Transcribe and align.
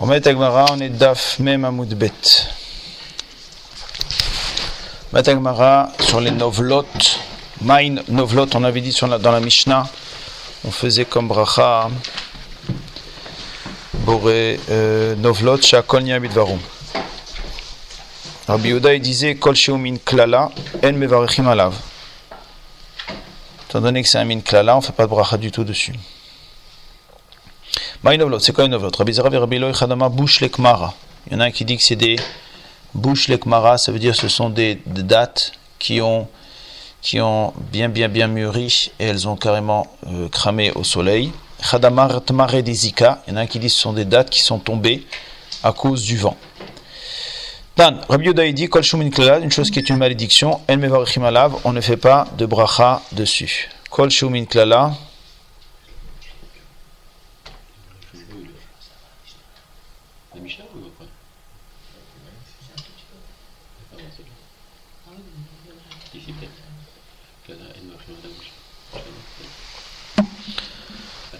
On 0.00 0.06
met 0.06 0.28
Agmara, 0.28 0.66
on 0.70 0.78
est 0.78 0.90
Daf 0.90 1.40
Mem 1.40 1.64
Amoudbet. 1.64 2.12
Matagmara 5.12 5.90
sur 5.98 6.20
les 6.20 6.30
novlot. 6.30 6.84
Main 7.62 7.96
novlot, 8.06 8.46
on 8.54 8.62
avait 8.62 8.80
dit 8.80 8.96
dans 9.00 9.32
la 9.32 9.40
Mishnah, 9.40 9.88
on 10.64 10.70
faisait 10.70 11.04
comme 11.04 11.26
bracha 11.26 11.90
boré 14.04 14.60
euh, 14.70 15.16
novlot 15.16 15.60
shakol 15.60 16.04
bidvarum. 16.04 16.60
Rabbi 18.46 18.68
Yehuda 18.68 18.94
il 18.94 19.00
disait 19.00 19.34
kol 19.34 19.56
min 19.78 19.96
klala 19.96 20.52
en 20.84 20.92
mevarechim 20.92 21.48
alav. 21.48 21.74
Étant 23.68 23.80
donné 23.80 24.04
que 24.04 24.08
c'est 24.08 24.18
un 24.18 24.24
min 24.24 24.42
klala, 24.42 24.76
on 24.76 24.78
ne 24.78 24.84
fait 24.84 24.92
pas 24.92 25.06
de 25.06 25.10
bracha 25.10 25.36
du 25.36 25.50
tout 25.50 25.64
dessus. 25.64 25.94
Maïnovlot, 28.04 28.38
c'est 28.38 28.52
quoi 28.52 28.64
une 28.64 28.70
novlot 28.70 28.90
Rabbi 28.96 29.12
bouche. 30.12 30.40
Il 30.40 31.32
y 31.32 31.34
en 31.34 31.40
a 31.40 31.44
un 31.46 31.50
qui 31.50 31.64
dit 31.64 31.76
que 31.76 31.82
c'est 31.82 31.96
des 31.96 32.14
bouche 32.94 33.26
lekmara, 33.26 33.76
ça 33.76 33.90
veut 33.90 33.98
dire 33.98 34.12
que 34.12 34.20
ce 34.20 34.28
sont 34.28 34.50
des, 34.50 34.78
dates 34.86 35.50
qui 35.80 36.00
ont, 36.00 36.28
qui 37.02 37.20
ont 37.20 37.52
bien 37.72 37.88
bien 37.88 38.08
bien 38.08 38.28
mûri 38.28 38.92
et 39.00 39.06
elles 39.06 39.26
ont 39.26 39.34
carrément 39.34 39.88
euh, 40.06 40.28
cramé 40.28 40.70
au 40.76 40.84
soleil. 40.84 41.32
Des. 41.72 41.78
Il 41.78 41.82
y 41.82 43.32
en 43.32 43.36
a 43.36 43.40
un 43.40 43.46
qui 43.46 43.58
dit 43.58 43.66
que 43.66 43.72
ce 43.72 43.80
sont 43.80 43.92
des 43.92 44.04
dates 44.04 44.30
qui 44.30 44.42
sont 44.42 44.60
tombées 44.60 45.04
à 45.64 45.72
cause 45.72 46.04
du 46.04 46.16
vent. 46.16 46.36
Dan, 47.76 48.00
Rabbi 48.08 48.26
Yoda 48.26 48.50
dit 48.52 48.68
kol 48.68 48.84
shumin 48.84 49.10
une 49.42 49.50
chose 49.50 49.72
qui 49.72 49.80
est 49.80 49.88
une 49.88 49.96
malédiction, 49.96 50.60
on 50.68 51.72
ne 51.72 51.80
fait 51.80 51.96
pas 51.96 52.28
de 52.38 52.46
bracha 52.46 53.02
dessus. 53.10 53.68
Kol 53.90 54.08
shumin 54.10 54.44
klala. 54.44 54.92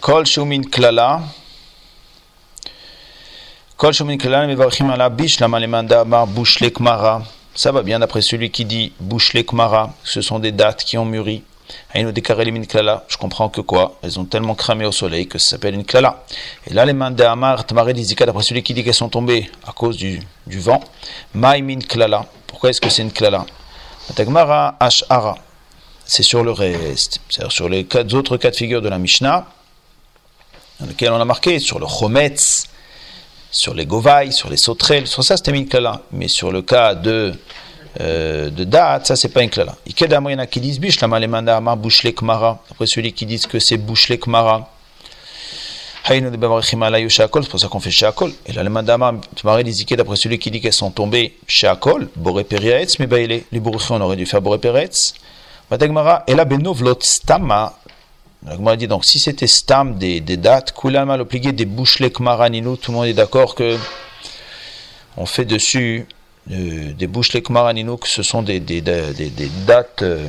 Kol 0.08 0.24
shumin 0.24 0.62
klala. 0.62 1.20
Kol 3.76 3.92
shumin 3.92 4.16
klala 4.16 4.46
mevarchim 4.46 4.88
ala 4.88 5.10
bish 5.10 5.38
la 5.38 5.48
malemanda 5.48 6.02
mar 6.06 6.26
bouche 6.26 6.60
lekmara. 6.60 7.22
Ça 7.54 7.72
va 7.72 7.82
bien 7.82 7.98
d'après 7.98 8.22
celui 8.22 8.50
qui 8.50 8.64
dit 8.64 8.94
bouche 9.00 9.34
lekmara. 9.34 9.92
Ce 10.04 10.22
sont 10.22 10.38
des 10.38 10.50
dates 10.50 10.82
qui 10.82 10.96
ont 10.96 11.04
mûri. 11.04 11.42
Aïno 11.92 12.10
décaré 12.10 12.50
min 12.50 12.64
klala. 12.64 13.04
Je 13.08 13.18
comprends 13.18 13.50
que 13.50 13.60
quoi? 13.60 13.98
Elles 14.02 14.18
ont 14.18 14.24
tellement 14.24 14.54
cramé 14.54 14.86
au 14.86 14.92
soleil 14.92 15.28
que 15.28 15.38
ça 15.38 15.50
s'appelle 15.50 15.74
une 15.74 15.84
klala. 15.84 16.24
Et 16.66 16.72
là, 16.72 16.86
les 16.86 16.94
manda 16.94 17.30
amar 17.30 17.66
tmare 17.66 17.92
dizika 17.92 18.24
d'après 18.24 18.44
celui 18.44 18.62
qui 18.62 18.72
dit 18.72 18.82
qu'elles 18.82 18.94
sont 18.94 19.10
tombées 19.10 19.50
à 19.66 19.72
cause 19.72 19.98
du, 19.98 20.22
du 20.46 20.58
vent. 20.58 20.80
Maï 21.34 21.60
min 21.60 21.80
klala. 21.80 22.24
Pourquoi 22.46 22.70
est-ce 22.70 22.80
que 22.80 22.88
c'est 22.88 23.02
une 23.02 23.12
klala? 23.12 23.44
Tagmara 24.14 24.74
ashara. 24.80 25.36
C'est 26.06 26.22
sur 26.22 26.42
le 26.42 26.52
reste. 26.52 27.20
C'est-à-dire 27.28 27.52
sur 27.52 27.68
les 27.68 27.84
quatre 27.84 28.14
autres 28.14 28.38
cas 28.38 28.50
de 28.50 28.56
figure 28.56 28.80
de 28.80 28.88
la 28.88 28.96
Mishnah 28.96 29.46
dans 30.80 30.86
lequel 30.86 31.12
on 31.12 31.20
a 31.20 31.24
marqué 31.24 31.58
sur 31.58 31.78
le 31.78 31.86
chometz, 31.86 32.66
sur 33.50 33.74
les 33.74 33.86
govailles, 33.86 34.32
sur 34.32 34.48
les 34.50 34.56
sauterelles, 34.56 35.06
sur 35.06 35.24
ça 35.24 35.36
c'était 35.36 35.52
une 35.52 35.66
klala. 35.66 36.02
Mais 36.12 36.28
sur 36.28 36.52
le 36.52 36.62
cas 36.62 36.94
de, 36.94 37.34
euh, 38.00 38.50
de 38.50 38.64
date, 38.64 39.06
ça 39.06 39.16
c'est 39.16 39.30
pas 39.30 39.42
une 39.42 39.50
klala. 39.50 39.76
Il 39.86 39.94
y 40.00 40.14
en 40.14 40.38
a 40.38 40.46
qui 40.46 40.60
disent 40.60 40.78
bish 40.78 40.98
kmara. 40.98 42.62
Après 42.70 42.86
celui 42.86 43.12
qui 43.12 43.26
dit 43.26 43.40
que 43.40 43.58
c'est 43.58 43.76
bouchle 43.76 44.18
kmara. 44.18 44.70
C'est 46.10 46.22
pour 47.50 47.60
ça 47.60 47.68
qu'on 47.68 47.80
fait 47.80 47.90
shakol. 47.90 48.32
Et 48.46 48.52
là, 48.52 48.62
le 48.62 48.70
mandama, 48.70 49.12
tu 49.36 49.46
m'as 49.46 49.62
dit 49.62 49.84
d'après 49.84 50.16
celui 50.16 50.38
qui 50.38 50.50
dit 50.50 50.58
qu'elles 50.62 50.72
sont 50.72 50.90
tombées 50.90 51.36
shakol, 51.46 52.08
boré 52.16 52.44
periaetz, 52.44 52.98
mais 52.98 53.06
baile. 53.06 53.42
Les 53.52 53.60
bourrifs, 53.60 53.90
on 53.90 54.00
aurait 54.00 54.16
dû 54.16 54.24
faire 54.24 54.40
boré 54.40 54.58
peretz. 54.58 55.12
Et 55.70 56.34
là, 56.34 56.44
benovlot 56.46 56.96
stama, 57.00 57.74
dit 58.76 58.88
donc 58.88 59.04
si 59.04 59.18
c'était 59.18 59.46
stam 59.46 59.98
des, 59.98 60.20
des 60.20 60.36
dates, 60.36 60.72
Kulama 60.72 61.16
l'obligé 61.16 61.52
des 61.52 61.64
bouchlek 61.64 62.20
maraninu, 62.20 62.76
tout 62.78 62.92
le 62.92 62.98
monde 62.98 63.06
est 63.06 63.14
d'accord 63.14 63.54
que 63.54 63.76
on 65.16 65.26
fait 65.26 65.44
dessus 65.44 66.06
euh, 66.50 66.92
des 66.92 67.06
bouchlek 67.06 67.50
maraninu, 67.50 67.98
que 67.98 68.08
ce 68.08 68.22
sont 68.22 68.42
des, 68.42 68.60
des, 68.60 68.80
des, 68.80 69.12
des 69.12 69.50
dates 69.66 70.02
euh, 70.02 70.26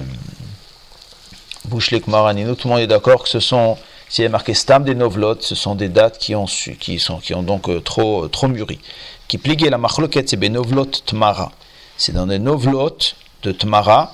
bouchlek 1.65 2.07
maraninu, 2.07 2.55
tout 2.55 2.67
le 2.67 2.73
monde 2.73 2.83
est 2.83 2.87
d'accord 2.87 3.23
que 3.23 3.29
ce 3.29 3.39
sont, 3.39 3.77
s'il 4.09 4.23
y 4.23 4.27
a 4.27 4.29
marqué 4.29 4.53
stam 4.53 4.83
des 4.83 4.95
novlot, 4.95 5.37
ce 5.41 5.55
sont 5.55 5.75
des 5.75 5.89
dates 5.89 6.17
qui 6.17 6.35
ont, 6.35 6.47
su, 6.47 6.75
qui 6.75 6.99
sont, 6.99 7.19
qui 7.19 7.33
ont 7.35 7.43
donc 7.43 7.69
euh, 7.69 7.79
trop, 7.79 8.27
trop 8.27 8.47
mûri. 8.47 8.79
Qui 9.27 9.37
pliguait 9.37 9.69
la 9.69 9.77
marloquette, 9.77 10.29
c'est 10.29 10.37
des 10.37 10.49
novlot 10.49 10.87
tmara. 11.05 11.51
C'est 11.95 12.13
dans 12.13 12.25
des 12.25 12.39
novlot 12.39 12.97
de 13.43 13.51
tmara, 13.51 14.11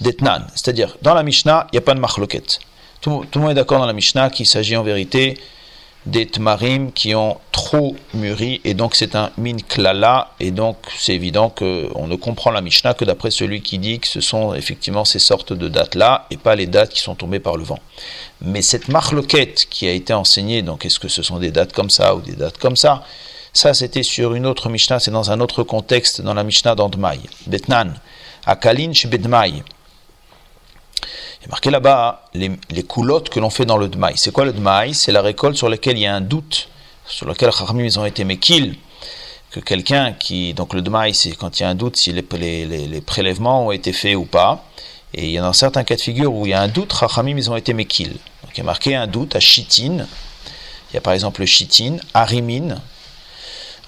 d'etnan. 0.00 0.46
C'est-à-dire, 0.54 0.96
dans 1.02 1.14
la 1.14 1.24
Mishnah, 1.24 1.66
il 1.72 1.76
n'y 1.76 1.78
a 1.78 1.82
pas 1.82 1.94
de 1.94 2.00
marloquette. 2.00 2.60
Tout, 3.02 3.24
le 3.34 3.40
monde 3.40 3.50
est 3.50 3.54
d'accord 3.54 3.80
dans 3.80 3.86
la 3.86 3.92
Mishnah 3.92 4.30
qu'il 4.30 4.46
s'agit 4.46 4.76
en 4.76 4.84
vérité 4.84 5.36
des 6.06 6.24
tmarim 6.24 6.92
qui 6.92 7.16
ont 7.16 7.38
trop 7.50 7.96
mûri 8.14 8.60
et 8.64 8.74
donc 8.74 8.94
c'est 8.94 9.16
un 9.16 9.32
min 9.38 9.56
klala 9.56 10.30
et 10.38 10.52
donc 10.52 10.76
c'est 10.96 11.12
évident 11.12 11.50
qu'on 11.50 12.06
ne 12.06 12.14
comprend 12.14 12.52
la 12.52 12.60
Mishnah 12.60 12.94
que 12.94 13.04
d'après 13.04 13.32
celui 13.32 13.60
qui 13.60 13.78
dit 13.78 13.98
que 13.98 14.06
ce 14.06 14.20
sont 14.20 14.54
effectivement 14.54 15.04
ces 15.04 15.18
sortes 15.18 15.52
de 15.52 15.66
dates 15.66 15.96
là 15.96 16.26
et 16.30 16.36
pas 16.36 16.54
les 16.54 16.66
dates 16.66 16.90
qui 16.90 17.00
sont 17.00 17.16
tombées 17.16 17.40
par 17.40 17.56
le 17.56 17.64
vent. 17.64 17.80
Mais 18.40 18.62
cette 18.62 18.86
marloquette 18.86 19.66
qui 19.68 19.88
a 19.88 19.92
été 19.92 20.12
enseignée, 20.12 20.62
donc 20.62 20.86
est-ce 20.86 21.00
que 21.00 21.08
ce 21.08 21.24
sont 21.24 21.40
des 21.40 21.50
dates 21.50 21.72
comme 21.72 21.90
ça 21.90 22.14
ou 22.14 22.20
des 22.20 22.36
dates 22.36 22.58
comme 22.58 22.76
ça? 22.76 23.04
Ça 23.52 23.74
c'était 23.74 24.04
sur 24.04 24.34
une 24.34 24.46
autre 24.46 24.68
Mishnah, 24.68 25.00
c'est 25.00 25.10
dans 25.10 25.32
un 25.32 25.40
autre 25.40 25.64
contexte 25.64 26.20
dans 26.20 26.34
la 26.34 26.44
Mishnah 26.44 26.76
d'Andmaï. 26.76 27.18
Betnan, 27.48 27.94
Akalin 28.46 28.92
Bedmaï. 29.06 29.64
Il 31.42 31.46
est 31.46 31.50
marqué 31.50 31.70
là-bas 31.70 32.22
les, 32.34 32.82
coulottes 32.84 33.28
que 33.28 33.40
l'on 33.40 33.50
fait 33.50 33.66
dans 33.66 33.76
le 33.76 33.88
dmaï. 33.88 34.12
C'est 34.16 34.30
quoi 34.30 34.44
le 34.44 34.52
dmaï? 34.52 34.94
C'est 34.94 35.10
la 35.10 35.22
récolte 35.22 35.56
sur 35.56 35.68
laquelle 35.68 35.98
il 35.98 36.02
y 36.02 36.06
a 36.06 36.14
un 36.14 36.20
doute, 36.20 36.68
sur 37.04 37.26
laquelle 37.26 37.50
Chachamim 37.50 37.82
ils 37.82 37.98
ont 37.98 38.04
été 38.04 38.22
mekil, 38.22 38.76
que 39.50 39.58
quelqu'un 39.58 40.12
qui. 40.12 40.54
Donc 40.54 40.72
le 40.72 40.82
dmaï, 40.82 41.14
c'est 41.14 41.32
quand 41.32 41.58
il 41.58 41.64
y 41.64 41.66
a 41.66 41.68
un 41.68 41.74
doute 41.74 41.96
si 41.96 42.12
les, 42.12 42.22
prélèvements 43.00 43.66
ont 43.66 43.72
été 43.72 43.92
faits 43.92 44.14
ou 44.14 44.24
pas. 44.24 44.64
Et 45.14 45.26
il 45.26 45.32
y 45.32 45.38
a 45.38 45.42
dans 45.42 45.52
certains 45.52 45.82
cas 45.82 45.96
de 45.96 46.00
figure 46.00 46.32
où 46.32 46.46
il 46.46 46.50
y 46.50 46.54
a 46.54 46.60
un 46.60 46.68
doute, 46.68 46.94
Chachamim 46.96 47.36
ils 47.36 47.50
ont 47.50 47.56
été 47.56 47.74
mekil. 47.74 48.12
Donc 48.12 48.52
il 48.54 48.58
y 48.58 48.60
a 48.60 48.64
marqué 48.64 48.94
un 48.94 49.08
doute 49.08 49.34
à 49.34 49.40
chitin. 49.40 50.06
Il 50.90 50.94
y 50.94 50.96
a 50.96 51.00
par 51.00 51.12
exemple 51.12 51.40
le 51.40 51.46
chitin, 51.46 51.96
arimin. 52.14 52.76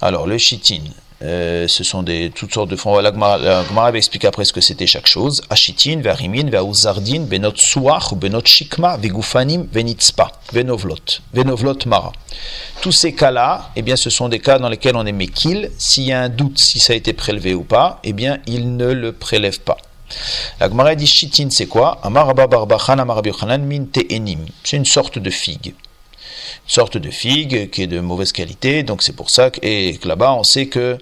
Alors 0.02 0.26
le 0.26 0.38
chitin, 0.38 0.80
euh, 1.24 1.66
ce 1.68 1.84
sont 1.84 2.02
des, 2.02 2.30
toutes 2.30 2.52
sortes 2.52 2.68
de 2.68 2.76
fonds. 2.76 2.98
La 2.98 3.12
Gemara 3.12 3.90
va 3.90 3.96
expliquer 3.96 4.26
après 4.26 4.44
ce 4.44 4.52
que 4.52 4.60
c'était 4.60 4.86
chaque 4.86 5.06
chose. 5.06 5.42
Ashitin, 5.48 6.00
Verimin, 6.00 6.50
Veauzardin, 6.50 7.20
Benot 7.20 7.56
Suach, 7.56 8.14
Benot 8.14 8.44
Shikma, 8.44 8.98
Vegufanim, 8.98 9.66
Venitzpa, 9.72 10.30
Venovlot, 10.52 11.20
Venovlot 11.32 11.78
Mara. 11.86 12.12
Tous 12.82 12.92
ces 12.92 13.14
cas-là, 13.14 13.70
eh 13.74 13.82
bien, 13.82 13.96
ce 13.96 14.10
sont 14.10 14.28
des 14.28 14.38
cas 14.38 14.58
dans 14.58 14.68
lesquels 14.68 14.96
on 14.96 15.06
est 15.06 15.12
mekil. 15.12 15.70
S'il 15.78 16.04
y 16.04 16.12
a 16.12 16.20
un 16.20 16.28
doute 16.28 16.58
si 16.58 16.78
ça 16.78 16.92
a 16.92 16.96
été 16.96 17.14
prélevé 17.14 17.54
ou 17.54 17.64
pas, 17.64 18.00
eh 18.04 18.12
bien, 18.12 18.40
il 18.46 18.76
ne 18.76 18.92
le 18.92 19.12
prélève 19.12 19.60
pas. 19.60 19.78
La 20.60 20.68
Gemara 20.68 20.94
dit 20.94 21.06
Shitin, 21.06 21.48
c'est 21.50 21.66
quoi? 21.66 22.00
C'est 24.64 24.76
une 24.76 24.84
sorte 24.84 25.18
de 25.18 25.30
figue 25.30 25.74
sorte 26.66 26.96
de 26.96 27.10
figue 27.10 27.70
qui 27.70 27.82
est 27.82 27.86
de 27.86 28.00
mauvaise 28.00 28.32
qualité. 28.32 28.82
Donc 28.82 29.02
c'est 29.02 29.14
pour 29.14 29.30
ça 29.30 29.50
que, 29.50 29.60
et 29.62 29.98
là-bas, 30.04 30.34
on 30.34 30.44
sait 30.44 30.66
que 30.66 30.98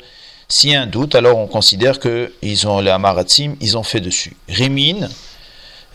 s'il 0.48 0.70
y 0.70 0.74
a 0.74 0.82
un 0.82 0.86
doute, 0.86 1.14
alors 1.14 1.38
on 1.38 1.46
considère 1.46 1.98
que 1.98 2.32
ils 2.42 2.66
ont 2.68 2.80
les 2.80 2.90
amaratim, 2.90 3.56
ils 3.60 3.78
ont 3.78 3.82
fait 3.82 4.00
dessus. 4.00 4.36
Rimin, 4.48 5.08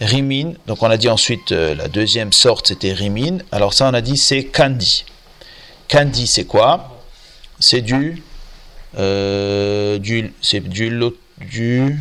rimin. 0.02 0.54
Donc 0.66 0.82
on 0.82 0.90
a 0.90 0.98
dit 0.98 1.10
ensuite 1.10 1.52
euh, 1.52 1.76
la 1.76 1.88
deuxième 1.88 2.34
sorte, 2.34 2.68
c'était 2.70 2.94
rimin. 2.94 3.38
Alors 3.52 3.74
ça, 3.74 3.88
on 3.90 3.94
a 3.94 4.02
dit 4.02 4.18
c'est 4.18 4.46
kandi. 4.46 5.06
Kandi, 5.90 6.28
c'est 6.28 6.46
quoi? 6.46 7.04
C'est 7.60 7.82
du, 7.82 8.24
euh, 8.98 9.98
du, 10.00 10.34
c'est 10.42 10.60
du, 10.60 10.92
du, 11.40 12.00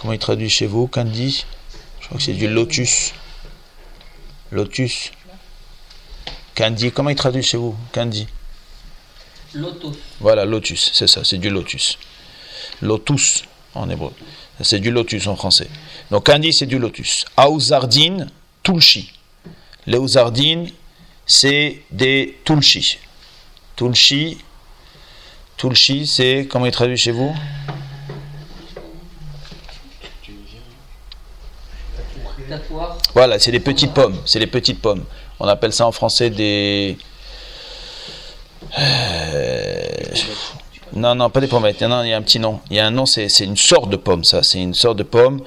comment 0.00 0.12
il 0.12 0.18
traduit 0.18 0.48
chez 0.48 0.66
vous, 0.66 0.86
kandi? 0.86 1.44
Je 2.00 2.06
crois 2.06 2.18
que 2.18 2.22
c'est 2.22 2.32
du 2.32 2.48
lotus. 2.48 3.12
Lotus. 4.50 5.12
Kandi, 6.62 6.92
comment 6.92 7.10
il 7.10 7.16
traduit 7.16 7.42
chez 7.42 7.56
vous 7.56 7.74
Kandi 7.90 8.28
Lotus. 9.52 9.96
Voilà, 10.20 10.44
lotus, 10.44 10.92
c'est 10.94 11.08
ça, 11.08 11.24
c'est 11.24 11.38
du 11.38 11.50
lotus. 11.50 11.98
Lotus 12.80 13.42
en 13.74 13.90
hébreu. 13.90 14.12
C'est 14.60 14.78
du 14.78 14.92
lotus 14.92 15.26
en 15.26 15.34
français. 15.34 15.66
Donc 16.12 16.26
Kandi, 16.26 16.52
c'est 16.52 16.66
du 16.66 16.78
lotus. 16.78 17.24
Aouzardine, 17.36 18.30
tulshi. 18.62 19.12
Les 19.88 19.98
ouzardines, 19.98 20.70
c'est 21.26 21.82
des 21.90 22.38
tulshi. 22.44 22.98
Tulshi, 23.74 24.38
tulshi, 25.56 26.06
c'est, 26.06 26.46
comment 26.48 26.66
il 26.66 26.72
traduit 26.72 26.96
chez 26.96 27.10
vous? 27.10 27.34
Voilà, 33.14 33.40
c'est 33.40 33.50
des 33.50 33.58
petites 33.58 33.92
pommes. 33.92 34.16
C'est 34.26 34.38
des 34.38 34.46
petites 34.46 34.80
pommes. 34.80 35.04
On 35.44 35.48
appelle 35.48 35.72
ça 35.72 35.88
en 35.88 35.90
français 35.90 36.30
des. 36.30 36.96
Euh, 38.78 39.80
Non, 40.92 41.16
non, 41.16 41.30
pas 41.30 41.40
des 41.40 41.48
pommettes. 41.48 41.82
Non, 41.82 42.04
il 42.04 42.10
y 42.10 42.12
a 42.12 42.16
un 42.16 42.22
petit 42.22 42.38
nom. 42.38 42.60
Il 42.70 42.76
y 42.76 42.78
a 42.78 42.86
un 42.86 42.92
nom, 42.92 43.06
c'est 43.06 43.26
une 43.40 43.56
sorte 43.56 43.90
de 43.90 43.96
pomme, 43.96 44.22
ça. 44.22 44.44
C'est 44.44 44.60
une 44.60 44.72
sorte 44.72 44.98
de 44.98 45.02
pomme. 45.02 45.40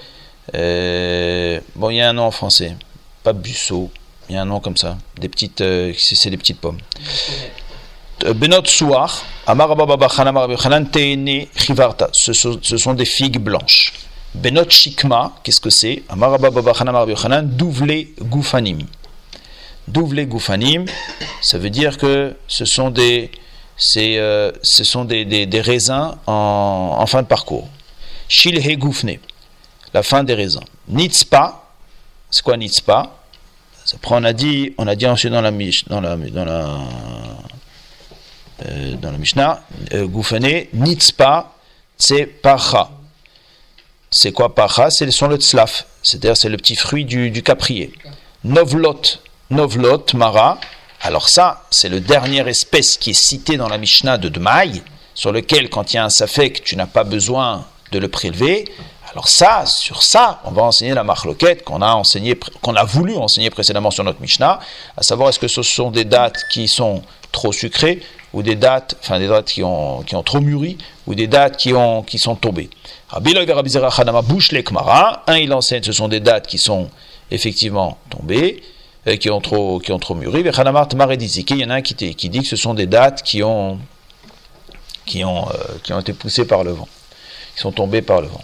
Euh, 0.54 1.62
bon, 1.78 1.92
il 1.92 1.96
y 1.96 2.02
a 2.02 2.10
un 2.10 2.14
nom 2.14 2.24
en 2.24 2.32
français. 2.32 2.76
Pas 3.24 3.32
Busseau. 3.32 3.90
Il 4.28 4.36
y 4.36 4.38
a 4.38 4.42
un 4.42 4.46
nom 4.46 4.60
comme 4.60 4.76
ça. 4.76 4.98
Des 5.18 5.30
petites, 5.30 5.62
euh, 5.62 5.94
c'est 5.98 6.30
des 6.30 6.38
petites 6.38 6.60
pommes. 6.60 6.80
Benot 8.36 8.66
Souar, 8.66 9.24
Amar 9.48 9.78
Chivarta. 11.56 12.10
Ce 12.12 12.34
sont 12.34 12.94
des 12.94 13.06
figues 13.06 13.40
blanches. 13.40 13.94
Benot 14.34 14.70
Shikma, 14.70 15.36
qu'est-ce 15.42 15.62
que 15.62 15.70
c'est? 15.70 16.04
Amar 16.10 16.38
Douvle 17.44 18.08
Goufanim. 18.20 18.80
Douvle 19.88 20.26
Goufanim, 20.26 20.86
ça 21.42 21.58
veut 21.58 21.70
dire 21.70 21.98
que 21.98 22.36
ce 22.48 22.66
sont 22.66 22.90
des, 22.90 23.30
euh, 23.98 24.52
ce 24.64 24.84
sont 24.84 25.06
des, 25.06 25.26
des, 25.26 25.62
raisins 25.62 26.16
en, 26.26 27.06
fin 27.08 27.22
de 27.22 27.28
parcours. 27.28 27.70
Shilhe 28.28 28.78
Goufne, 28.78 29.18
la 29.94 30.02
fin 30.02 30.24
des 30.24 30.34
raisins. 30.34 30.64
Nitzpa, 30.88 31.64
c'est 32.32 32.42
quoi 32.42 32.58
Nitzpa 32.58 33.16
Après, 33.94 34.16
on 34.16 34.24
a 34.24 34.34
dit, 34.34 34.74
on 34.78 34.88
a 34.88 34.96
dit 34.96 35.06
ensuite 35.06 35.32
dans 35.32 35.42
la 35.42 35.52
dans 35.52 36.02
la, 36.02 36.16
dans 36.18 36.46
la, 36.46 36.80
euh, 38.66 38.96
dans 38.96 39.12
la 39.12 39.18
Mishnah, 39.18 39.62
euh, 39.94 40.08
Goufane, 40.08 40.66
Nitzpa, 40.74 41.54
c'est 41.98 42.26
Pacha. 42.26 42.90
C'est 44.10 44.32
quoi 44.32 44.56
Pacha? 44.56 44.90
C'est 44.90 45.10
sont 45.12 45.28
le 45.28 45.38
tzlaf, 45.38 45.86
c'est-à-dire 46.02 46.38
c'est 46.38 46.50
le 46.50 46.58
petit 46.58 46.76
fruit 46.76 47.06
du, 47.06 47.30
du 47.30 47.44
caprier. 47.44 47.94
Novlot, 48.44 49.02
Novlot, 49.52 50.06
Mara. 50.16 50.58
Alors 51.02 51.30
ça, 51.30 51.66
c'est 51.70 51.90
le 51.90 52.00
dernière 52.00 52.48
espèce 52.48 52.98
qui 52.98 53.12
est 53.12 53.14
citée 53.14 53.58
dans 53.58 53.68
la 53.68 53.78
Mishnah 53.78 54.18
de 54.18 54.28
Dmaï, 54.28 54.82
sur 55.14 55.32
lequel, 55.32 55.70
quand 55.70 55.94
il 55.94 55.98
y 55.98 56.00
a 56.00 56.06
un 56.06 56.10
safek, 56.10 56.64
tu 56.64 56.76
n'as 56.76 56.88
pas 56.88 57.04
besoin 57.04 57.66
de 57.92 58.00
le 58.00 58.08
prélever. 58.08 58.66
Alors 59.12 59.28
ça, 59.30 59.66
sur 59.68 60.02
ça, 60.02 60.42
on 60.46 60.52
va 60.52 60.64
enseigner 60.64 60.96
la 60.96 61.04
marloquette 61.04 61.64
qu'on 61.64 61.84
a 61.84 61.94
enseigné, 61.94 62.38
qu'on 62.62 62.76
a 62.76 62.84
voulu 62.84 63.16
enseigner 63.16 63.52
précédemment 63.52 63.92
sur 63.92 64.04
notre 64.04 64.20
Mishnah, 64.20 64.60
à 64.98 65.04
savoir 65.04 65.30
est-ce 65.30 65.40
que 65.40 65.48
ce 65.48 65.62
sont 65.62 65.92
des 65.92 66.06
dates 66.06 66.42
qui 66.52 66.68
sont 66.68 67.04
trop 67.32 67.54
sucrées 67.54 68.02
ou 68.34 68.42
des 68.42 68.56
dates, 68.56 68.96
enfin 69.00 69.20
des 69.20 69.28
dates 69.28 69.46
qui 69.46 69.64
ont, 69.64 70.02
qui 70.02 70.16
ont 70.16 70.24
trop 70.24 70.42
mûri 70.42 70.78
ou 71.06 71.14
des 71.14 71.28
dates 71.28 71.56
qui 71.56 71.72
ont, 71.74 72.02
qui 72.02 72.18
sont 72.18 72.36
tombées. 72.36 72.70
Rabbi 73.10 73.34
Chanama 73.72 74.24
bouche 74.24 74.52
les. 74.52 74.64
Un, 75.28 75.38
il 75.38 75.54
enseigne, 75.54 75.84
ce 75.84 75.92
sont 75.92 76.08
des 76.08 76.20
dates 76.20 76.48
qui 76.48 76.58
sont 76.58 76.90
effectivement 77.30 78.00
tombées, 78.10 78.64
qui 79.20 79.30
ont 79.30 79.42
trop, 79.42 79.80
qui 79.80 79.92
ont 79.92 80.00
trop 80.00 80.16
mûri. 80.16 80.42
Il 80.42 80.48
y 80.48 81.66
en 81.66 81.70
a 81.70 81.76
un 81.76 81.82
qui, 81.82 82.16
qui 82.16 82.30
dit 82.30 82.42
que 82.42 82.48
ce 82.48 82.56
sont 82.56 82.74
des 82.74 82.88
dates 82.88 83.22
qui 83.22 83.44
ont, 83.44 83.80
qui 85.06 85.24
ont, 85.24 85.48
euh, 85.50 85.54
qui 85.84 85.94
ont 85.94 86.00
été 86.00 86.14
poussées 86.14 86.46
par 86.46 86.64
le 86.64 86.72
vent, 86.72 86.88
qui 87.56 87.62
sont 87.62 87.72
tombées 87.72 88.02
par 88.02 88.22
le 88.22 88.28
vent. 88.28 88.42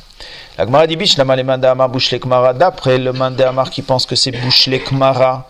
La 0.58 0.66
Gemara 0.66 0.86
dit 0.86 0.96
Bish, 0.96 1.18
la 1.18 1.26
Malemanda 1.26 1.72
Amar 1.72 1.90
bouche 1.90 2.12
les 2.12 2.20
Kmara. 2.20 2.54
D'après 2.54 3.00
le 3.00 3.14
Mandé 3.14 3.44
Amar 3.44 3.70
qui 3.72 3.82
pense 3.82 4.06
que 4.06 4.16
c'est 4.16 4.32
bouche 4.32 4.68
les 4.68 4.80
Kmara. 4.80 5.50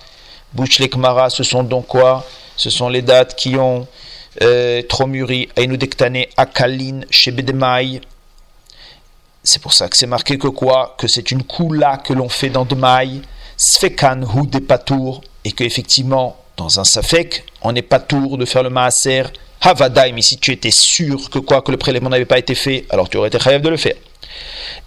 Bouche 0.53 0.79
les 0.79 0.89
Kmara, 0.89 1.29
ce 1.29 1.43
sont 1.43 1.63
donc 1.63 1.87
quoi? 1.87 2.25
Ce 2.55 2.69
sont 2.69 2.87
les 2.87 3.01
dates 3.01 3.35
qui 3.35 3.57
ont 3.57 3.87
euh, 4.41 4.81
trop 4.87 5.07
mûri. 5.07 5.49
Aïnoudektane 5.57 6.25
Akalin 6.37 7.01
chez 7.09 7.31
Bedemaï. 7.31 7.99
C'est 9.43 9.61
pour 9.61 9.73
ça 9.73 9.89
que 9.89 9.97
c'est 9.97 10.07
marqué 10.07 10.37
que 10.37 10.47
quoi? 10.47 10.95
Que 10.97 11.07
c'est 11.07 11.31
une 11.31 11.43
koula 11.43 11.97
que 11.97 12.13
l'on 12.13 12.29
fait 12.29 12.49
dans 12.49 12.63
Demaï. 12.63 13.21
Sfekan 13.61 14.23
hu 14.23 14.47
de 14.47 14.59
patour. 14.59 15.21
Et 15.45 15.51
que 15.51 15.63
effectivement, 15.63 16.37
dans 16.57 16.79
un 16.79 16.83
safek, 16.83 17.45
on 17.61 17.71
n'est 17.71 17.81
pas 17.81 17.99
tour 17.99 18.37
de 18.37 18.45
faire 18.45 18.63
le 18.63 18.69
maaser. 18.69 19.23
Mais 20.13 20.21
si 20.21 20.37
tu 20.37 20.51
étais 20.51 20.71
sûr 20.71 21.29
que 21.29 21.39
quoi 21.39 21.61
Que 21.61 21.71
le 21.71 21.77
prélèvement 21.77 22.09
n'avait 22.09 22.25
pas 22.25 22.39
été 22.39 22.55
fait, 22.55 22.85
alors 22.89 23.09
tu 23.09 23.17
aurais 23.17 23.27
été 23.27 23.39
chayav 23.39 23.61
de 23.61 23.69
le 23.69 23.77
faire. 23.77 23.95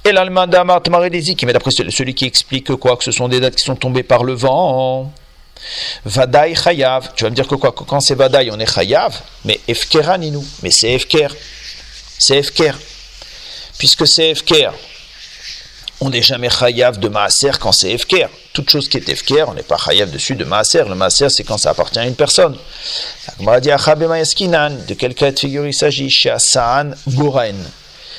Et 0.05 0.11
l'allemand 0.11 0.47
d'Amar 0.47 0.83
Tamaredezi, 0.83 1.37
qui 1.37 1.47
met 1.47 1.53
d'après 1.53 1.71
celui 1.71 2.15
qui 2.15 2.25
explique 2.25 2.67
que 2.67 2.73
quoi 2.73 2.97
Que 2.97 3.05
ce 3.05 3.13
sont 3.13 3.29
des 3.29 3.39
dates 3.41 3.55
qui 3.55 3.65
sont 3.65 3.77
tombées 3.77 4.03
par 4.03 4.25
le 4.25 4.33
vent. 4.33 5.13
Vadaï 6.05 6.57
chayav. 6.57 7.13
Tu 7.15 7.25
vas 7.25 7.31
me 7.31 7.37
dire 7.37 7.47
que 7.47 7.55
quoi 7.55 7.71
Que 7.73 7.85
quand 7.85 8.01
c'est 8.01 8.17
Vadaï, 8.17 8.51
on 8.51 8.59
est 8.59 8.73
chayav. 8.73 9.21
Mais 9.45 9.61
efkera 9.69 10.19
ninou. 10.19 10.45
Mais 10.63 10.71
c'est 10.71 10.93
efker. 10.93 11.29
C'est 12.19 12.39
efker. 12.39 12.73
Puisque 13.79 14.07
c'est 14.07 14.31
efker, 14.31 14.73
on 16.01 16.11
n'est 16.11 16.23
jamais 16.23 16.51
chayav 16.51 16.99
de 16.99 17.09
maaser 17.09 17.53
quand 17.61 17.73
c'est 17.73 17.91
efker. 17.91 18.27
Toute 18.53 18.69
chose 18.71 18.89
qui 18.89 18.97
est 18.97 19.09
efker, 19.09 19.45
on 19.49 19.55
n'est 19.55 19.63
pas 19.63 19.77
chayav 19.77 20.11
dessus 20.11 20.35
de 20.35 20.45
maaser. 20.45 20.85
Le 20.85 20.95
maaser, 20.95 21.29
c'est 21.29 21.45
quand 21.45 21.59
ça 21.59 21.71
appartient 21.71 21.99
à 21.99 22.07
une 22.07 22.15
personne. 22.15 22.57
De 23.39 24.95
quel 24.95 25.15
cas 25.15 25.31
de 25.31 25.39
figure 25.39 25.67
il 25.67 25.75
s'agit? 25.75 26.11
Chez 26.11 26.35
Goren. 27.09 27.57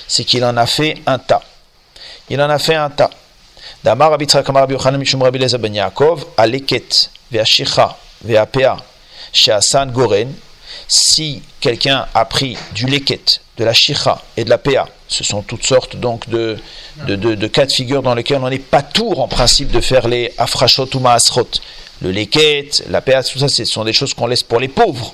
C'est 0.08 0.24
qu'il 0.24 0.44
en 0.46 0.56
a 0.58 0.66
fait 0.66 0.96
un 1.06 1.20
tas. 1.20 1.42
Il 2.30 2.42
en 2.42 2.50
a 2.50 2.60
fait 2.60 2.76
un 2.76 2.90
tas. 2.90 3.10
Damar 3.84 4.12
Rabbi 4.12 4.26
Tzrak 4.26 4.50
Amar 4.50 4.64
Rabbi 4.64 4.74
Yochanan 4.74 5.00
Mishum 5.00 5.22
Rabbi 5.22 5.38
Leza 5.38 5.58
Ben 5.58 5.74
Yaakov, 5.74 6.26
Aleket, 6.38 7.10
Ve'ashicha, 7.32 7.96
Ve'apea, 8.24 8.78
chez 9.32 9.56
Goren, 9.94 10.34
si 10.88 11.42
quelqu'un 11.60 12.06
a 12.14 12.26
pris 12.26 12.58
du 12.74 12.86
leket, 12.86 13.42
de 13.58 13.64
la 13.64 13.74
shicha 13.74 14.22
et 14.36 14.44
de 14.44 14.50
la 14.50 14.58
pea, 14.58 14.88
ce 15.08 15.24
sont 15.24 15.42
toutes 15.42 15.66
sortes 15.66 15.96
donc 15.96 16.28
de, 16.30 16.58
cas 17.48 17.66
de 17.66 17.72
figure 17.72 18.02
dans 18.02 18.16
lesquels 18.16 18.42
on 18.42 18.50
n'est 18.50 18.60
pas 18.60 18.82
tour 18.82 19.20
en 19.22 19.28
principe 19.28 19.72
de 19.72 19.82
faire 19.82 20.08
les 20.08 20.34
afrashot 20.38 20.90
ou 20.94 21.00
maasrot. 21.00 21.48
Le 22.02 22.12
leket, 22.12 22.84
la 22.90 23.02
pea, 23.02 23.24
tout 23.24 23.40
ça, 23.40 23.48
ce 23.48 23.64
sont 23.64 23.84
des 23.84 23.94
choses 23.94 24.14
qu'on 24.14 24.28
laisse 24.28 24.44
pour 24.44 24.60
les 24.60 24.68
pauvres. 24.68 25.14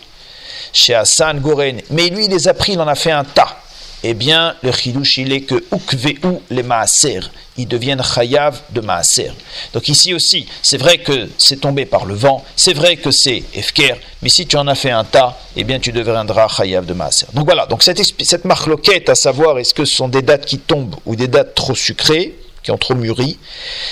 Chez 0.73 0.95
Hassan 0.95 1.39
Goren, 1.39 1.81
mais 1.89 2.07
lui 2.07 2.25
il 2.25 2.31
les 2.31 2.47
a 2.47 2.53
pris, 2.53 2.73
il 2.73 2.79
en 2.79 2.87
a 2.87 2.95
fait 2.95 3.11
un 3.11 3.25
tas. 3.25 3.57
Eh 4.03 4.15
bien, 4.15 4.55
le 4.63 4.71
chidouche, 4.71 5.17
il 5.19 5.31
est 5.31 5.41
que 5.41 5.63
ukveu 5.71 6.39
les 6.49 6.63
maaser, 6.63 7.19
ils 7.57 7.67
deviennent 7.67 8.01
chayav 8.01 8.59
de 8.71 8.81
maaser. 8.81 9.31
Donc 9.73 9.87
ici 9.89 10.13
aussi, 10.15 10.47
c'est 10.63 10.77
vrai 10.77 10.97
que 10.97 11.29
c'est 11.37 11.61
tombé 11.61 11.85
par 11.85 12.05
le 12.05 12.15
vent, 12.15 12.43
c'est 12.55 12.73
vrai 12.73 12.97
que 12.97 13.11
c'est 13.11 13.43
efker, 13.53 13.95
mais 14.23 14.29
si 14.29 14.47
tu 14.47 14.57
en 14.57 14.67
as 14.67 14.73
fait 14.73 14.89
un 14.89 15.03
tas, 15.03 15.37
eh 15.55 15.63
bien 15.63 15.79
tu 15.79 15.91
deviendras 15.91 16.47
chayav 16.47 16.85
de 16.87 16.93
maaser. 16.93 17.27
Donc 17.33 17.45
voilà, 17.45 17.67
donc 17.67 17.83
cette, 17.83 18.01
cette 18.23 18.45
marloquette 18.45 19.07
à 19.09 19.15
savoir 19.15 19.59
est-ce 19.59 19.75
que 19.75 19.85
ce 19.85 19.95
sont 19.95 20.07
des 20.07 20.23
dates 20.23 20.45
qui 20.45 20.57
tombent 20.57 20.95
ou 21.05 21.15
des 21.15 21.27
dates 21.27 21.53
trop 21.53 21.75
sucrées, 21.75 22.35
qui 22.63 22.71
ont 22.71 22.79
trop 22.79 22.95
mûri, 22.95 23.37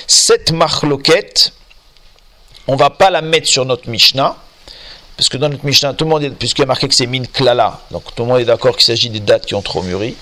cette 0.08 0.52
marloquette, 0.52 1.54
on 2.68 2.76
va 2.76 2.90
pas 2.90 3.12
la 3.12 3.22
mettre 3.22 3.48
sur 3.48 3.66
notre 3.66 3.90
Mishnah, 3.90 4.38
parce 5.19 5.27
que 5.27 5.36
dans 5.36 5.50
notre 5.50 5.66
Mishnah, 5.66 5.92
tout 5.95 6.06
le 6.06 6.12
monde 6.12 6.24
est, 6.24 6.30
puisqu'il 6.30 6.62
y 6.62 6.63
a 6.63 6.68
marqué 6.68 6.88
que 6.88 6.95
c'est 6.95 7.06
min 7.06 7.25
klala, 7.25 7.81
donc 7.92 8.04
tout 8.16 8.24
le 8.24 8.30
monde 8.30 8.39
est 8.39 8.45
d'accord 8.45 8.77
qu'il 8.77 8.86
s'agit 8.86 9.10
des 9.10 9.19
dates 9.19 9.45
qui 9.45 9.53
ont 9.53 9.62
trop 9.62 9.82
mûri. 9.82 10.15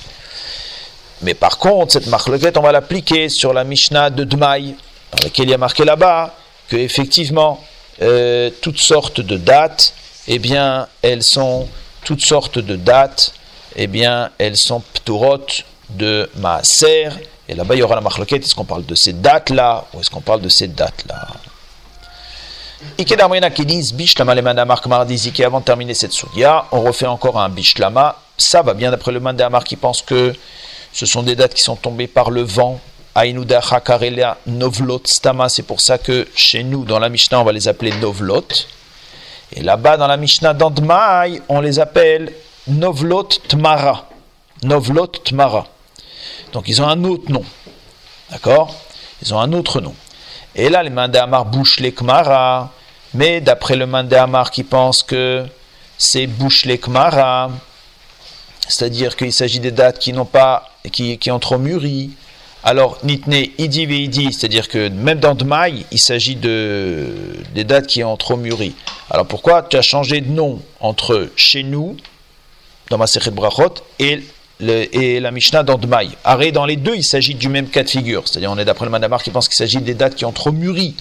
Mais 1.22 1.36
par 1.36 1.60
contre, 1.60 1.94
cette 1.94 2.08
marloquette, 2.08 2.58
on 2.58 2.64
va 2.64 2.72
l'appliquer 2.72 3.30
sur 3.30 3.54
la 3.54 3.64
Mishnah 3.64 4.10
de 4.10 4.24
Dmaï, 4.24 4.74
dans 5.12 5.24
laquelle 5.24 5.46
il 5.46 5.52
y 5.52 5.54
a 5.54 5.60
marqué 5.60 5.86
là-bas 5.86 6.34
que 6.68 6.78
effectivement, 6.78 7.64
euh, 8.02 8.50
toutes 8.60 8.80
sortes 8.80 9.22
de 9.22 9.38
dates, 9.38 9.94
eh 10.28 10.40
bien, 10.40 10.88
elles 11.04 11.22
sont 11.22 11.68
toutes 12.04 12.26
sortes 12.26 12.58
de 12.58 12.76
dates, 12.76 13.36
eh 13.76 13.86
bien, 13.86 14.32
elles 14.40 14.58
sont 14.58 14.82
pturot 14.96 15.46
de 15.92 16.28
maaser. 16.38 17.10
Et 17.48 17.54
là-bas, 17.54 17.76
il 17.76 17.82
y 17.82 17.84
aura 17.84 17.94
la 17.94 18.02
marloquette. 18.02 18.44
Est-ce 18.44 18.56
qu'on 18.56 18.66
parle 18.66 18.88
de 18.88 18.96
ces 18.96 19.14
dates-là 19.14 19.86
ou 19.94 20.00
est-ce 20.00 20.10
qu'on 20.10 20.22
parle 20.22 20.42
de 20.42 20.50
ces 20.50 20.68
dates-là? 20.68 21.28
Ikedamrina 22.98 23.50
qui 23.52 23.66
disent 23.66 23.94
Bishlama 23.94 24.34
le 24.34 24.42
mandamar 24.42 24.82
Kmardiziki 24.82 25.44
avant 25.44 25.60
de 25.60 25.66
terminer 25.66 25.94
cette 25.94 26.14
sugia, 26.14 26.66
on 26.72 26.82
refait 26.82 27.06
encore 27.06 27.40
un 27.40 27.50
Bishlama. 27.50 28.16
Ça 28.38 28.62
va 28.62 28.74
bien 28.74 28.92
d'après 28.92 29.12
le 29.12 29.20
mandamar 29.20 29.64
qui 29.64 29.76
pense 29.76 30.02
que 30.02 30.34
ce 30.94 31.06
sont 31.06 31.24
des 31.24 31.36
dates 31.36 31.54
qui 31.54 31.64
sont 31.64 31.76
tombées 31.76 32.08
par 32.08 32.32
le 32.32 32.42
vent. 32.42 32.80
Ainuda 33.16 33.60
Hakarela 33.60 34.38
Novlot 34.48 35.02
Stama, 35.06 35.50
c'est 35.50 35.64
pour 35.64 35.82
ça 35.82 35.98
que 35.98 36.28
chez 36.36 36.64
nous, 36.64 36.86
dans 36.86 37.00
la 37.00 37.10
Mishnah, 37.10 37.40
on 37.40 37.44
va 37.44 37.52
les 37.52 37.68
appeler 37.68 37.92
Novlot. 38.00 38.48
Et 39.54 39.62
là-bas, 39.64 39.98
dans 39.98 40.08
la 40.08 40.18
Mishnah 40.18 40.54
d'Andmaï, 40.54 41.42
on 41.50 41.62
les 41.62 41.80
appelle 41.80 42.32
Novlot 42.68 43.30
Tmara. 43.48 44.08
Novlot 44.64 45.08
Tmara. 45.08 45.68
Donc 46.54 46.66
ils 46.68 46.82
ont 46.82 46.88
un 46.88 47.04
autre 47.04 47.32
nom. 47.32 47.44
D'accord? 48.32 48.76
Ils 49.22 49.34
ont 49.34 49.40
un 49.40 49.54
autre 49.54 49.82
nom. 49.82 49.96
Et 50.58 50.70
là, 50.70 50.82
les 50.82 50.90
Mandamar 50.90 51.46
bouchent 51.46 51.80
les 51.80 51.92
Kmara. 51.92 52.72
Mais 53.14 53.40
d'après 53.40 53.76
le 53.76 53.86
Mandamar 53.86 54.52
qui 54.52 54.64
pense 54.64 55.04
que 55.04 55.46
c'est 55.98 56.28
bouche 56.28 56.66
les 56.66 56.78
Kmara, 56.78 57.50
c'est-à-dire 58.68 59.16
qu'il 59.16 59.32
s'agit 59.32 59.60
des 59.60 59.72
dates 59.72 60.00
qui 60.00 60.14
n'ont 60.14 60.26
pas, 60.26 60.70
qui, 60.92 61.18
qui 61.18 61.32
ont 61.32 61.40
trop 61.40 61.58
mûri. 61.58 62.12
Alors, 62.64 62.98
Nitne 63.04 63.46
Idi 63.58 64.34
c'est-à-dire 64.34 64.68
que 64.68 64.90
même 64.90 65.20
dans 65.20 65.36
Dmaï, 65.36 65.86
il 65.92 66.00
s'agit 66.00 66.36
de, 66.36 67.38
des 67.54 67.64
dates 67.64 67.88
qui 67.88 68.04
ont 68.04 68.18
trop 68.18 68.36
mûri. 68.36 68.76
Alors 69.10 69.26
pourquoi 69.26 69.64
tu 69.64 69.78
as 69.78 69.82
changé 69.82 70.20
de 70.20 70.30
nom 70.30 70.62
entre 70.82 71.30
chez 71.38 71.64
nous, 71.64 71.96
dans 72.90 72.98
ma 72.98 73.08
série 73.08 73.32
et 74.00 74.24
et 74.60 75.20
la 75.20 75.32
Mishnah 75.32 75.64
dans 75.64 75.78
Dmaï. 75.78 76.10
Arrêt, 76.24 76.52
dans 76.52 76.66
les 76.66 76.76
deux, 76.76 76.96
il 76.96 77.04
s'agit 77.04 77.36
du 77.36 77.50
même 77.50 77.68
cas 77.68 77.84
de 77.84 77.90
figure. 77.90 78.24
C'est-à-dire, 78.26 78.52
on 78.52 78.58
est 78.58 78.66
d'après 78.66 78.86
le 78.86 78.92
Manamar 78.92 79.22
qui 79.22 79.30
pense 79.30 79.48
qu'il 79.48 79.56
s'agit 79.56 79.82
des 79.82 79.94
dates 79.94 80.16
qui 80.16 80.26
ont 80.26 80.32
trop 80.32 80.52
mûri. 80.52 80.96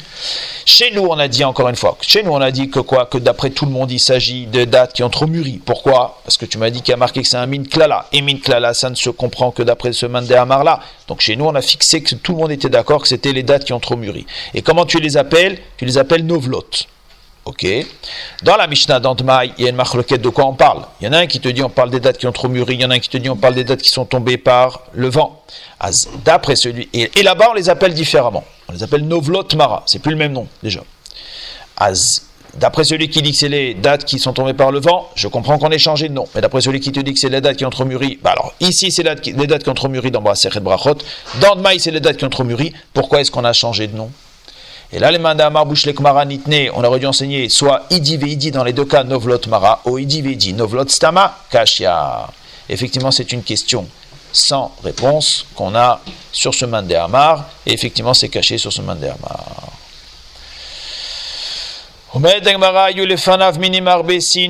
Chez 0.66 0.90
nous, 0.92 1.02
on 1.02 1.18
a 1.18 1.28
dit 1.28 1.44
encore 1.44 1.68
une 1.68 1.76
fois, 1.76 1.96
chez 2.02 2.22
nous, 2.22 2.32
on 2.32 2.40
a 2.40 2.50
dit 2.50 2.68
que 2.68 2.80
quoi 2.80 3.06
Que 3.06 3.18
d'après 3.18 3.50
tout 3.50 3.64
le 3.64 3.70
monde, 3.70 3.90
il 3.90 3.98
s'agit 3.98 4.46
de 4.46 4.64
dates 4.64 4.92
qui 4.92 5.02
ont 5.02 5.10
trop 5.10 5.26
mûri. 5.26 5.60
Pourquoi? 5.64 6.20
Parce 6.24 6.36
que 6.36 6.44
tu 6.44 6.58
m'as 6.58 6.70
dit 6.70 6.82
qu'il 6.82 6.90
y 6.90 6.94
a 6.94 6.98
marqué 6.98 7.22
que 7.22 7.28
c'est 7.28 7.36
un 7.36 7.46
min 7.46 7.64
klala. 7.64 8.06
Et 8.12 8.20
min 8.20 8.36
klala, 8.38 8.74
ça 8.74 8.90
ne 8.90 8.94
se 8.94 9.10
comprend 9.10 9.50
que 9.50 9.62
d'après 9.62 9.92
ce 9.92 10.06
Mandéamar 10.06 10.64
là. 10.64 10.80
Donc 11.08 11.20
chez 11.20 11.36
nous, 11.36 11.46
on 11.46 11.54
a 11.54 11.62
fixé 11.62 12.02
que 12.02 12.14
tout 12.14 12.32
le 12.32 12.38
monde 12.38 12.52
était 12.52 12.68
d'accord 12.68 13.02
que 13.02 13.08
c'était 13.08 13.32
les 13.32 13.42
dates 13.42 13.64
qui 13.64 13.72
ont 13.72 13.80
trop 13.80 13.96
mûri. 13.96 14.26
Et 14.54 14.62
comment 14.62 14.84
tu 14.84 14.98
les 14.98 15.16
appelles? 15.16 15.58
Tu 15.78 15.86
les 15.86 15.98
appelles 15.98 16.26
novlot. 16.26 16.64
Ok. 17.46 17.64
Dans 18.42 18.56
la 18.56 18.66
Mishnah 18.66 18.98
d'Antmaï, 18.98 19.52
il 19.56 19.64
y 19.64 19.66
a 19.68 19.70
une 19.70 19.76
marloquette 19.76 20.20
de 20.20 20.28
quoi 20.28 20.46
on 20.46 20.54
parle. 20.54 20.82
Il 21.00 21.06
y 21.06 21.08
en 21.08 21.12
a 21.12 21.18
un 21.18 21.26
qui 21.28 21.38
te 21.38 21.48
dit 21.48 21.62
on 21.62 21.70
parle 21.70 21.90
des 21.90 22.00
dates 22.00 22.18
qui 22.18 22.26
ont 22.26 22.32
trop 22.32 22.48
mûri, 22.48 22.74
il 22.74 22.80
y 22.80 22.84
en 22.84 22.90
a 22.90 22.94
un 22.94 22.98
qui 22.98 23.08
te 23.08 23.16
dit 23.16 23.30
on 23.30 23.36
parle 23.36 23.54
des 23.54 23.62
dates 23.62 23.82
qui 23.82 23.90
sont 23.90 24.04
tombées 24.04 24.36
par 24.36 24.82
le 24.92 25.08
vent. 25.08 25.42
D'après 26.24 26.56
celui. 26.56 26.88
Et, 26.92 27.22
là-bas, 27.22 27.50
on 27.52 27.54
les 27.54 27.70
appelle 27.70 27.94
différemment. 27.94 28.42
On 28.68 28.72
les 28.72 28.82
appelle 28.82 29.06
Novlot 29.06 29.46
Mara. 29.54 29.84
C'est 29.86 30.00
plus 30.00 30.10
le 30.10 30.16
même 30.16 30.32
nom, 30.32 30.48
déjà. 30.60 30.80
D'après 32.54 32.82
celui 32.82 33.08
qui 33.10 33.22
dit 33.22 33.30
que 33.30 33.36
c'est 33.36 33.48
les 33.48 33.74
dates 33.74 34.04
qui 34.04 34.18
sont 34.18 34.32
tombées 34.32 34.54
par 34.54 34.72
le 34.72 34.80
vent, 34.80 35.08
je 35.14 35.28
comprends 35.28 35.58
qu'on 35.58 35.70
ait 35.70 35.78
changé 35.78 36.08
de 36.08 36.14
nom. 36.14 36.26
Mais 36.34 36.40
d'après 36.40 36.62
celui 36.62 36.80
qui 36.80 36.90
te 36.90 36.98
dit 36.98 37.12
que 37.12 37.20
c'est 37.20 37.28
les 37.28 37.40
dates 37.40 37.58
qui 37.58 37.64
ont 37.64 37.70
trop 37.70 37.84
mûri, 37.84 38.18
bah 38.22 38.30
alors 38.30 38.54
ici 38.58 38.90
c'est 38.90 39.04
les 39.04 39.46
dates 39.46 39.62
qui 39.62 39.68
ont 39.68 39.74
trop 39.74 39.88
mûri 39.88 40.10
dans 40.10 40.22
Brachot. 40.22 40.98
Dans 41.40 41.54
Dmaï, 41.54 41.78
c'est 41.78 41.92
les 41.92 42.00
dates 42.00 42.16
qui 42.16 42.24
ont 42.24 42.30
trop 42.30 42.44
mûri. 42.44 42.72
Pourquoi 42.92 43.20
est-ce 43.20 43.30
qu'on 43.30 43.44
a 43.44 43.52
changé 43.52 43.86
de 43.86 43.96
nom? 43.96 44.10
Et 44.92 44.98
là, 44.98 45.10
les 45.10 45.18
mandamar 45.18 45.66
bouchlek 45.66 45.98
mara 46.00 46.24
nitne, 46.24 46.70
on 46.74 46.84
aurait 46.84 47.00
dû 47.00 47.06
enseigner 47.06 47.48
soit 47.48 47.82
idi 47.90 48.16
veidi 48.16 48.50
dans 48.50 48.62
les 48.62 48.72
deux 48.72 48.84
cas 48.84 49.02
novlot 49.02 49.40
mara, 49.48 49.80
ou 49.84 49.98
idi 49.98 50.22
veidi 50.22 50.52
novlot 50.52 50.88
stama 50.88 51.38
kashya. 51.50 52.28
Effectivement, 52.68 53.10
c'est 53.10 53.32
une 53.32 53.42
question 53.42 53.88
sans 54.32 54.72
réponse 54.84 55.46
qu'on 55.54 55.74
a 55.74 56.00
sur 56.30 56.54
ce 56.54 56.66
mandamar, 56.66 57.46
et 57.66 57.72
effectivement, 57.72 58.14
c'est 58.14 58.28
caché 58.28 58.58
sur 58.58 58.72
ce 58.72 58.82
mandamar. 58.82 59.72
Une 62.14 62.22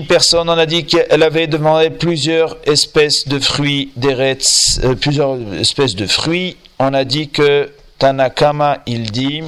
personne, 0.07 0.49
on 0.49 0.59
a 0.59 0.66
dit 0.66 0.85
qu'elle 0.85 1.23
avait 1.23 1.47
demandé 1.47 1.90
plusieurs 1.90 2.57
espèces 2.64 3.26
de 3.26 3.40
fruits, 3.40 3.90
euh, 4.05 4.95
plusieurs 5.00 5.37
espèces 5.59 5.97
de 5.97 6.07
fruits. 6.07 6.57
On 6.78 6.95
a 6.95 7.05
dit 7.05 7.28
que 7.28 7.73
Tanakama, 7.99 8.78
il 8.87 9.11
dit, 9.11 9.43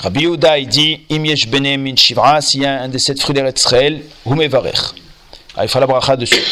Rabbi 0.00 0.22
Yehuda, 0.22 0.58
il 0.58 0.68
dit, 0.68 1.00
Im 1.10 1.24
yesh 1.24 1.46
benem 1.48 1.82
min 1.82 1.96
shivra, 1.96 2.40
s'il 2.40 2.62
y 2.62 2.66
a 2.66 2.82
un 2.82 2.88
de 2.88 2.98
sept 2.98 3.20
fruits 3.20 3.34
d'Eretz 3.34 3.60
Israël, 3.60 4.02
hu 4.24 4.34
mevarech. 4.34 4.94
Ah, 5.56 5.64
il 5.64 5.68
faut 5.68 5.78
la 5.78 5.86
bracha 5.86 6.16
dessus. 6.16 6.42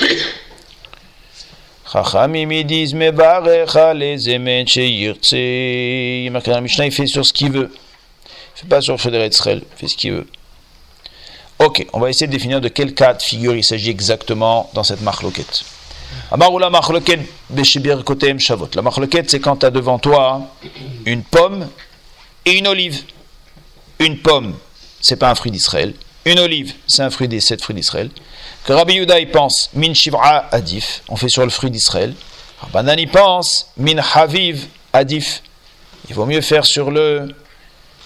Chachamim, 1.91 2.51
ils 2.51 2.67
disent, 2.67 2.95
mevarech 2.95 3.77
les 3.95 4.29
emen 4.31 4.67
sheyirtse. 4.67 5.33
Il 5.33 6.31
Mishnah, 6.63 6.87
il 6.87 6.93
fait 6.93 7.07
sur 7.07 7.25
ce 7.25 7.33
qu'il 7.33 7.51
veut. 7.53 7.71
Il 7.73 8.57
ne 8.57 8.61
fait 8.61 8.69
pas 8.69 8.81
sur 8.81 8.93
le 8.93 8.99
fruit 8.99 9.13
il 9.15 9.63
fait 9.77 9.89
ce 9.89 9.97
qu'il 9.97 10.13
veut. 10.13 10.27
Ok, 11.59 11.87
on 11.93 12.01
va 12.01 12.11
essayer 12.11 12.27
de 12.27 12.33
définir 12.33 12.61
de 12.61 12.69
quel 12.69 12.93
cas 12.93 13.15
de 13.15 13.23
figure 13.23 13.55
il 13.55 13.65
s'agit 13.65 13.91
exactement 13.91 14.71
dans 14.75 14.85
cette 14.85 15.01
marloquette. 15.01 15.65
Amaroula 16.31 16.71
marloquette 16.71 17.21
beshibir 17.51 18.05
kotem 18.05 18.39
shavot. 18.39 18.69
La 18.75 18.83
marloquette, 18.83 19.31
c'est 19.31 19.41
quand 19.41 19.57
tu 19.57 19.67
as 19.67 19.71
devant 19.71 19.99
toi 19.99 20.43
une 21.07 21.23
pomme 21.23 21.69
et 22.45 22.59
une 22.59 22.67
olive. 22.67 23.03
Une 23.99 24.19
pomme, 24.19 24.55
c'est 25.01 25.17
pas 25.17 25.31
un 25.31 25.35
fruit 25.35 25.51
d'Israël. 25.51 25.95
Une 26.25 26.39
olive, 26.39 26.75
c'est 26.87 27.03
un 27.03 27.11
fruit 27.11 27.29
des 27.29 27.41
sept 27.41 27.63
fruits 27.63 27.75
d'Israël. 27.75 28.11
Que 28.65 28.73
Rabbi 28.73 28.95
Yuda 28.95 29.19
il 29.19 29.31
pense 29.31 29.71
min 29.75 29.93
shivra 29.93 30.47
adif, 30.53 31.03
on 31.09 31.17
fait 31.17 31.29
sur 31.29 31.45
le 31.45 31.51
fruit 31.51 31.71
d'Israël. 31.71 32.15
Rabbanan 32.61 32.99
il 32.99 33.09
pense 33.09 33.69
min 33.77 33.99
haviv 34.15 34.67
adif. 34.93 35.43
Il 36.09 36.15
vaut 36.15 36.27
mieux 36.27 36.41
faire 36.41 36.65
sur 36.65 36.91
le 36.91 37.29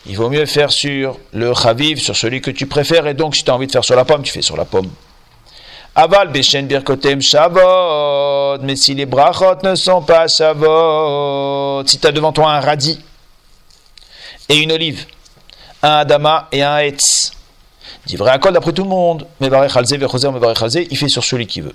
il 0.09 0.17
vaut 0.17 0.31
mieux 0.31 0.47
faire 0.47 0.71
sur 0.71 1.19
le 1.33 1.53
chaviv, 1.53 1.99
sur 1.99 2.15
celui 2.15 2.41
que 2.41 2.53
tu 2.53 2.67
préfères, 2.67 3.09
et 3.09 3.15
donc 3.15 3.35
si 3.35 3.43
tu 3.43 3.51
as 3.51 3.55
envie 3.55 3.67
de 3.67 3.73
faire 3.73 3.85
sur 3.85 3.97
la 3.97 4.05
pomme, 4.05 4.23
tu 4.23 4.33
fais 4.33 4.43
sur 4.43 4.57
la 4.57 4.65
pomme. 4.65 4.89
Aval 5.97 6.29
beshen 6.29 6.67
birkotem 6.69 7.21
shavot, 7.21 8.59
mais 8.63 8.77
si 8.77 8.95
les 8.95 9.07
brachot 9.07 9.63
ne 9.65 9.75
sont 9.75 10.03
pas 10.03 10.29
shavot, 10.29 11.83
si 11.87 11.99
tu 11.99 12.07
as 12.07 12.13
devant 12.13 12.33
toi 12.33 12.53
un 12.53 12.61
radis, 12.61 13.01
et 14.49 14.57
une 14.57 14.73
olive, 14.73 15.07
un 15.83 15.99
Adama 15.99 16.49
et 16.53 16.63
un 16.63 16.79
Etz. 16.79 17.33
Dit 18.07 18.17
vrai 18.17 18.31
accord 18.31 18.53
d'après 18.53 18.73
tout 18.73 18.85
le 18.85 18.89
monde, 18.89 19.27
il 19.41 20.97
fait 20.97 21.09
sur 21.09 21.25
celui 21.25 21.47
qui 21.47 21.61
veut. 21.61 21.75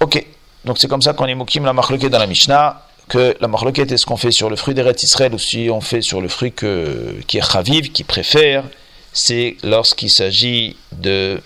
Ok, 0.00 0.24
donc 0.64 0.78
c'est 0.78 0.88
comme 0.88 1.02
ça 1.02 1.12
qu'on 1.12 1.26
est 1.26 1.34
mokim 1.34 1.64
la 1.64 1.72
marloquette 1.72 2.10
dans 2.10 2.18
la 2.18 2.26
Mishnah, 2.26 2.82
que 3.08 3.36
la 3.40 3.48
marloquette 3.48 3.92
est 3.92 3.96
ce 3.96 4.06
qu'on 4.06 4.16
fait 4.16 4.30
sur 4.30 4.50
le 4.50 4.56
fruit 4.56 4.74
d'Eretz 4.74 5.02
Israël 5.02 5.34
ou 5.34 5.38
si 5.38 5.68
on 5.70 5.80
fait 5.80 6.00
sur 6.00 6.20
le 6.20 6.28
fruit 6.28 6.52
que, 6.52 7.16
qui 7.26 7.38
est 7.38 7.52
chaviv, 7.52 7.92
qui 7.92 8.04
préfère, 8.04 8.64
c'est 9.12 9.56
lorsqu'il 9.62 10.10
s'agit 10.10 10.76
de 10.92 11.40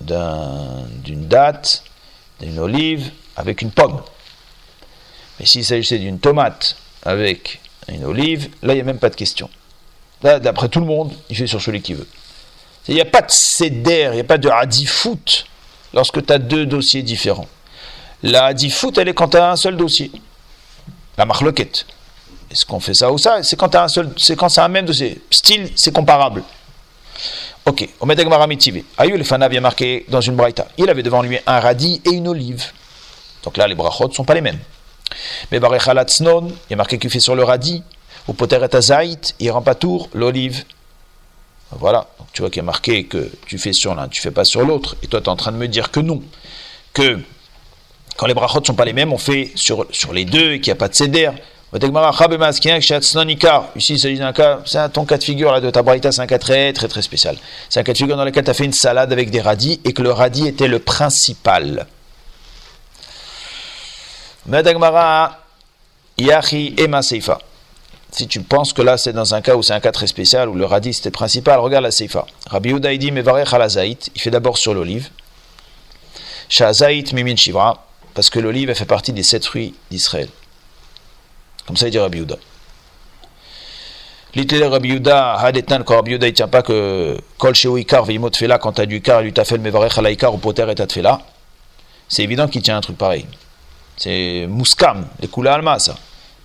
d'une 0.00 1.28
date, 1.28 1.84
d'une 2.40 2.58
olive 2.58 3.10
avec 3.36 3.60
une 3.60 3.70
pomme. 3.70 4.00
Mais 5.38 5.44
s'il 5.44 5.64
s'agissait 5.64 5.98
d'une 5.98 6.18
tomate 6.18 6.76
avec 7.02 7.60
une 7.88 8.04
olive, 8.04 8.50
là, 8.62 8.72
il 8.72 8.76
n'y 8.76 8.82
a 8.82 8.84
même 8.84 8.98
pas 8.98 9.10
de 9.10 9.16
question. 9.16 9.50
Là, 10.22 10.38
d'après 10.38 10.68
tout 10.68 10.80
le 10.80 10.86
monde, 10.86 11.12
il 11.28 11.36
fait 11.36 11.46
sur 11.46 11.60
celui 11.60 11.80
qui 11.80 11.94
veut. 11.94 12.06
Il 12.88 12.94
n'y 12.94 13.00
a 13.00 13.06
pas 13.06 13.22
de 13.22 13.30
céder, 13.30 14.08
il 14.10 14.14
n'y 14.14 14.20
a 14.20 14.24
pas 14.24 14.38
de 14.38 14.48
hadifout 14.48 15.46
lorsque 15.92 16.24
tu 16.24 16.32
as 16.32 16.38
deux 16.38 16.66
dossiers 16.66 17.02
différents. 17.02 17.48
La 18.22 18.46
hadifout, 18.46 18.96
elle 18.98 19.08
est 19.08 19.14
quand 19.14 19.28
tu 19.28 19.36
as 19.36 19.50
un 19.50 19.56
seul 19.56 19.76
dossier. 19.76 20.10
La 21.16 21.24
marloquette. 21.24 21.86
Est-ce 22.50 22.66
qu'on 22.66 22.80
fait 22.80 22.94
ça 22.94 23.12
ou 23.12 23.18
ça? 23.18 23.42
C'est 23.42 23.56
quand 23.56 23.74
un 23.74 23.86
c'est 23.88 24.58
un 24.58 24.68
même 24.68 24.86
dossier. 24.86 25.20
Style, 25.30 25.70
c'est 25.76 25.92
comparable. 25.92 26.42
Ok, 27.66 27.88
au 28.00 28.06
Medegmaramitivé. 28.06 28.84
Ayou 28.98 29.16
le 29.16 29.24
Fana 29.24 29.48
vient 29.48 29.60
marqué 29.60 30.04
dans 30.08 30.20
une 30.20 30.34
braïta. 30.34 30.66
Il 30.78 30.88
avait 30.90 31.02
devant 31.02 31.22
lui 31.22 31.38
un 31.46 31.60
radis 31.60 32.00
et 32.04 32.10
une 32.10 32.26
olive. 32.26 32.64
Donc 33.44 33.56
là, 33.56 33.68
les 33.68 33.74
brachot 33.74 34.08
ne 34.08 34.12
sont 34.12 34.24
pas 34.24 34.34
les 34.34 34.40
mêmes. 34.40 34.58
Mais 35.50 35.60
Barechalatznon, 35.60 36.52
il 36.68 36.74
a 36.74 36.76
marqué 36.76 36.98
qu'il 36.98 37.10
fait 37.10 37.20
sur 37.20 37.34
le 37.34 37.44
radis, 37.44 37.82
ou 38.28 38.32
Poter 38.32 38.58
et 38.62 39.16
il 39.40 39.50
rend 39.50 39.62
pas 39.62 39.74
tour, 39.74 40.08
l'olive. 40.14 40.64
Voilà, 41.72 42.08
tu 42.32 42.42
vois 42.42 42.50
qu'il 42.50 42.60
a 42.60 42.64
marqué 42.64 43.04
que 43.04 43.30
tu 43.46 43.58
fais 43.58 43.72
sur 43.72 43.94
l'un, 43.94 44.08
tu 44.08 44.20
fais 44.20 44.30
pas 44.30 44.44
sur 44.44 44.62
l'autre, 44.62 44.96
et 45.02 45.06
toi 45.06 45.20
tu 45.20 45.26
es 45.26 45.28
en 45.28 45.36
train 45.36 45.52
de 45.52 45.56
me 45.56 45.68
dire 45.68 45.90
que 45.90 46.00
non, 46.00 46.22
que 46.92 47.18
quand 48.16 48.26
les 48.26 48.34
brachot 48.34 48.60
ne 48.60 48.66
sont 48.66 48.74
pas 48.74 48.84
les 48.84 48.92
mêmes, 48.92 49.12
on 49.12 49.18
fait 49.18 49.52
sur, 49.54 49.86
sur 49.90 50.12
les 50.12 50.24
deux 50.24 50.52
et 50.52 50.60
qu'il 50.60 50.70
n'y 50.70 50.76
a 50.76 50.80
pas 50.80 50.88
de 50.88 50.94
céder. 50.94 51.30
Ici, 53.76 53.98
s'agit 53.98 54.18
d'un 54.18 54.32
cas, 54.32 54.60
c'est 54.66 54.92
ton 54.92 55.04
cas 55.04 55.16
de 55.18 55.24
figure 55.24 55.52
là, 55.52 55.60
de 55.60 55.70
ta 55.70 55.82
braïta, 55.82 56.10
c'est 56.10 56.20
un 56.20 56.26
cas 56.26 56.38
très 56.38 56.72
très 56.72 56.88
très 56.88 57.02
spécial. 57.02 57.36
C'est 57.68 57.78
un 57.78 57.84
cas 57.84 57.92
de 57.92 57.98
figure 57.98 58.16
dans 58.16 58.24
lequel 58.24 58.44
tu 58.44 58.50
as 58.50 58.54
fait 58.54 58.64
une 58.64 58.72
salade 58.72 59.12
avec 59.12 59.30
des 59.30 59.40
radis 59.40 59.80
et 59.84 59.92
que 59.92 60.02
le 60.02 60.10
radis 60.10 60.48
était 60.48 60.66
le 60.66 60.80
principal. 60.80 61.86
Yahi 66.18 66.74
Ema 66.76 67.02
Seifa. 67.02 67.38
Si 68.10 68.26
tu 68.26 68.40
penses 68.40 68.72
que 68.72 68.82
là 68.82 68.98
c'est 68.98 69.12
dans 69.12 69.34
un 69.34 69.40
cas 69.40 69.54
où 69.54 69.62
c'est 69.62 69.72
un 69.72 69.80
cas 69.80 69.92
très 69.92 70.06
spécial, 70.06 70.48
où 70.48 70.54
le 70.54 70.64
radis 70.64 70.94
c'était 70.94 71.10
principal, 71.10 71.60
regarde 71.60 71.84
la 71.84 71.90
Seifa. 71.90 72.26
Rabbi 72.48 72.70
Yehuda 72.70 72.96
dit 72.96 73.12
Mevarech 73.12 73.48
il 74.14 74.20
fait 74.20 74.30
d'abord 74.30 74.58
sur 74.58 74.74
l'olive. 74.74 75.08
Shazait 76.48 77.04
Mimin 77.12 77.36
Shivra, 77.36 77.86
parce 78.14 78.28
que 78.28 78.40
l'olive 78.40 78.74
fait 78.74 78.84
partie 78.84 79.12
des 79.12 79.22
sept 79.22 79.46
fruits 79.46 79.74
d'Israël. 79.90 80.28
Comme 81.66 81.76
ça 81.76 81.86
il 81.86 81.92
dit 81.92 81.98
Rabbi 81.98 82.18
Yehuda. 82.18 82.36
L'itélé 84.34 84.66
Rabbi 84.66 84.90
Yehuda, 84.90 85.34
Hadetan, 85.34 85.82
quand 85.84 85.96
Rabbi 85.96 86.14
il 86.14 86.32
tient 86.32 86.48
pas 86.48 86.62
que 86.62 87.16
Kol 87.38 87.54
Sheu 87.54 87.78
Ikar 87.78 88.04
Veimot 88.04 88.30
Fela, 88.34 88.58
quand 88.58 88.72
tu 88.72 88.80
as 88.80 88.86
du 88.86 89.00
lui 89.22 89.32
t'a 89.32 89.44
fait 89.44 89.56
le 89.56 89.62
Mevarech 89.62 89.96
Ikar 89.96 90.34
ou 90.34 90.38
Poter 90.38 90.68
et 90.70 90.74
Tfela. 90.74 91.20
C'est 92.08 92.24
évident 92.24 92.48
qu'il 92.48 92.62
tient 92.62 92.76
un 92.76 92.80
truc 92.80 92.98
pareil. 92.98 93.26
C'est 94.00 94.46
mouskam, 94.48 95.06
les 95.20 95.28
coulées 95.28 95.50
alma, 95.50 95.78
ça. 95.78 95.94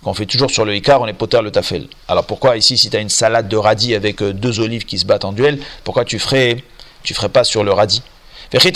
Qu'on 0.02 0.12
fait 0.12 0.26
toujours 0.26 0.50
sur 0.50 0.66
le 0.66 0.76
Icar, 0.76 1.00
on 1.00 1.06
est 1.06 1.14
poter 1.14 1.40
le 1.40 1.50
tafel. 1.50 1.88
Alors 2.06 2.24
pourquoi 2.26 2.58
ici, 2.58 2.76
si 2.76 2.90
tu 2.90 2.96
as 2.98 3.00
une 3.00 3.08
salade 3.08 3.48
de 3.48 3.56
radis 3.56 3.94
avec 3.94 4.20
euh, 4.20 4.34
deux 4.34 4.60
olives 4.60 4.84
qui 4.84 4.98
se 4.98 5.06
battent 5.06 5.24
en 5.24 5.32
duel, 5.32 5.58
pourquoi 5.82 6.04
tu 6.04 6.18
ferais, 6.18 6.62
tu 7.02 7.14
ferais 7.14 7.30
pas 7.30 7.44
sur 7.44 7.64
le 7.64 7.72
radis? 7.72 8.02
Tu 8.50 8.58
veux 8.58 8.70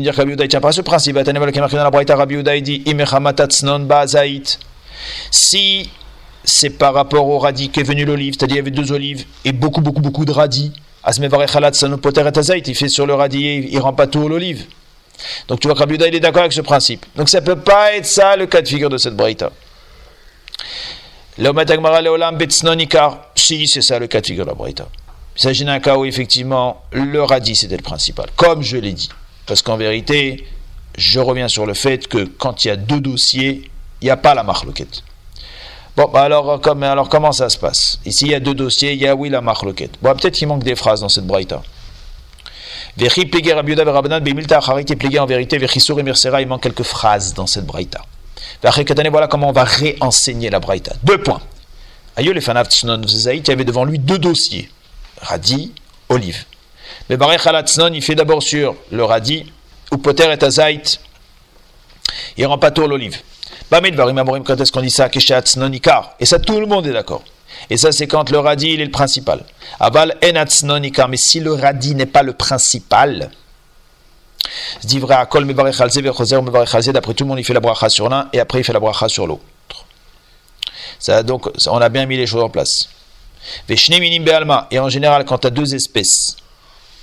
dire 0.00 0.12
que 0.12 0.16
Rabbi 0.16 0.48
tient 0.48 0.60
pas 0.60 0.72
ce 0.72 0.80
principe? 0.80 1.16
Si 5.30 5.90
c'est 6.42 6.70
par 6.70 6.94
rapport 6.94 7.28
au 7.28 7.38
radis 7.38 7.68
qu'est 7.70 7.84
venu 7.84 8.04
l'olive, 8.04 8.34
c'est-à-dire 8.36 8.56
il 8.56 8.58
y 8.58 8.62
avait 8.62 8.72
deux 8.72 8.90
olives 8.90 9.24
et 9.44 9.52
beaucoup, 9.52 9.82
beaucoup, 9.82 10.00
beaucoup 10.00 10.24
de 10.24 10.32
radis, 10.32 10.72
il 11.06 12.74
fait 12.74 12.88
sur 12.88 13.06
le 13.06 13.14
radis, 13.14 13.68
il 13.70 13.78
rend 13.78 13.92
pas 13.92 14.08
tout 14.08 14.28
l'olive. 14.28 14.64
Donc 15.48 15.60
tu 15.60 15.68
vois 15.68 15.74
que 15.74 15.80
Rabbi 15.80 15.96
il 15.96 16.14
est 16.14 16.20
d'accord 16.20 16.42
avec 16.42 16.52
ce 16.52 16.60
principe. 16.60 17.04
Donc 17.16 17.28
ça 17.28 17.40
ne 17.40 17.46
peut 17.46 17.58
pas 17.58 17.94
être 17.94 18.06
ça 18.06 18.36
le 18.36 18.46
cas 18.46 18.62
de 18.62 18.68
figure 18.68 18.90
de 18.90 18.98
cette 18.98 19.16
braïta. 19.16 19.50
Si, 23.36 23.68
c'est 23.68 23.82
ça 23.82 23.98
le 23.98 24.06
cas 24.06 24.20
de 24.20 24.26
figure 24.26 24.44
de 24.44 24.50
la 24.50 24.54
braïta. 24.54 24.88
Il 25.36 25.42
s'agit 25.42 25.64
d'un 25.64 25.78
cas 25.78 25.96
où 25.96 26.04
effectivement 26.04 26.82
le 26.90 27.22
radis 27.22 27.54
c'était 27.54 27.76
le 27.76 27.82
principal, 27.82 28.26
comme 28.34 28.62
je 28.62 28.76
l'ai 28.76 28.92
dit. 28.92 29.08
Parce 29.46 29.62
qu'en 29.62 29.76
vérité, 29.76 30.46
je 30.96 31.20
reviens 31.20 31.48
sur 31.48 31.64
le 31.64 31.74
fait 31.74 32.08
que 32.08 32.24
quand 32.24 32.64
il 32.64 32.68
y 32.68 32.70
a 32.72 32.76
deux 32.76 33.00
dossiers, 33.00 33.70
il 34.02 34.04
n'y 34.04 34.10
a 34.10 34.16
pas 34.16 34.34
la 34.34 34.42
marloquette. 34.42 35.02
Bon, 35.96 36.08
bah 36.12 36.22
alors, 36.22 36.60
comme, 36.60 36.82
alors 36.82 37.08
comment 37.08 37.32
ça 37.32 37.48
se 37.48 37.58
passe? 37.58 37.98
Ici, 38.04 38.26
il 38.26 38.30
y 38.30 38.34
a 38.34 38.40
deux 38.40 38.54
dossiers, 38.54 38.92
il 38.92 39.00
y 39.00 39.06
a 39.06 39.14
oui 39.14 39.30
la 39.30 39.40
marloquette. 39.40 39.92
Bon, 40.02 40.14
peut-être 40.14 40.34
qu'il 40.34 40.46
manque 40.46 40.62
des 40.64 40.76
phrases 40.76 41.00
dans 41.00 41.08
cette 41.08 41.26
braïta. 41.26 41.62
Vechi 42.96 43.26
plégué 43.26 43.52
Rabiuda 43.52 43.84
Verabanan 43.84 44.20
Bimilta 44.20 44.58
Acharit 44.58 44.86
est 44.88 45.18
en 45.18 45.26
vérité, 45.26 45.58
Vechisur 45.58 45.98
et 46.00 46.02
Mirsera, 46.02 46.40
il 46.40 46.48
manque 46.48 46.62
quelques 46.62 46.82
phrases 46.82 47.34
dans 47.34 47.46
cette 47.46 47.66
braïta. 47.66 48.00
Voilà 48.62 49.28
comment 49.28 49.50
on 49.50 49.52
va 49.52 49.64
réenseigner 49.64 50.50
la 50.50 50.58
braïta. 50.58 50.92
Deux 51.04 51.18
points. 51.18 51.40
Aïe, 52.16 52.32
les 52.32 52.40
Tznon 52.40 53.02
il 53.02 53.48
y 53.48 53.50
avait 53.50 53.64
devant 53.64 53.84
lui 53.84 53.98
deux 53.98 54.18
dossiers 54.18 54.68
radis, 55.20 55.72
olive. 56.08 56.44
Mais 57.08 57.16
Barech 57.16 57.46
Alatznon, 57.46 57.92
il 57.92 58.02
fait 58.02 58.14
d'abord 58.14 58.42
sur 58.42 58.76
le 58.90 59.04
radis, 59.04 59.50
ou 59.92 59.98
poter 59.98 60.24
et 60.24 60.44
azait, 60.44 60.82
il 62.36 62.46
rend 62.46 62.58
pas 62.58 62.70
tour 62.70 62.88
l'olive. 62.88 63.18
Bamid 63.70 63.94
Varim 63.94 64.18
Amorim, 64.18 64.44
quand 64.44 64.60
est-ce 64.60 64.72
qu'on 64.72 64.80
dit 64.80 64.90
ça? 64.90 65.08
Keshatznon 65.08 65.72
Ikar. 65.72 66.14
Et 66.20 66.26
ça, 66.26 66.38
tout 66.38 66.60
le 66.60 66.66
monde 66.66 66.86
est 66.86 66.92
d'accord. 66.92 67.22
Et 67.70 67.76
ça, 67.76 67.92
c'est 67.92 68.06
quand 68.06 68.30
le 68.30 68.38
radis, 68.38 68.72
il 68.74 68.80
est 68.80 68.84
le 68.84 68.90
principal. 68.90 69.44
Aval. 69.80 70.16
Mais 70.22 71.16
si 71.16 71.40
le 71.40 71.52
radis 71.52 71.94
n'est 71.94 72.06
pas 72.06 72.22
le 72.22 72.32
principal, 72.32 73.30
d'après 76.92 77.14
tout 77.14 77.24
le 77.24 77.28
monde, 77.28 77.38
il 77.38 77.44
fait 77.44 77.54
la 77.54 77.60
bracha 77.60 77.88
sur 77.88 78.08
l'un 78.08 78.28
et 78.32 78.40
après 78.40 78.60
il 78.60 78.64
fait 78.64 78.72
la 78.72 78.80
bracha 78.80 79.08
sur 79.08 79.26
l'autre. 79.26 79.42
Ça, 80.98 81.22
donc, 81.22 81.48
on 81.66 81.78
a 81.78 81.88
bien 81.88 82.06
mis 82.06 82.16
les 82.16 82.26
choses 82.26 82.42
en 82.42 82.48
place. 82.48 82.88
Et 83.68 84.78
en 84.78 84.88
général, 84.88 85.24
quand 85.24 85.38
tu 85.38 85.46
as 85.46 85.50
deux 85.50 85.74
espèces, 85.74 86.36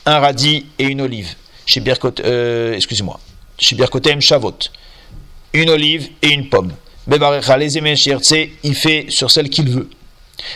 un 0.06 0.20
radis 0.20 0.66
et 0.78 0.86
une 0.86 1.02
olive, 1.02 1.36
chez 1.66 1.82
euh, 2.24 2.74
excusez-moi, 2.74 3.20
chez 3.58 3.76
Birkotem 3.76 4.20
une 5.54 5.70
olive 5.70 6.10
et 6.22 6.30
une 6.30 6.50
pomme. 6.50 6.74
il 7.08 8.76
fait 8.76 9.06
sur 9.10 9.32
celle 9.32 9.50
qu'il 9.50 9.70
veut. 9.70 9.90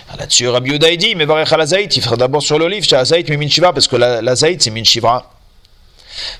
Ah, 0.10 0.18
là-dessus, 0.18 0.48
Rabbi 0.48 0.72
Yoda 0.72 0.96
dit, 0.96 1.16
mais 1.16 1.26
il 1.26 2.02
fera 2.02 2.18
d'abord 2.18 2.42
sur 2.42 2.60
l'olive, 2.60 2.86
Azaït, 2.94 3.30
mais 3.30 3.38
Minchiva, 3.38 3.74
parce 3.74 3.88
que 3.88 3.96
la, 3.96 4.22
la 4.22 4.36
c'est 4.36 4.70
Minchiva. 4.70 5.32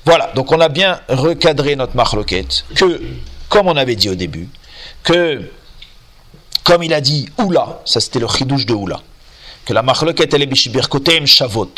Voilà, 0.04 0.30
donc 0.34 0.52
on 0.52 0.60
a 0.60 0.68
bien 0.68 1.00
recadré 1.08 1.76
notre 1.76 1.96
marloquette, 1.96 2.64
que, 2.74 3.00
comme 3.48 3.68
on 3.68 3.76
avait 3.76 3.96
dit 3.96 4.08
au 4.08 4.14
début, 4.14 4.48
que, 5.02 5.50
comme 6.64 6.82
il 6.82 6.92
a 6.92 7.00
dit 7.00 7.28
Oula, 7.38 7.80
ça 7.84 8.00
c'était 8.00 8.18
le 8.18 8.28
chidouche 8.28 8.66
de 8.66 8.74
Oula, 8.74 9.00
que 9.64 9.72
la 9.72 9.82
marloquette 9.82 10.34
elle 10.34 10.42
est 10.42 10.46
bishibirkotem 10.46 11.26
shavot. 11.26 11.72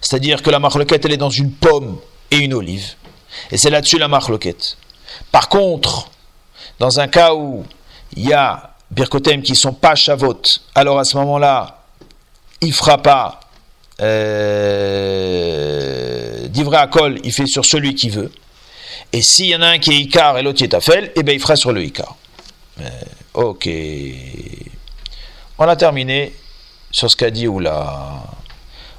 C'est-à-dire 0.00 0.42
que 0.42 0.50
la 0.50 0.58
marloquette 0.60 1.04
elle 1.04 1.12
est 1.12 1.16
dans 1.16 1.30
une 1.30 1.50
pomme 1.50 1.98
et 2.30 2.36
une 2.36 2.54
olive. 2.54 2.94
Et 3.50 3.56
c'est 3.56 3.70
là-dessus 3.70 3.98
la 3.98 4.08
marloquette. 4.08 4.76
Par 5.32 5.48
contre, 5.48 6.10
dans 6.78 7.00
un 7.00 7.08
cas 7.08 7.34
où 7.34 7.64
il 8.16 8.28
y 8.28 8.32
a 8.32 8.69
birkotem 8.90 9.42
qui 9.42 9.54
sont 9.54 9.72
pas 9.72 9.94
shavot, 9.94 10.42
alors 10.74 10.98
à 10.98 11.04
ce 11.04 11.16
moment-là, 11.18 11.84
il 12.60 12.72
fera 12.72 12.98
pas 12.98 13.40
euh, 14.00 14.80
à 16.72 16.86
col, 16.86 17.18
il 17.24 17.32
fait 17.32 17.46
sur 17.46 17.64
celui 17.64 17.94
qui 17.94 18.10
veut. 18.10 18.30
Et 19.12 19.22
s'il 19.22 19.46
y 19.46 19.56
en 19.56 19.62
a 19.62 19.68
un 19.68 19.78
qui 19.78 19.90
est 19.90 19.96
Icar 19.96 20.38
et 20.38 20.42
l'autre 20.42 20.58
qui 20.58 20.64
est 20.64 20.68
Tafel, 20.68 21.12
eh 21.16 21.22
bien 21.22 21.34
il 21.34 21.40
fera 21.40 21.56
sur 21.56 21.72
le 21.72 21.82
Icar. 21.82 22.16
Euh, 22.80 22.88
ok. 23.34 23.68
On 25.58 25.64
a 25.64 25.76
terminé 25.76 26.32
sur 26.90 27.10
ce 27.10 27.16
qu'a 27.16 27.30
dit 27.30 27.48
Oula. 27.48 28.22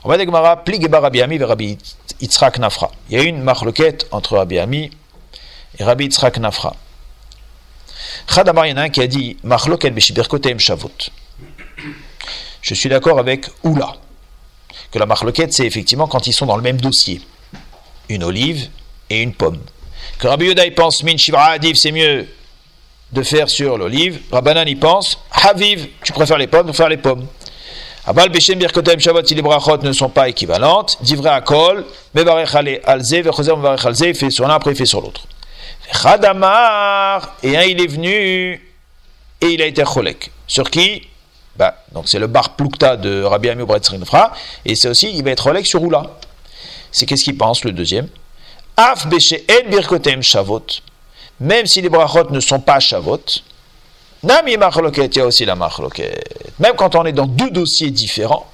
On 0.03 0.09
va 0.09 0.17
dire 0.17 0.63
Plig 0.63 0.87
Rabbi 0.91 1.21
Ami 1.21 1.35
et 1.35 1.43
Rabbi 1.43 1.77
Yitzhak 2.19 2.59
Nafra. 2.59 2.91
Il 3.09 3.17
y 3.17 3.21
a 3.21 3.23
une 3.23 3.41
marloquette 3.41 4.07
entre 4.11 4.37
Rabbi 4.37 4.59
Ami 4.59 4.91
et 5.77 5.83
Rabbi 5.83 6.05
Yitzhak 6.05 6.37
Nafra. 6.39 6.75
Chadamar, 8.27 8.67
il 8.67 8.71
y 8.71 8.73
en 8.73 8.77
a 8.77 8.81
un 8.83 8.89
qui 8.89 9.01
a 9.01 9.07
dit. 9.07 9.37
Je 12.61 12.73
suis 12.73 12.89
d'accord 12.89 13.19
avec 13.19 13.47
Oula. 13.63 13.93
Que 14.91 14.99
la 14.99 15.05
marloquette, 15.05 15.53
c'est 15.53 15.65
effectivement 15.65 16.07
quand 16.07 16.27
ils 16.27 16.33
sont 16.33 16.45
dans 16.45 16.57
le 16.57 16.61
même 16.61 16.79
dossier. 16.79 17.21
Une 18.09 18.23
olive 18.23 18.67
et 19.09 19.21
une 19.21 19.33
pomme. 19.33 19.59
Que 20.19 20.27
Rabbi 20.27 20.45
Yoda, 20.45 20.63
pense 20.71 21.03
Min 21.03 21.15
c'est 21.17 21.91
mieux 21.91 22.27
de 23.11 23.23
faire 23.23 23.49
sur 23.49 23.77
l'olive. 23.77 24.21
Rabbanan, 24.31 24.67
il 24.67 24.79
pense 24.79 25.19
Haviv, 25.31 25.87
tu 26.03 26.13
préfères 26.13 26.37
les 26.37 26.47
pommes, 26.47 26.73
faire 26.73 26.89
les 26.89 26.97
pommes. 26.97 27.27
Abal 28.05 28.29
Beshem 28.29 28.57
Birkotem 28.57 28.99
Shabbat, 28.99 29.29
les 29.29 29.41
brachot 29.43 29.77
ne 29.77 29.93
sont 29.93 30.09
pas 30.09 30.27
équivalentes, 30.27 30.97
divrei 31.01 31.29
akol, 31.29 31.85
mevarech 32.15 32.55
alze, 32.83 33.13
vechoser 33.13 33.55
mevarech 33.55 33.85
alze, 33.85 34.01
il 34.01 34.15
fait 34.15 34.31
sur 34.31 34.47
l'un, 34.47 34.55
après 34.55 34.71
il 34.71 34.77
fait 34.77 34.87
sur 34.87 35.01
l'autre. 35.01 35.21
Chadamar, 35.91 37.35
et 37.43 37.57
un 37.57 37.63
il 37.63 37.81
est 37.81 37.87
venu, 37.87 38.53
et 39.41 39.47
il 39.47 39.61
a 39.61 39.65
été 39.65 39.83
cholek. 39.83 40.31
Sur 40.47 40.69
qui? 40.69 41.07
Bah, 41.55 41.75
Donc 41.91 42.07
c'est 42.07 42.19
le 42.19 42.27
bar 42.27 42.55
plukta 42.55 42.95
de 42.97 43.23
Rabbi 43.23 43.49
Ami 43.49 43.63
Rinfra, 43.63 44.31
et 44.65 44.75
c'est 44.75 44.87
aussi, 44.87 45.11
il 45.13 45.23
va 45.23 45.31
être 45.31 45.43
cholek 45.43 45.65
sur 45.65 45.81
Oula. 45.81 46.03
C'est 46.91 47.05
qu'est-ce 47.05 47.23
qu'il 47.23 47.37
pense, 47.37 47.63
le 47.63 47.71
deuxième? 47.71 48.07
Af 48.77 49.07
Beshem 49.07 49.39
Birkotem 49.69 50.21
Shavot, 50.21 50.65
même 51.39 51.65
si 51.65 51.81
les 51.81 51.89
brachot 51.89 52.29
ne 52.29 52.39
sont 52.39 52.59
pas 52.59 52.79
Shavot, 52.79 53.23
Nami 54.23 54.55
machloket, 54.55 55.15
il 55.15 55.19
y 55.19 55.21
a 55.21 55.25
aussi 55.25 55.45
la 55.45 55.55
machloket. 55.55 56.23
Même 56.59 56.75
quand 56.75 56.95
on 56.95 57.05
est 57.05 57.11
dans 57.11 57.25
deux 57.25 57.49
dossiers 57.49 57.89
différents, 57.89 58.45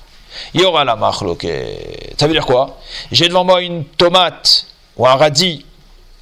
il 0.54 0.62
y 0.62 0.64
aura 0.64 0.86
la 0.86 0.96
machloket. 0.96 2.16
Ça 2.18 2.26
veut 2.26 2.34
dire 2.34 2.46
quoi? 2.46 2.78
J'ai 3.12 3.28
devant 3.28 3.44
moi 3.44 3.62
une 3.62 3.84
tomate 3.84 4.66
ou 4.96 5.06
un 5.06 5.16
radis, 5.16 5.66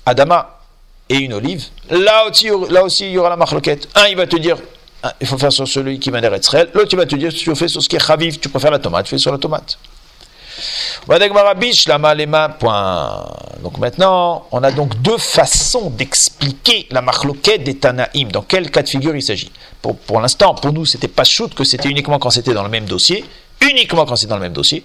adama, 0.06 0.55
et 1.10 1.18
une 1.18 1.34
olive. 1.34 1.64
Là 1.90 2.26
aussi, 2.28 2.50
là 2.70 2.84
aussi 2.84 3.06
il 3.06 3.12
y 3.12 3.18
aura 3.18 3.30
la 3.30 3.38
machloket. 3.38 3.88
Un, 3.96 4.08
il 4.08 4.16
va 4.16 4.28
te 4.28 4.38
dire, 4.38 4.58
il 5.22 5.28
faut 5.28 5.38
faire 5.38 5.52
sur 5.52 5.68
celui 5.68 6.00
qui 6.00 6.12
m'a 6.12 6.22
l'air 6.22 6.32
L'autre, 6.32 6.90
il 6.92 6.98
va 6.98 7.06
te 7.06 7.16
dire, 7.16 7.34
tu 7.34 7.54
fais 7.56 7.68
sur 7.68 7.82
ce 7.82 7.90
qui 7.90 7.96
est 7.96 8.06
chaviv, 8.06 8.40
tu 8.40 8.50
préfères 8.50 8.72
la 8.72 8.80
tomate, 8.80 9.08
fais 9.08 9.18
sur 9.18 9.32
la 9.32 9.38
tomate. 9.38 9.78
Donc 13.62 13.78
maintenant, 13.78 14.48
on 14.52 14.64
a 14.64 14.72
donc 14.72 15.02
deux 15.02 15.18
façons 15.18 15.90
d'expliquer 15.90 16.88
la 16.92 17.02
marloquette 17.02 17.64
des 17.64 17.76
Tanaïm. 17.76 18.32
Dans 18.32 18.42
quel 18.42 18.72
cas 18.72 18.82
de 18.82 18.90
figure 18.90 19.16
il 19.16 19.22
s'agit? 19.22 19.52
Pour, 19.82 19.98
pour 19.98 20.22
l'instant, 20.22 20.56
pour 20.56 20.74
nous, 20.74 20.86
c'était 20.86 21.08
pas 21.10 21.24
shoot 21.26 21.54
que 21.54 21.64
c'était 21.64 21.90
uniquement 21.90 22.18
quand 22.18 22.30
c'était 22.30 22.54
dans 22.54 22.64
le 22.64 22.70
même 22.70 22.86
dossier, 22.86 23.26
uniquement 23.62 24.06
quand 24.06 24.16
c'est 24.16 24.28
dans 24.28 24.38
le 24.38 24.44
même 24.44 24.54
dossier. 24.54 24.84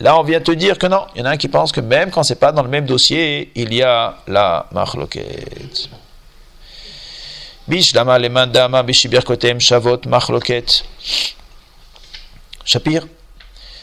Là, 0.00 0.18
on 0.18 0.22
vient 0.22 0.40
te 0.40 0.52
dire 0.52 0.78
que 0.78 0.86
non, 0.86 1.06
il 1.14 1.20
y 1.20 1.22
en 1.22 1.24
a 1.24 1.30
un 1.30 1.36
qui 1.36 1.48
pense 1.48 1.72
que 1.72 1.80
même 1.80 2.10
quand 2.10 2.22
c'est 2.22 2.38
pas 2.38 2.52
dans 2.52 2.62
le 2.62 2.68
même 2.68 2.84
dossier, 2.84 3.50
il 3.54 3.72
y 3.72 3.82
a 3.82 4.18
la 4.26 4.66
marloquette. 4.72 5.88
Bish 7.66 7.94
lama 7.94 8.18
le 8.18 8.28
mandama 8.28 8.82
bishibir 8.82 9.24
kotem 9.24 9.60
shavot 9.60 10.00
marloquette. 10.06 10.84
Shapir 12.64 13.06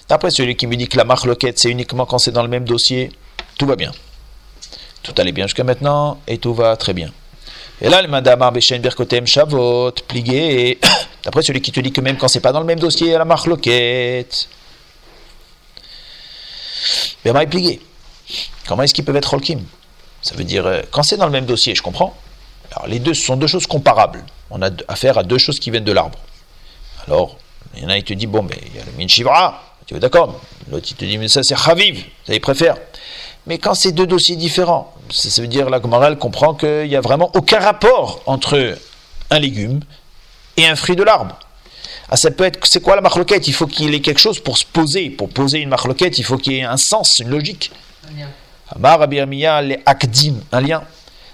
D'après 0.08 0.30
celui 0.30 0.56
qui 0.56 0.68
me 0.68 0.76
dit 0.76 0.88
que 0.88 0.98
la 0.98 1.04
marloquette, 1.04 1.58
c'est 1.58 1.72
uniquement 1.72 2.06
quand 2.06 2.20
c'est 2.20 2.32
dans 2.32 2.44
le 2.44 2.50
même 2.50 2.66
dossier, 2.66 3.12
tout 3.58 3.66
va 3.66 3.76
bien. 3.76 3.92
Tout 5.02 5.14
allait 5.18 5.32
bien 5.32 5.48
jusqu'à 5.48 5.64
maintenant 5.64 6.20
et 6.28 6.38
tout 6.38 6.54
va 6.54 6.78
très 6.78 6.94
bien. 6.94 7.12
Et 7.82 7.90
là, 7.90 8.02
le 8.02 8.08
mandamar 8.08 8.52
beshen 8.52 8.82
birkotem 8.82 9.26
shavot, 9.26 9.92
pligué. 10.08 10.80
D'après 11.24 11.42
celui 11.42 11.62
qui 11.62 11.72
te 11.72 11.80
dit 11.80 11.92
que 11.92 12.02
même 12.02 12.18
quand 12.18 12.28
c'est 12.28 12.40
pas 12.40 12.52
dans 12.52 12.60
le 12.60 12.66
même 12.66 12.80
dossier, 12.80 13.08
il 13.08 13.12
y 13.12 13.16
a 13.16 13.20
la 13.20 13.26
marloquette. 13.26 14.48
Ben, 17.24 17.36
est 17.36 17.48
plié. 17.48 17.82
Comment 18.68 18.84
est-ce 18.84 18.94
qu'ils 18.94 19.06
peuvent 19.06 19.16
être 19.16 19.34
holkim? 19.34 19.62
Ça 20.22 20.36
veut 20.36 20.44
dire, 20.44 20.66
euh, 20.66 20.82
quand 20.92 21.04
c'est 21.04 21.18
dans 21.18 21.26
le 21.26 21.32
même 21.32 21.46
dossier, 21.46 21.76
je 21.76 21.82
comprends. 21.82 22.16
Alors, 22.72 22.88
les 22.88 23.00
deux 23.00 23.14
sont 23.14 23.38
deux 23.38 23.48
choses 23.48 23.68
comparables. 23.68 24.24
On 24.50 24.62
a 24.62 24.70
affaire 24.88 25.18
à 25.18 25.24
deux 25.24 25.38
choses 25.38 25.60
qui 25.60 25.70
viennent 25.70 25.84
de 25.84 25.92
l'arbre. 25.92 26.20
Alors, 27.08 27.38
il 27.76 27.84
y 27.84 27.86
en 27.86 27.90
a, 27.90 27.98
il 27.98 28.04
te 28.04 28.14
dit, 28.14 28.26
bon, 28.26 28.42
mais 28.42 28.58
il 28.66 28.76
y 28.76 28.80
a 28.80 28.86
le 28.86 28.92
minchivra, 28.98 29.62
tu 29.86 29.94
veux 29.94 30.00
d'accord 30.00 30.40
L'autre 30.72 30.88
il 30.90 30.96
te 30.96 31.06
dit 31.06 31.18
mais 31.20 31.28
ça 31.28 31.44
c'est 31.44 31.56
Chaviv, 31.56 32.06
ça 32.26 32.34
il 32.34 32.42
préfère. 32.42 32.76
Mais 33.46 33.60
quand 33.60 33.76
c'est 33.76 33.92
deux 33.92 34.08
dossiers 34.08 34.36
différents, 34.36 34.92
ça, 35.12 35.42
veut 35.42 35.48
dire 35.48 35.70
la 35.70 35.80
Gomarelle 35.80 36.18
comprend 36.18 36.56
qu'il 36.56 36.88
n'y 36.88 36.96
a 36.96 37.02
vraiment 37.02 37.30
aucun 37.36 37.60
rapport 37.60 38.22
entre 38.26 38.76
un 39.30 39.40
légume 39.40 39.82
et 40.58 40.66
un 40.66 40.76
fruit 40.76 40.96
de 40.96 41.04
l'arbre. 41.04 41.38
Ah, 42.10 42.18
ça 42.18 42.30
peut 42.32 42.44
être, 42.44 42.60
c'est 42.66 42.82
quoi 42.82 42.96
la 42.96 43.02
marloquette? 43.02 43.48
Il 43.48 43.54
faut 43.54 43.68
qu'il 43.68 43.94
ait 43.94 44.02
quelque 44.02 44.20
chose 44.20 44.40
pour 44.40 44.58
se 44.58 44.66
poser. 44.66 45.10
Pour 45.10 45.30
poser 45.30 45.60
une 45.60 45.70
marloquette, 45.70 46.18
il 46.18 46.24
faut 46.24 46.38
qu'il 46.38 46.54
y 46.54 46.60
ait 46.60 46.64
un 46.64 46.78
sens, 46.78 47.20
une 47.20 47.30
logique. 47.30 47.72
Amar 48.70 49.08
les 49.08 49.80
akdim, 49.86 50.36
un 50.52 50.62
lien. 50.62 50.84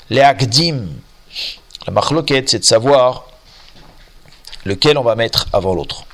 Les 0.10 0.22
akdim, 0.22 0.88
la 1.88 1.94
marloquette, 1.94 2.50
c'est 2.50 2.60
de 2.60 2.66
savoir 2.66 3.26
lequel 4.66 4.98
on 4.98 5.04
va 5.04 5.16
mettre 5.16 5.48
avant 5.54 5.74
l'autre. 5.74 6.06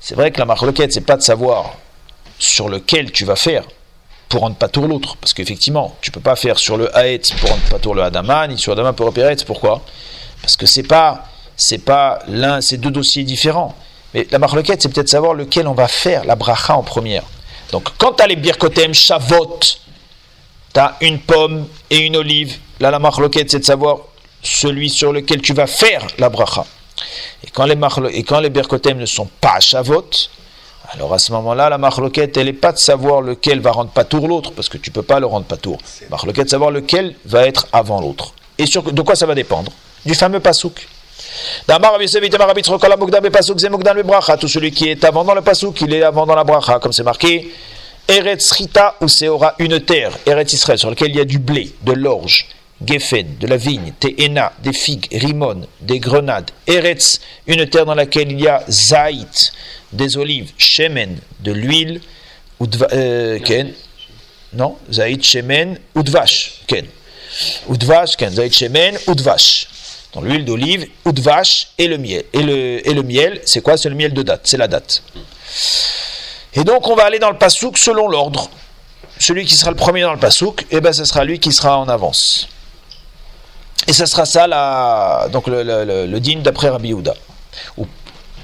C'est 0.00 0.14
vrai 0.14 0.32
que 0.32 0.38
la 0.38 0.44
marloquette, 0.44 0.92
c'est 0.92 1.00
pas 1.00 1.16
de 1.16 1.22
savoir 1.22 1.74
sur 2.38 2.68
lequel 2.68 3.12
tu 3.12 3.24
vas 3.24 3.36
faire 3.36 3.64
pour 4.28 4.40
rendre 4.40 4.56
pas 4.56 4.68
tour 4.68 4.88
l'autre. 4.88 5.16
Parce 5.16 5.32
qu'effectivement, 5.32 5.96
tu 6.00 6.10
peux 6.10 6.20
pas 6.20 6.36
faire 6.36 6.58
sur 6.58 6.76
le 6.76 6.90
Haet 6.96 7.22
pour 7.38 7.50
rendre 7.50 7.62
pas 7.70 7.78
tour 7.78 7.94
le 7.94 8.02
Adama, 8.02 8.48
ni 8.48 8.58
sur 8.58 8.72
Adama 8.72 8.92
pour 8.92 9.06
repérer. 9.06 9.36
Pourquoi? 9.46 9.82
Parce 10.40 10.56
que 10.56 10.66
c'est 10.66 10.82
pas, 10.82 11.28
c'est 11.56 11.78
pas 11.78 12.20
l'un, 12.28 12.60
c'est 12.60 12.76
deux 12.76 12.90
dossiers 12.90 13.24
différents. 13.24 13.74
Mais 14.14 14.26
la 14.30 14.38
marloquette, 14.38 14.82
c'est 14.82 14.88
peut-être 14.88 15.08
savoir 15.08 15.34
lequel 15.34 15.66
on 15.66 15.74
va 15.74 15.88
faire 15.88 16.24
la 16.24 16.36
bracha 16.36 16.76
en 16.76 16.82
première. 16.82 17.22
Donc, 17.70 17.88
quand 17.98 18.12
tu 18.14 18.22
as 18.22 18.26
les 18.26 18.36
birkotem, 18.36 18.92
shavot, 18.92 19.58
tu 20.74 20.80
as 20.80 20.96
une 21.00 21.18
pomme 21.18 21.66
et 21.90 21.98
une 21.98 22.16
olive. 22.16 22.58
Là, 22.80 22.90
la 22.90 22.98
marloquette, 22.98 23.50
c'est 23.50 23.60
de 23.60 23.64
savoir 23.64 23.98
celui 24.42 24.90
sur 24.90 25.12
lequel 25.12 25.40
tu 25.40 25.54
vas 25.54 25.66
faire 25.66 26.06
la 26.18 26.28
bracha. 26.28 26.66
Et 27.44 27.50
quand 27.50 27.64
les, 27.64 27.76
et 28.12 28.22
quand 28.22 28.40
les 28.40 28.50
birkotem 28.50 28.98
ne 28.98 29.06
sont 29.06 29.28
pas 29.40 29.60
shavot, 29.60 30.10
alors 30.92 31.14
à 31.14 31.18
ce 31.18 31.32
moment-là, 31.32 31.70
la 31.70 31.78
marloquette, 31.78 32.36
elle 32.36 32.46
n'est 32.46 32.52
pas 32.52 32.72
de 32.72 32.78
savoir 32.78 33.22
lequel 33.22 33.60
va 33.60 33.70
rendre 33.70 33.90
pas 33.90 34.04
tour 34.04 34.28
l'autre, 34.28 34.52
parce 34.52 34.68
que 34.68 34.76
tu 34.76 34.90
ne 34.90 34.94
peux 34.94 35.02
pas 35.02 35.20
le 35.20 35.26
rendre 35.26 35.46
pas 35.46 35.56
tour. 35.56 35.78
Marloquette, 36.10 36.50
savoir 36.50 36.70
lequel 36.70 37.14
va 37.24 37.46
être 37.46 37.66
avant 37.72 38.00
l'autre. 38.00 38.34
Et 38.58 38.66
sur, 38.66 38.82
de 38.82 39.02
quoi 39.02 39.14
ça 39.14 39.24
va 39.24 39.34
dépendre? 39.34 39.72
Du 40.04 40.14
fameux 40.14 40.40
pasouk. 40.40 40.86
Tout 44.38 44.48
celui 44.48 44.70
qui 44.72 44.88
est 44.88 45.04
avant 45.04 45.24
dans 45.24 45.34
le 45.34 45.42
pasouk, 45.42 45.80
il 45.80 45.94
est 45.94 46.02
avant 46.02 46.26
dans 46.26 46.34
la 46.34 46.44
bracha, 46.44 46.78
comme 46.78 46.92
c'est 46.92 47.02
marqué. 47.02 47.52
Eretz 48.08 48.50
Rita 48.52 48.96
ou 49.00 49.08
Seora, 49.08 49.54
une 49.58 49.80
terre, 49.80 50.12
Eretz 50.26 50.52
Israël, 50.52 50.78
sur 50.78 50.90
laquelle 50.90 51.10
il 51.10 51.16
y 51.16 51.20
a 51.20 51.24
du 51.24 51.38
blé, 51.38 51.72
de 51.82 51.92
l'orge, 51.92 52.48
Geffen, 52.84 53.36
de 53.38 53.46
la 53.46 53.56
vigne, 53.56 53.92
Te'ena, 54.00 54.52
des 54.62 54.72
figues, 54.72 55.06
Rimon, 55.12 55.62
des 55.80 56.00
grenades, 56.00 56.50
Eretz, 56.66 57.20
une 57.46 57.66
terre 57.68 57.86
dans 57.86 57.94
laquelle 57.94 58.32
il 58.32 58.40
y 58.40 58.48
a 58.48 58.64
Zaït, 58.68 59.52
des 59.92 60.16
olives, 60.16 60.52
Shemen, 60.58 61.18
de 61.40 61.52
l'huile, 61.52 62.00
euh, 62.92 63.38
Ken, 63.38 63.72
non, 64.52 64.76
Zaït, 64.90 65.22
Shemen, 65.22 65.78
Udvash, 65.94 66.62
Ken, 66.66 66.86
Udvash, 67.70 68.16
Ken, 68.16 68.30
Zaït, 68.30 68.52
Shemen, 68.52 68.98
Udvash. 69.06 69.68
Dans 70.12 70.20
l'huile 70.20 70.44
d'olive, 70.44 70.86
Udvash 71.06 71.68
et 71.78 71.88
le 71.88 71.96
miel. 71.96 72.24
Et 72.34 72.42
le, 72.42 72.86
et 72.86 72.92
le 72.92 73.02
miel, 73.02 73.40
c'est 73.46 73.62
quoi? 73.62 73.76
C'est 73.78 73.88
le 73.88 73.94
miel 73.94 74.12
de 74.12 74.22
date, 74.22 74.42
c'est 74.44 74.58
la 74.58 74.68
date. 74.68 75.02
Et 76.54 76.64
donc 76.64 76.86
on 76.88 76.94
va 76.94 77.04
aller 77.04 77.18
dans 77.18 77.30
le 77.30 77.38
pasouk 77.38 77.78
selon 77.78 78.08
l'ordre. 78.08 78.50
Celui 79.18 79.46
qui 79.46 79.54
sera 79.54 79.70
le 79.70 79.76
premier 79.76 80.02
dans 80.02 80.12
le 80.12 80.18
pasouk, 80.18 80.66
eh 80.70 80.80
ben 80.80 80.92
ce 80.92 81.04
sera 81.04 81.24
lui 81.24 81.38
qui 81.38 81.52
sera 81.52 81.78
en 81.78 81.88
avance. 81.88 82.48
Et 83.88 83.92
ce 83.94 84.04
sera 84.04 84.26
ça 84.26 85.28
donc 85.32 85.46
le, 85.46 85.62
le, 85.62 86.36
d'après 86.42 86.68
Rabbi 86.68 86.88
Yehuda. 86.88 87.14
Ou 87.78 87.86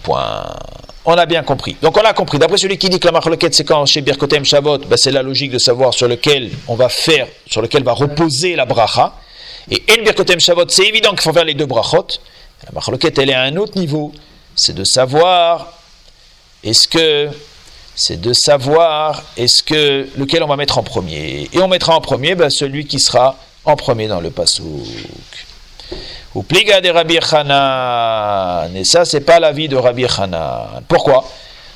point. 0.02 0.46
On 1.04 1.14
a 1.14 1.26
bien 1.26 1.42
compris. 1.42 1.76
Donc 1.82 1.96
on 1.96 2.00
a 2.00 2.12
compris. 2.14 2.38
D'après 2.38 2.56
celui 2.58 2.78
qui 2.78 2.88
dit 2.88 2.98
que 2.98 3.06
la 3.06 3.12
marloquette 3.12 3.54
c'est 3.54 3.64
quand? 3.64 3.84
Chez 3.84 4.00
Birkotem 4.00 4.44
Shavot, 4.44 4.78
ben 4.78 4.96
c'est 4.96 5.10
la 5.10 5.22
logique 5.22 5.50
de 5.50 5.58
savoir 5.58 5.92
sur 5.92 6.08
lequel 6.08 6.50
on 6.66 6.76
va 6.76 6.88
faire, 6.88 7.26
sur 7.46 7.60
lequel 7.60 7.82
va 7.82 7.92
reposer 7.92 8.56
la 8.56 8.64
bracha. 8.64 9.12
Et 9.70 9.82
En 9.92 10.02
Birkotem 10.02 10.40
Shavot, 10.40 10.68
c'est 10.68 10.86
évident 10.86 11.10
qu'il 11.10 11.20
faut 11.20 11.32
faire 11.32 11.44
les 11.44 11.54
deux 11.54 11.66
brachot. 11.66 12.06
La 12.64 12.72
marloquette 12.72 13.18
elle 13.18 13.30
est 13.30 13.34
à 13.34 13.42
un 13.42 13.56
autre 13.56 13.78
niveau. 13.78 14.12
C'est 14.56 14.74
de 14.74 14.84
savoir 14.84 15.72
est-ce 16.64 16.88
que 16.88 17.28
c'est 17.94 18.20
de 18.20 18.32
savoir 18.32 19.22
est-ce 19.36 19.62
que 19.62 20.08
lequel 20.16 20.42
on 20.44 20.46
va 20.46 20.56
mettre 20.56 20.78
en 20.78 20.82
premier. 20.82 21.48
Et 21.52 21.58
on 21.60 21.68
mettra 21.68 21.96
en 21.96 22.00
premier 22.00 22.34
ben, 22.34 22.48
celui 22.48 22.86
qui 22.86 23.00
sera 23.00 23.36
en 23.64 23.76
premier 23.76 24.06
dans 24.06 24.20
le 24.20 24.30
pasouk. 24.30 24.86
Ou 26.34 26.42
pliga 26.42 26.80
de 26.80 26.90
Rabbi 26.90 27.18
Hanan. 27.18 28.76
Et 28.76 28.84
ça, 28.84 29.04
c'est 29.04 29.20
pas 29.20 29.40
l'avis 29.40 29.68
de 29.68 29.76
Rabbi 29.76 30.06
Hanan. 30.06 30.82
Pourquoi? 30.86 31.28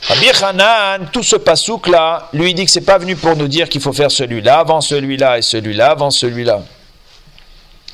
Rabbi 0.02 0.26
Hanan, 0.42 1.08
tout 1.12 1.22
ce 1.22 1.36
pasouk 1.36 1.88
là, 1.88 2.28
lui 2.32 2.54
dit 2.54 2.64
que 2.64 2.70
c'est 2.70 2.82
pas 2.82 2.98
venu 2.98 3.16
pour 3.16 3.36
nous 3.36 3.48
dire 3.48 3.68
qu'il 3.68 3.80
faut 3.80 3.92
faire 3.92 4.10
celui-là 4.10 4.60
avant 4.60 4.80
celui-là 4.80 5.38
et 5.38 5.42
celui-là 5.42 5.90
avant 5.90 6.10
celui-là. 6.10 6.62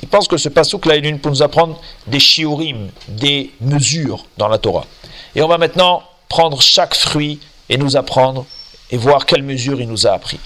Il 0.02 0.08
pense 0.08 0.28
que 0.28 0.36
ce 0.36 0.48
pasouk 0.48 0.86
là 0.86 0.96
est 0.96 1.00
venu 1.00 1.18
pour 1.18 1.30
nous 1.30 1.42
apprendre 1.42 1.80
des 2.06 2.20
shiurim, 2.20 2.90
des 3.08 3.50
mesures 3.60 4.24
dans 4.36 4.48
la 4.48 4.58
Torah. 4.58 4.86
Et 5.34 5.42
on 5.42 5.48
va 5.48 5.58
maintenant 5.58 6.02
prendre 6.28 6.60
chaque 6.62 6.94
fruit 6.94 7.40
et 7.68 7.76
nous 7.76 7.96
apprendre 7.96 8.46
et 8.90 8.96
voir 8.96 9.26
quelle 9.26 9.42
mesure 9.42 9.80
il 9.80 9.88
nous 9.88 10.06
a 10.06 10.12
appris. 10.12 10.38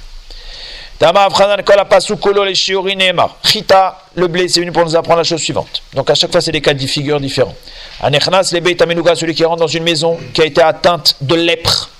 Chita, 3.42 3.98
le 4.14 4.28
blé, 4.28 4.48
c'est 4.48 4.60
venu 4.60 4.70
pour 4.70 4.84
nous 4.84 4.94
apprendre 4.94 5.18
la 5.18 5.24
chose 5.24 5.40
suivante. 5.40 5.82
Donc 5.94 6.08
à 6.08 6.14
chaque 6.14 6.30
fois, 6.30 6.40
c'est 6.40 6.52
des 6.52 6.60
cas 6.60 6.74
de 6.74 6.86
figures 6.86 7.18
différents. 7.18 7.56
Anechnas, 8.00 8.52
le 8.52 9.14
celui 9.16 9.34
qui 9.34 9.44
rentre 9.44 9.60
dans 9.60 9.66
une 9.66 9.82
maison 9.82 10.16
qui 10.32 10.42
a 10.42 10.44
été 10.44 10.62
atteinte 10.62 11.16
de 11.20 11.34
lèpre. 11.34 11.90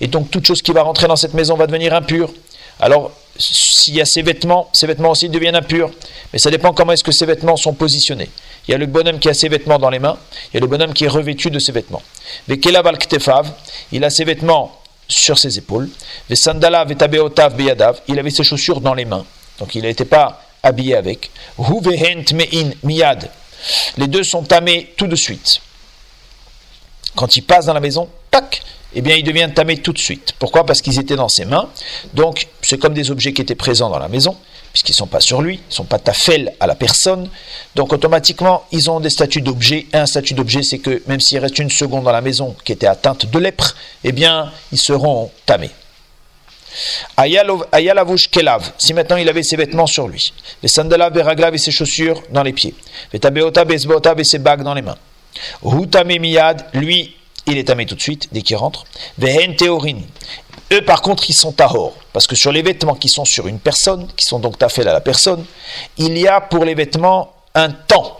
Et 0.00 0.06
donc 0.06 0.30
toute 0.30 0.46
chose 0.46 0.62
qui 0.62 0.72
va 0.72 0.82
rentrer 0.82 1.08
dans 1.08 1.16
cette 1.16 1.34
maison 1.34 1.56
va 1.56 1.66
devenir 1.66 1.94
impure. 1.94 2.32
Alors, 2.78 3.10
s'il 3.40 3.94
y 3.94 4.00
a 4.00 4.04
ses 4.04 4.22
vêtements, 4.22 4.68
ses 4.72 4.86
vêtements 4.86 5.10
aussi 5.10 5.28
deviennent 5.28 5.56
impurs. 5.56 5.90
Mais 6.32 6.38
ça 6.38 6.50
dépend 6.50 6.72
comment 6.72 6.92
est-ce 6.92 7.02
que 7.02 7.12
ces 7.12 7.26
vêtements 7.26 7.56
sont 7.56 7.72
positionnés. 7.72 8.30
Il 8.68 8.72
y 8.72 8.74
a 8.74 8.78
le 8.78 8.86
bonhomme 8.86 9.18
qui 9.18 9.28
a 9.28 9.34
ses 9.34 9.48
vêtements 9.48 9.78
dans 9.78 9.90
les 9.90 9.98
mains, 9.98 10.18
il 10.52 10.54
y 10.54 10.58
a 10.58 10.60
le 10.60 10.66
bonhomme 10.66 10.92
qui 10.92 11.04
est 11.04 11.08
revêtu 11.08 11.50
de 11.50 11.58
ses 11.58 11.72
vêtements. 11.72 12.02
Il 13.92 14.04
a 14.04 14.10
ses 14.10 14.24
vêtements 14.24 14.80
sur 15.08 15.38
ses 15.38 15.58
épaules. 15.58 15.88
Il 16.28 16.36
avait 18.18 18.30
ses 18.30 18.44
chaussures 18.44 18.80
dans 18.80 18.94
les 18.94 19.04
mains. 19.04 19.24
Donc 19.58 19.74
il 19.74 19.82
n'était 19.82 20.04
pas 20.04 20.42
habillé 20.62 20.94
avec. 20.94 21.30
Les 23.96 24.06
deux 24.06 24.22
sont 24.22 24.42
tamés 24.42 24.92
tout 24.96 25.06
de 25.06 25.16
suite. 25.16 25.60
Quand 27.16 27.36
il 27.36 27.42
passe 27.42 27.66
dans 27.66 27.74
la 27.74 27.80
maison, 27.80 28.08
tac, 28.30 28.62
eh 28.94 29.02
bien, 29.02 29.16
il 29.16 29.22
devient 29.24 29.48
tamé 29.54 29.78
tout 29.78 29.92
de 29.92 29.98
suite. 29.98 30.34
Pourquoi? 30.38 30.64
Parce 30.66 30.82
qu'ils 30.82 30.98
étaient 30.98 31.16
dans 31.16 31.28
ses 31.28 31.44
mains. 31.44 31.68
Donc, 32.14 32.48
c'est 32.62 32.78
comme 32.78 32.94
des 32.94 33.10
objets 33.10 33.32
qui 33.32 33.42
étaient 33.42 33.54
présents 33.54 33.88
dans 33.88 33.98
la 33.98 34.08
maison, 34.08 34.36
puisqu'ils 34.72 34.92
ne 34.92 34.96
sont 34.96 35.06
pas 35.06 35.20
sur 35.20 35.42
lui, 35.42 35.56
ils 35.56 35.68
ne 35.68 35.74
sont 35.74 35.84
pas 35.84 35.98
tafel 35.98 36.52
à 36.58 36.66
la 36.66 36.74
personne. 36.74 37.28
Donc, 37.76 37.92
automatiquement, 37.92 38.64
ils 38.72 38.90
ont 38.90 39.00
des 39.00 39.10
statuts 39.10 39.42
d'objet. 39.42 39.86
Un 39.92 40.06
statut 40.06 40.34
d'objet, 40.34 40.62
c'est 40.62 40.78
que 40.78 41.02
même 41.06 41.20
s'il 41.20 41.38
reste 41.38 41.58
une 41.58 41.70
seconde 41.70 42.04
dans 42.04 42.12
la 42.12 42.20
maison 42.20 42.56
qui 42.64 42.72
était 42.72 42.86
atteinte 42.86 43.26
de 43.26 43.38
lèpre, 43.38 43.76
eh 44.02 44.12
bien, 44.12 44.52
ils 44.72 44.78
seront 44.78 45.30
tamés. 45.46 45.70
Ayalavouch 47.16 48.30
kelav, 48.30 48.72
si 48.78 48.94
maintenant 48.94 49.16
il 49.16 49.28
avait 49.28 49.42
ses 49.42 49.56
vêtements 49.56 49.88
sur 49.88 50.06
lui, 50.06 50.32
les 50.62 50.68
sandalav 50.68 51.12
beraglav 51.12 51.52
et 51.54 51.58
ses 51.58 51.72
chaussures 51.72 52.22
dans 52.30 52.44
les 52.44 52.52
pieds, 52.52 52.74
les 53.12 53.18
tabeota 53.18 53.64
et 54.16 54.24
ses 54.24 54.38
bagues 54.38 54.62
dans 54.62 54.74
les 54.74 54.82
mains. 54.82 54.96
Hutame 55.64 56.18
miyad, 56.18 56.66
lui, 56.74 57.16
il 57.46 57.58
est 57.58 57.64
tamé 57.64 57.86
tout 57.86 57.94
de 57.94 58.00
suite 58.00 58.28
dès 58.32 58.42
qu'il 58.42 58.56
rentre. 58.56 58.84
Vehen. 59.18 59.56
Eux, 60.72 60.84
par 60.84 61.02
contre, 61.02 61.28
ils 61.28 61.34
sont 61.34 61.52
tahor. 61.52 61.94
Parce 62.12 62.26
que 62.26 62.36
sur 62.36 62.52
les 62.52 62.62
vêtements 62.62 62.94
qui 62.94 63.08
sont 63.08 63.24
sur 63.24 63.46
une 63.48 63.58
personne, 63.58 64.08
qui 64.16 64.24
sont 64.24 64.38
donc 64.38 64.58
tafel 64.58 64.86
à 64.88 64.92
la 64.92 65.00
personne, 65.00 65.44
il 65.98 66.16
y 66.16 66.28
a 66.28 66.40
pour 66.40 66.64
les 66.64 66.74
vêtements 66.74 67.32
un 67.54 67.70
temps 67.70 68.18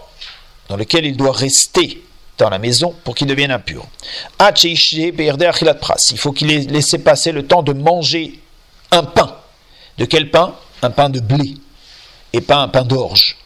dans 0.67 0.75
lequel 0.75 1.05
il 1.05 1.15
doit 1.15 1.31
rester 1.31 2.03
dans 2.37 2.49
la 2.49 2.59
maison 2.59 2.93
pour 3.03 3.15
qu'il 3.15 3.27
devienne 3.27 3.51
impur. 3.51 3.85
Il 4.39 6.17
faut 6.17 6.31
qu'il 6.31 6.51
ait 6.51 6.59
laissé 6.59 6.97
passer 6.97 7.31
le 7.31 7.45
temps 7.45 7.63
de 7.63 7.73
manger 7.73 8.39
un 8.91 9.03
pain. 9.03 9.37
De 9.97 10.05
quel 10.05 10.31
pain? 10.31 10.55
Un 10.81 10.89
pain 10.89 11.09
de 11.09 11.19
blé 11.19 11.55
et 12.33 12.41
pas 12.41 12.57
un 12.57 12.67
pain 12.67 12.83
d'orge. 12.83 13.37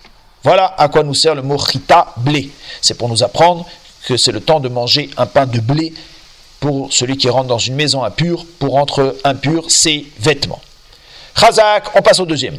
Voilà 0.43 0.73
à 0.77 0.87
quoi 0.87 1.03
nous 1.03 1.15
sert 1.15 1.35
le 1.35 1.41
mot 1.41 1.57
chita 1.57 2.13
blé. 2.17 2.49
C'est 2.81 2.97
pour 2.97 3.09
nous 3.09 3.23
apprendre 3.23 3.65
que 4.05 4.17
c'est 4.17 4.31
le 4.31 4.39
temps 4.39 4.59
de 4.59 4.69
manger 4.69 5.09
un 5.17 5.25
pain 5.25 5.45
de 5.45 5.59
blé 5.59 5.93
pour 6.59 6.91
celui 6.93 7.17
qui 7.17 7.29
rentre 7.29 7.47
dans 7.47 7.57
une 7.57 7.75
maison 7.75 8.03
impure, 8.03 8.45
pour 8.59 8.73
rendre 8.73 9.15
impur 9.23 9.69
ses 9.69 10.05
vêtements. 10.19 10.61
Chazak, 11.39 11.95
on 11.95 12.01
passe 12.01 12.19
au 12.19 12.25
deuxième. 12.25 12.57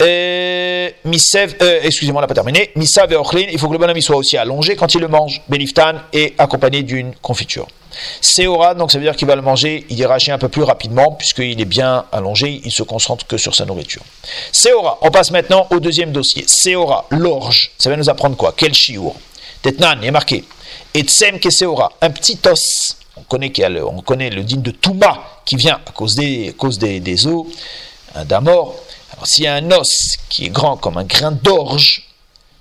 Euh, 0.00 0.90
euh, 1.04 1.80
excusez-moi, 1.82 2.18
on 2.18 2.22
n'a 2.22 2.26
pas 2.26 2.34
terminé. 2.34 2.70
Misav 2.74 3.12
et 3.12 3.16
Ochlin, 3.16 3.46
il 3.50 3.58
faut 3.58 3.68
que 3.68 3.72
le 3.72 3.78
bonhomme 3.78 4.00
soit 4.00 4.16
aussi 4.16 4.36
allongé 4.36 4.76
quand 4.76 4.94
il 4.94 5.00
le 5.00 5.08
mange. 5.08 5.42
Beniftan 5.48 5.94
et 6.12 6.34
accompagné 6.38 6.82
d'une 6.82 7.14
confiture. 7.14 7.66
Seora, 8.20 8.74
donc 8.74 8.92
ça 8.92 8.98
veut 8.98 9.04
dire 9.04 9.16
qu'il 9.16 9.26
va 9.26 9.36
le 9.36 9.42
manger, 9.42 9.86
il 9.88 9.98
ira 9.98 10.18
un 10.28 10.38
peu 10.38 10.48
plus 10.48 10.62
rapidement, 10.62 11.12
puisqu'il 11.12 11.58
est 11.58 11.64
bien 11.64 12.04
allongé, 12.12 12.60
il 12.62 12.70
se 12.70 12.82
concentre 12.82 13.26
que 13.26 13.38
sur 13.38 13.54
sa 13.54 13.64
nourriture. 13.64 14.02
Seora, 14.52 14.98
on 15.00 15.10
passe 15.10 15.30
maintenant 15.30 15.66
au 15.70 15.80
deuxième 15.80 16.12
dossier. 16.12 16.44
Seora, 16.46 17.06
l'orge, 17.10 17.70
ça 17.78 17.88
va 17.88 17.96
nous 17.96 18.10
apprendre 18.10 18.36
quoi? 18.36 18.52
Quel 18.54 18.74
chiour? 18.74 19.16
Tetnan, 19.62 19.98
il 20.02 20.08
est 20.08 20.10
marqué. 20.10 20.44
Et 20.94 21.02
Tsem 21.02 21.38
Keseora, 21.38 21.92
un 22.00 22.10
petit 22.10 22.38
os. 22.46 22.96
On 23.16 23.22
connaît, 23.22 23.50
le, 23.68 23.86
on 23.86 24.02
connaît 24.02 24.30
le 24.30 24.42
digne 24.42 24.62
de 24.62 24.70
Touma 24.70 25.40
qui 25.44 25.56
vient 25.56 25.80
à 25.86 25.92
cause 25.92 26.14
des, 26.14 26.54
os 27.26 27.46
d'un 28.24 28.40
mort. 28.40 28.74
Alors 29.12 29.26
s'il 29.26 29.44
y 29.44 29.46
a 29.46 29.54
un 29.54 29.70
os 29.70 30.16
qui 30.28 30.46
est 30.46 30.50
grand 30.50 30.76
comme 30.76 30.98
un 30.98 31.04
grain 31.04 31.32
d'orge, 31.32 32.02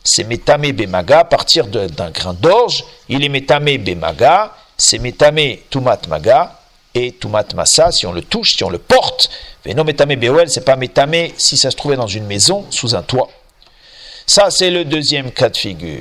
c'est 0.04 0.24
Metame 0.24 0.72
Bemaga, 0.72 1.20
à 1.20 1.24
partir 1.26 1.68
d'un 1.68 2.12
grain 2.12 2.34
d'orge, 2.34 2.86
il 3.10 3.24
est 3.24 3.30
Metame 3.30 3.78
Bemaga, 3.78 4.54
c'est 4.78 5.00
Metame 5.00 5.58
Tumat 5.70 6.00
Maga, 6.08 6.60
et 6.94 7.12
Tumat 7.12 7.54
Massa, 7.56 7.92
si 7.92 8.06
on 8.06 8.14
le 8.14 8.22
touche, 8.22 8.56
si 8.56 8.64
on 8.64 8.70
le 8.70 8.78
porte, 8.78 9.30
mais 9.66 9.74
non 9.74 9.84
Metame 9.84 10.16
Bewel, 10.16 10.50
c'est 10.50 10.64
pas 10.64 10.76
Metame 10.76 11.30
si 11.38 11.58
ça 11.58 11.72
se 11.72 11.76
trouvait 11.76 11.98
dans 11.98 12.08
une 12.08 12.26
maison, 12.26 12.66
sous 12.70 12.96
un 12.96 13.02
toit. 13.02 13.30
Ça, 14.28 14.50
c'est 14.50 14.72
le 14.72 14.86
deuxième 14.86 15.32
cas 15.32 15.50
de 15.50 15.58
figure. 15.58 16.00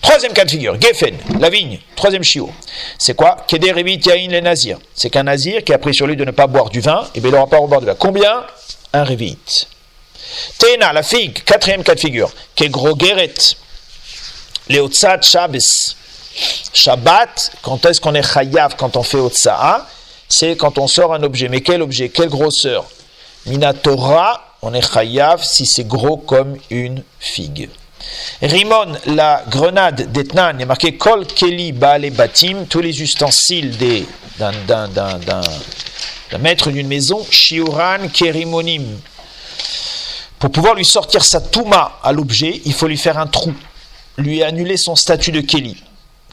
Troisième 0.00 0.32
cas 0.32 0.44
de 0.44 0.50
figure, 0.50 0.80
Geffen, 0.80 1.16
la 1.40 1.50
vigne, 1.50 1.80
troisième 1.96 2.22
chiot. 2.22 2.52
C'est 2.98 3.14
quoi? 3.14 3.36
Keder 3.48 3.74
Yain 3.76 4.28
le 4.30 4.40
Nazir. 4.40 4.78
C'est 4.94 5.10
qu'un 5.10 5.24
Nazir 5.24 5.64
qui 5.64 5.72
a 5.72 5.78
pris 5.78 5.92
sur 5.92 6.06
lui 6.06 6.16
de 6.16 6.24
ne 6.24 6.30
pas 6.30 6.46
boire 6.46 6.70
du 6.70 6.80
vin, 6.80 7.08
et 7.14 7.20
bien 7.20 7.30
il 7.30 7.32
n'aura 7.32 7.48
pas 7.48 7.60
boire 7.60 7.80
du 7.80 7.86
vin. 7.86 7.96
Combien? 7.98 8.44
Un 8.92 9.04
Revit. 9.04 9.66
Tena, 10.58 10.92
la 10.92 11.02
figue, 11.02 11.42
quatrième 11.42 11.82
cas 11.82 11.94
de 11.96 12.00
figure. 12.00 12.30
Kegro 12.54 12.96
Geret, 12.98 13.34
Leotzat 14.68 15.22
Shabbos. 15.22 15.96
Shabbat, 16.72 17.52
quand 17.62 17.84
est-ce 17.86 18.00
qu'on 18.00 18.14
est 18.14 18.22
chayav 18.22 18.74
quand 18.76 18.96
on 18.96 19.02
fait 19.02 19.18
Otsa'a? 19.18 19.86
C'est 20.28 20.56
quand 20.56 20.78
on 20.78 20.88
sort 20.88 21.14
un 21.14 21.22
objet. 21.22 21.48
Mais 21.48 21.60
quel 21.60 21.82
objet? 21.82 22.08
Quelle 22.08 22.28
grosseur? 22.28 22.86
Minatora, 23.46 24.53
on 24.64 24.72
est 24.72 24.92
chayav 24.92 25.44
si 25.44 25.66
c'est 25.66 25.86
gros 25.86 26.16
comme 26.16 26.56
une 26.70 27.02
figue. 27.20 27.68
Rimon, 28.40 28.94
la 29.06 29.44
grenade 29.48 30.10
d'Etnan, 30.10 30.54
il 30.54 30.62
est 30.62 30.66
marqué 30.66 30.96
Kol 30.96 31.26
Keli 31.26 31.72
Baale 31.72 32.10
Batim, 32.10 32.64
tous 32.68 32.80
les 32.80 33.02
ustensiles 33.02 33.76
d'un 34.38 34.52
maître 36.38 36.70
d'une 36.70 36.86
maison, 36.86 37.24
Shiuran 37.30 38.08
Kerimonim. 38.12 38.98
Pour 40.38 40.50
pouvoir 40.50 40.74
lui 40.74 40.84
sortir 40.84 41.22
sa 41.24 41.40
touma 41.40 41.98
à 42.02 42.12
l'objet, 42.12 42.62
il 42.64 42.72
faut 42.72 42.88
lui 42.88 42.98
faire 42.98 43.18
un 43.18 43.26
trou, 43.26 43.54
lui 44.16 44.42
annuler 44.42 44.78
son 44.78 44.96
statut 44.96 45.32
de 45.32 45.40
Keli. 45.42 45.82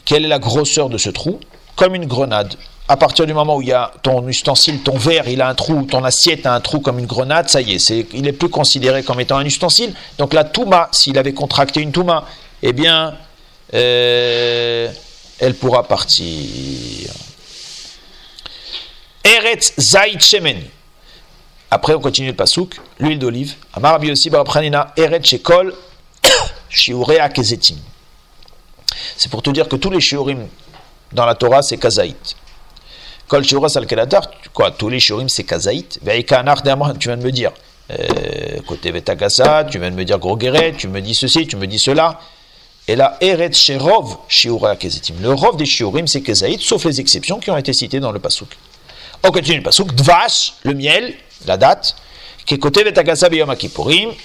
Quelle 0.04 0.24
est 0.24 0.28
la 0.28 0.38
grosseur 0.38 0.88
de 0.88 0.98
ce 0.98 1.10
trou? 1.10 1.38
Comme 1.76 1.94
une 1.94 2.06
grenade. 2.06 2.54
À 2.88 2.96
partir 2.96 3.26
du 3.26 3.32
moment 3.32 3.56
où 3.56 3.62
il 3.62 3.68
y 3.68 3.72
a 3.72 3.92
ton 4.02 4.26
ustensile, 4.26 4.82
ton 4.82 4.98
verre, 4.98 5.28
il 5.28 5.40
a 5.40 5.48
un 5.48 5.54
trou, 5.54 5.84
ton 5.84 6.04
assiette 6.04 6.46
a 6.46 6.54
un 6.54 6.60
trou 6.60 6.80
comme 6.80 6.98
une 6.98 7.06
grenade, 7.06 7.48
ça 7.48 7.60
y 7.60 7.74
est, 7.74 7.90
il 8.12 8.26
est 8.26 8.32
plus 8.32 8.48
considéré 8.48 9.02
comme 9.02 9.20
étant 9.20 9.36
un 9.36 9.44
ustensile. 9.44 9.94
Donc 10.18 10.34
la 10.34 10.44
touma, 10.44 10.88
s'il 10.92 11.16
avait 11.16 11.32
contracté 11.32 11.80
une 11.80 11.92
touma, 11.92 12.26
eh 12.60 12.72
bien, 12.72 13.14
euh, 13.72 14.90
elle 15.38 15.54
pourra 15.54 15.86
partir. 15.86 17.10
Eretz 19.24 19.72
Zait 19.78 20.18
Shemen. 20.18 20.60
Après, 21.70 21.94
on 21.94 22.00
continue 22.00 22.28
le 22.28 22.36
pasouk, 22.36 22.80
l'huile 22.98 23.18
d'olive. 23.18 23.54
Amar 23.72 24.00
aussi 24.02 24.28
barapranina 24.28 24.92
Eretz 24.96 25.26
Shekol 25.26 25.72
Shiurea 26.68 27.28
Kezetim. 27.28 27.76
C'est 29.16 29.30
pour 29.30 29.42
te 29.42 29.50
dire 29.50 29.68
que 29.68 29.76
tous 29.76 29.90
les 29.90 30.00
shiurim 30.00 30.48
dans 31.12 31.24
la 31.24 31.34
Torah, 31.34 31.62
c'est 31.62 31.78
kazaït. 31.78 32.36
Kol 33.32 33.44
shiura 33.44 33.70
salkelatar, 33.70 34.30
quoi, 34.52 34.70
tous 34.72 34.90
les 34.90 35.00
shiurim, 35.00 35.26
c'est 35.26 35.44
kazaït. 35.44 35.98
Tu 36.04 37.08
viens 37.08 37.16
de 37.16 37.24
me 37.24 37.30
dire, 37.30 37.50
euh, 37.90 38.60
côté 38.66 38.90
Vetagasa, 38.92 39.64
tu 39.64 39.78
viens 39.78 39.90
de 39.90 39.96
me 39.96 40.04
dire 40.04 40.18
Grogeret, 40.18 40.74
tu 40.76 40.86
me 40.86 41.00
dis 41.00 41.14
ceci, 41.14 41.46
tu 41.46 41.56
me 41.56 41.66
dis 41.66 41.78
cela. 41.78 42.20
Et 42.88 42.94
là, 42.94 43.16
Eretz 43.22 43.56
Sherov 43.56 44.18
Shiura 44.28 44.76
Kezetim. 44.76 45.14
Le 45.22 45.32
Rov 45.32 45.56
des 45.56 45.64
shiurim, 45.64 46.06
c'est 46.06 46.20
kazaït, 46.20 46.60
sauf 46.60 46.84
les 46.84 47.00
exceptions 47.00 47.40
qui 47.40 47.50
ont 47.50 47.56
été 47.56 47.72
citées 47.72 48.00
dans 48.00 48.12
le 48.12 48.18
pasouk. 48.18 48.50
On 49.24 49.30
continue 49.30 49.56
le 49.56 49.62
pasouk. 49.62 49.94
Dvash, 49.94 50.52
le 50.64 50.74
miel, 50.74 51.14
la 51.46 51.56
date. 51.56 51.96
Est 52.50 52.58
côté 52.58 52.84
Vetagasa 52.84 53.30
Biyom 53.30 53.54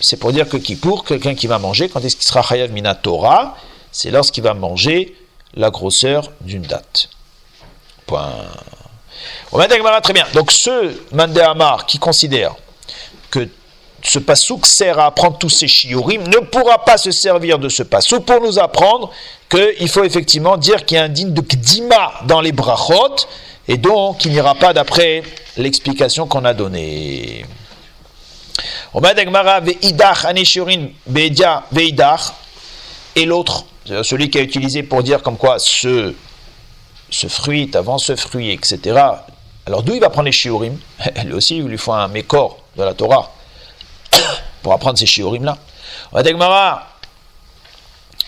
c'est 0.02 0.18
pour 0.18 0.34
dire 0.34 0.50
que 0.50 0.58
Kippour, 0.58 1.06
quelqu'un 1.06 1.34
qui 1.34 1.48
va 1.48 1.60
manger, 1.60 1.88
quand 1.88 2.04
est-ce 2.04 2.18
qu'il 2.18 2.28
sera 2.28 2.42
Chayav 2.42 2.74
Mina 2.74 2.94
Torah? 2.94 3.56
C'est 3.90 4.12
lorsqu'il 4.12 4.44
va 4.44 4.54
manger 4.54 5.16
la 5.54 5.70
grosseur 5.70 6.34
d'une 6.42 6.64
date. 6.64 7.10
Point. 8.06 8.34
Très 9.52 10.14
bien. 10.14 10.26
Donc 10.34 10.52
ce 10.52 10.94
Mandéhamar 11.14 11.86
qui 11.86 12.00
considère 12.00 12.56
que 13.30 13.48
ce 14.04 14.20
pasouk 14.20 14.66
sert 14.66 15.00
à 15.00 15.08
apprendre 15.08 15.38
tous 15.38 15.50
ces 15.50 15.68
shiurim 15.68 16.24
ne 16.28 16.38
pourra 16.38 16.86
pas 16.86 16.98
se 16.98 17.12
servir 17.12 17.60
de 17.60 17.68
ce 17.70 17.84
pasouk 17.84 18.26
pour 18.26 18.42
nous 18.42 18.60
apprendre 18.60 19.12
qu'il 19.50 19.90
faut 19.90 20.04
effectivement 20.04 20.58
dire 20.58 20.86
qu'il 20.86 20.98
y 20.98 21.00
a 21.00 21.04
un 21.04 21.10
digne 21.10 21.34
de 21.34 21.42
kdima 21.42 22.14
dans 22.26 22.42
les 22.42 22.52
brachot 22.52 23.16
et 23.68 23.78
donc 23.78 24.24
il 24.26 24.32
n'ira 24.32 24.56
pas 24.56 24.74
d'après 24.74 25.24
l'explication 25.58 26.28
qu'on 26.28 26.46
a 26.46 26.54
donnée. 26.54 27.46
Et 33.16 33.26
l'autre, 33.26 33.66
celui 34.04 34.30
qui 34.30 34.38
a 34.38 34.42
utilisé 34.42 34.84
pour 34.84 35.04
dire 35.04 35.22
comme 35.22 35.38
quoi 35.38 35.58
ce 35.60 36.14
fruit 37.28 37.72
avant 37.74 37.98
ce 37.98 38.16
fruit, 38.16 38.52
etc. 38.52 39.00
Alors 39.68 39.84
d'où 39.84 39.94
il 39.94 40.00
va 40.00 40.10
prendre 40.10 40.28
les 40.28 40.32
shiurim 40.32 40.80
Lui 41.26 41.34
aussi, 41.34 41.58
il 41.58 41.66
lui 41.66 41.78
faut 41.78 41.92
un 41.92 42.08
mécor 42.08 42.58
de 42.78 42.84
la 42.84 42.94
Torah 42.94 43.34
pour 44.64 44.72
apprendre 44.72 44.98
ces 44.98 45.06
shiurim 45.06 45.44
là. 45.44 45.58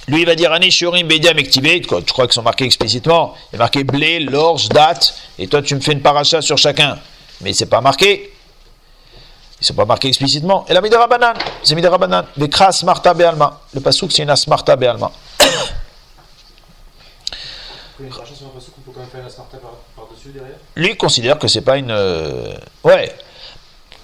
Lui, 0.10 0.22
il 0.22 0.26
va 0.26 0.36
dire 0.36 0.52
Ani 0.52 0.70
shiurim 0.70 1.08
bediam 1.08 1.38
je 1.38 2.12
crois 2.12 2.26
qu'ils 2.26 2.34
sont 2.34 2.42
marqués 2.42 2.66
explicitement? 2.66 3.36
Il 3.52 3.56
est 3.56 3.60
marqué 3.60 3.86
blé, 3.86 4.20
l'orge, 4.20 4.68
date, 4.68 5.16
et 5.38 5.48
toi 5.48 5.62
tu 5.62 5.76
me 5.76 5.80
fais 5.80 5.94
une 5.94 6.02
paracha 6.02 6.42
sur 6.42 6.58
chacun. 6.58 7.00
Mais 7.40 7.54
c'est 7.54 7.68
pas 7.68 7.80
marqué. 7.80 8.34
Ils 9.60 9.64
ne 9.64 9.66
sont 9.68 9.74
pas 9.76 9.86
marqués 9.86 10.10
explicitement. 10.10 10.66
Et 10.68 10.74
la 10.74 10.82
midara 10.82 11.08
banan, 11.08 11.36
c'est 11.64 11.74
midara 11.74 11.98
banan. 11.98 12.26
Vekras 12.36 12.82
marta 12.84 13.14
be'alma. 13.14 13.62
Le 13.74 13.80
pasouk, 13.80 14.12
c'est 14.12 14.24
une 14.24 14.30
asmarta 14.30 14.76
be'alma. 14.76 15.10
Lui 20.76 20.96
considère 20.96 21.38
que 21.38 21.48
c'est 21.48 21.62
pas 21.62 21.78
une. 21.78 21.92
Euh, 21.92 22.54
ouais. 22.84 23.16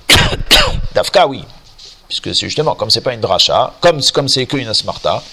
Dafka, 0.94 1.28
oui. 1.28 1.44
Puisque 2.08 2.36
c'est 2.36 2.48
justement, 2.48 2.76
comme 2.76 2.90
c'est 2.90 3.02
pas 3.02 3.14
une 3.14 3.22
dracha, 3.22 3.74
comme 3.82 4.02
comme 4.14 4.28
c'est 4.28 4.46
qu'une 4.46 4.68
asmarta, 4.68 5.24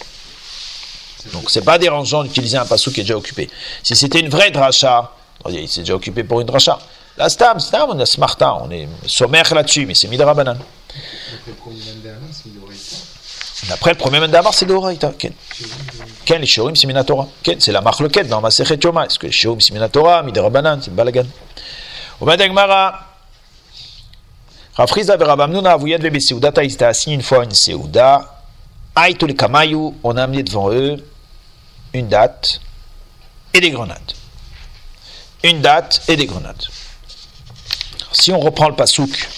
donc 1.33 1.51
c'est 1.51 1.63
pas 1.63 1.79
dérangeant 1.79 2.23
d'utiliser 2.23 2.57
un 2.57 2.65
passou 2.65 2.91
qui 2.91 3.01
est 3.01 3.05
déjà 3.05 3.17
occupé. 3.17 3.49
Si 3.83 3.95
c'était 3.95 4.21
une 4.21 4.29
vraie 4.29 4.51
dracha, 4.51 5.13
il 5.49 5.69
s'est 5.69 5.81
déjà 5.81 5.95
occupé 5.95 6.25
pour 6.25 6.41
une 6.41 6.47
dracha. 6.47 6.79
Là, 7.17 7.29
stam, 7.29 7.61
stam, 7.61 7.91
on 7.91 7.99
est 7.99 8.07
smarta, 8.07 8.55
on 8.55 8.71
est 8.71 8.89
sommaire 9.07 9.53
là-dessus, 9.55 9.85
mais 9.85 9.95
c'est 9.95 10.09
midrabanan. 10.09 10.59
D'après 13.69 13.91
le 13.93 13.97
premier 13.97 14.21
mandamar, 14.21 14.53
c'est 14.55 14.67
d'oraita. 14.67 15.13
Ken, 15.19 16.41
les 16.41 16.47
shiurim, 16.47 16.75
c'est 16.75 16.87
minatora. 16.87 17.29
Ken, 17.43 17.61
c'est 17.61 17.73
la 17.73 17.81
marloquette 17.81 18.29
dans 18.29 18.41
Masechet 18.41 18.79
Yoma. 18.83 19.07
Est-ce 19.07 19.19
que 19.19 19.27
les 19.27 19.33
shiurim, 19.33 19.61
c'est 19.61 19.73
minatora, 19.73 20.23
midrabanan, 20.23 20.81
c'est 20.83 20.95
balagan. 20.95 21.27
Madagmara, 22.21 23.13
Rafriza 24.75 25.17
verabamnuna 25.17 25.73
avuyad 25.73 26.01
vebe 26.01 26.19
seudata, 26.19 26.65
ils 26.65 26.73
étaient 26.73 26.87
assis 26.87 27.13
une 27.13 27.23
fois 27.23 27.45
une 27.45 27.53
seuda. 27.53 28.39
Aïtou 28.95 29.27
les 29.27 29.35
kamayu, 29.35 29.93
on 30.03 30.17
a 30.17 30.23
amené 30.23 30.43
devant 30.43 30.73
eux 30.73 30.97
une 31.93 32.09
date 32.09 32.61
et 33.53 33.61
des 33.61 33.71
grenades. 33.71 34.13
Une 35.45 35.61
date 35.61 36.03
et 36.09 36.17
des 36.17 36.27
grenades. 36.27 36.65
Si 38.13 38.33
on 38.33 38.41
reprend 38.41 38.69
le 38.69 38.75
pasouk 38.75 39.29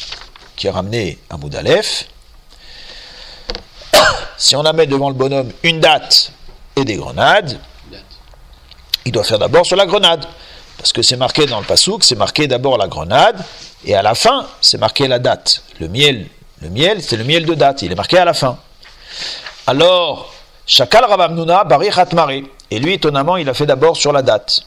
qui 0.56 0.68
est 0.68 0.70
ramené 0.70 1.18
à 1.30 1.36
Moudalef, 1.36 2.06
si 4.36 4.56
on 4.56 4.64
a 4.64 4.72
devant 4.72 5.08
le 5.08 5.14
bonhomme 5.14 5.50
une 5.62 5.80
date 5.80 6.32
et 6.76 6.84
des 6.84 6.96
grenades, 6.96 7.58
il 9.04 9.12
doit 9.12 9.24
faire 9.24 9.38
d'abord 9.38 9.66
sur 9.66 9.76
la 9.76 9.86
grenade. 9.86 10.24
Parce 10.78 10.92
que 10.92 11.02
c'est 11.02 11.16
marqué 11.16 11.46
dans 11.46 11.60
le 11.60 11.66
pasouk, 11.66 12.04
c'est 12.04 12.16
marqué 12.16 12.46
d'abord 12.46 12.76
la 12.78 12.88
grenade, 12.88 13.40
et 13.84 13.94
à 13.94 14.02
la 14.02 14.14
fin, 14.14 14.46
c'est 14.60 14.78
marqué 14.78 15.06
la 15.08 15.18
date. 15.18 15.62
Le 15.80 15.88
miel, 15.88 16.26
le 16.60 16.68
miel, 16.68 17.02
c'est 17.02 17.16
le 17.16 17.24
miel 17.24 17.46
de 17.46 17.54
date, 17.54 17.82
il 17.82 17.92
est 17.92 17.94
marqué 17.94 18.18
à 18.18 18.24
la 18.24 18.34
fin. 18.34 18.58
Alors, 19.66 20.34
Shakal 20.66 21.04
Rabamnuna 21.04 21.64
Bari 21.64 21.90
Hatmari. 21.94 22.44
Et 22.70 22.78
lui, 22.78 22.94
étonnamment, 22.94 23.36
il 23.36 23.48
a 23.48 23.54
fait 23.54 23.66
d'abord 23.66 23.96
sur 23.96 24.12
la 24.12 24.22
date. 24.22 24.62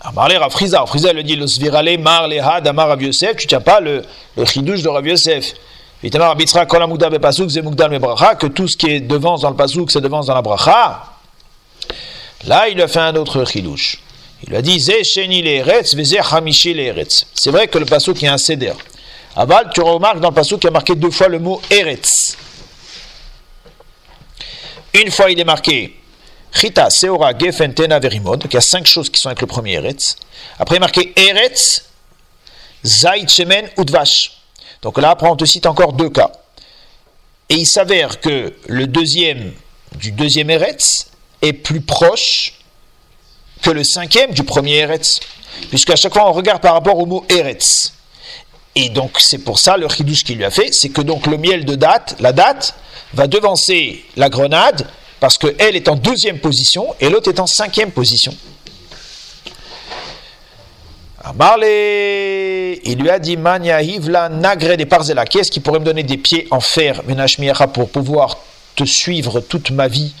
Amarle 0.00 0.36
Rafriza, 0.36 0.80
Rafriza 0.80 1.12
le 1.12 1.22
dit, 1.22 1.34
le 1.34 1.46
Svirale 1.46 1.98
Mar 1.98 2.28
Lehad 2.28 2.66
Amar 2.68 2.88
Rav 2.88 3.02
Yosef, 3.02 3.36
tu 3.36 3.46
tiens 3.46 3.62
pas 3.62 3.80
le, 3.80 4.02
chidouche 4.44 4.82
de 4.82 4.88
Rav 4.88 5.06
que 6.10 6.18
tout 8.46 8.68
ce 8.68 8.76
qui 8.76 8.90
est 8.90 9.00
devant 9.00 9.38
dans 9.38 9.50
le 9.50 9.56
pasouk, 9.56 9.90
c'est 9.90 10.00
devant 10.00 10.20
dans 10.20 10.34
la 10.34 10.42
bracha. 10.42 11.04
Là, 12.46 12.68
il 12.68 12.80
a 12.82 12.88
fait 12.88 13.00
un 13.00 13.16
autre 13.16 13.44
chidouche. 13.44 13.98
Il 14.46 14.54
a 14.54 14.60
dit 14.60 14.80
C'est 14.80 15.00
vrai 17.50 17.68
que 17.68 17.78
le 17.78 17.86
pasouk 17.86 18.22
est 18.22 18.28
un 18.28 18.38
seder. 18.38 18.74
Aval, 19.36 19.70
tu 19.74 19.80
remarques 19.80 20.20
dans 20.20 20.28
le 20.28 20.34
pasouk 20.34 20.60
qu'il 20.60 20.68
y 20.68 20.70
a 20.70 20.72
marqué 20.72 20.94
deux 20.94 21.10
fois 21.10 21.28
le 21.28 21.38
mot 21.38 21.60
Eretz. 21.70 22.36
Une 24.94 25.10
fois, 25.10 25.30
il 25.30 25.40
est 25.40 25.44
marqué 25.44 25.98
Chita, 26.52 26.90
Seora, 26.90 27.36
Gefen, 27.36 27.74
Tena, 27.74 27.98
Verimod. 27.98 28.40
Donc 28.40 28.52
il 28.52 28.56
y 28.56 28.58
a 28.58 28.60
cinq 28.60 28.86
choses 28.86 29.10
qui 29.10 29.20
sont 29.20 29.28
avec 29.28 29.40
le 29.40 29.46
premier 29.46 29.74
Eretz. 29.74 30.16
Après, 30.58 30.76
il 30.76 30.78
est 30.78 30.80
marqué 30.80 31.12
Eretz, 31.16 31.84
Zait, 32.84 33.26
Shemen, 33.26 33.70
Udvash. 33.76 34.43
Donc 34.84 35.00
là, 35.00 35.10
après, 35.10 35.28
on 35.28 35.34
te 35.34 35.46
cite 35.46 35.64
encore 35.64 35.94
deux 35.94 36.10
cas. 36.10 36.30
Et 37.48 37.54
il 37.54 37.66
s'avère 37.66 38.20
que 38.20 38.52
le 38.68 38.86
deuxième 38.86 39.52
du 39.96 40.12
deuxième 40.12 40.50
Eretz 40.50 41.06
est 41.40 41.54
plus 41.54 41.80
proche 41.80 42.54
que 43.62 43.70
le 43.70 43.82
cinquième 43.82 44.32
du 44.32 44.44
premier 44.44 44.76
Eretz. 44.80 45.20
Puisqu'à 45.70 45.96
chaque 45.96 46.12
fois, 46.12 46.28
on 46.28 46.32
regarde 46.32 46.60
par 46.60 46.74
rapport 46.74 46.98
au 46.98 47.06
mot 47.06 47.24
Eretz. 47.30 47.94
Et 48.74 48.90
donc, 48.90 49.18
c'est 49.20 49.38
pour 49.38 49.58
ça, 49.58 49.78
le 49.78 49.88
chidouche 49.88 50.22
qu'il 50.22 50.36
lui 50.36 50.44
a 50.44 50.50
fait, 50.50 50.74
c'est 50.74 50.90
que 50.90 51.00
donc 51.00 51.26
le 51.26 51.38
miel 51.38 51.64
de 51.64 51.76
date, 51.76 52.16
la 52.20 52.32
date, 52.32 52.74
va 53.14 53.26
devancer 53.26 54.04
la 54.16 54.28
grenade, 54.28 54.86
parce 55.20 55.38
qu'elle 55.38 55.76
est 55.76 55.88
en 55.88 55.94
deuxième 55.94 56.40
position 56.40 56.94
et 57.00 57.08
l'autre 57.08 57.30
est 57.30 57.40
en 57.40 57.46
cinquième 57.46 57.92
position. 57.92 58.36
Il 61.36 62.98
lui 62.98 63.10
a 63.10 63.18
dit 63.18 63.36
Mania 63.36 63.82
Hivla 63.82 64.28
Nagre 64.28 64.76
des 64.76 64.86
Parzela. 64.86 65.24
Qui 65.24 65.38
est-ce 65.38 65.50
qui 65.50 65.60
pourrait 65.60 65.80
me 65.80 65.84
donner 65.84 66.02
des 66.02 66.16
pieds 66.16 66.46
en 66.50 66.60
fer, 66.60 67.02
Menashmiacha, 67.06 67.66
pour 67.68 67.90
pouvoir 67.90 68.38
te 68.76 68.84
suivre 68.84 69.40
toute 69.40 69.70
ma 69.70 69.88
vie 69.88 70.14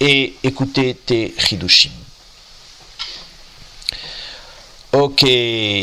et 0.00 0.34
écouter 0.42 0.94
tes 0.94 1.34
Chidushim 1.38 1.90
Ok, 4.92 5.26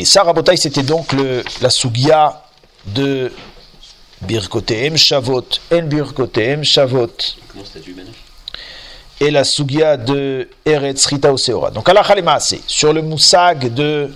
ça, 0.04 0.24
Rabotai, 0.24 0.56
c'était 0.56 0.82
donc 0.82 1.12
le, 1.12 1.44
la 1.60 1.70
Sugia 1.70 2.42
de 2.86 3.30
Birkoteem 4.22 4.96
Shavot, 4.96 5.46
En 5.72 5.82
Birkoteem 5.82 6.64
Shavot, 6.64 7.16
et 9.20 9.30
la 9.30 9.44
Sugia 9.44 9.96
de 9.96 10.48
Eretz 10.64 11.06
Rita 11.06 11.32
Oseora. 11.32 11.70
Donc, 11.70 11.88
Allah 11.88 12.04
Maase, 12.24 12.56
sur 12.66 12.92
le 12.92 13.02
moussag 13.02 13.72
de, 13.72 14.10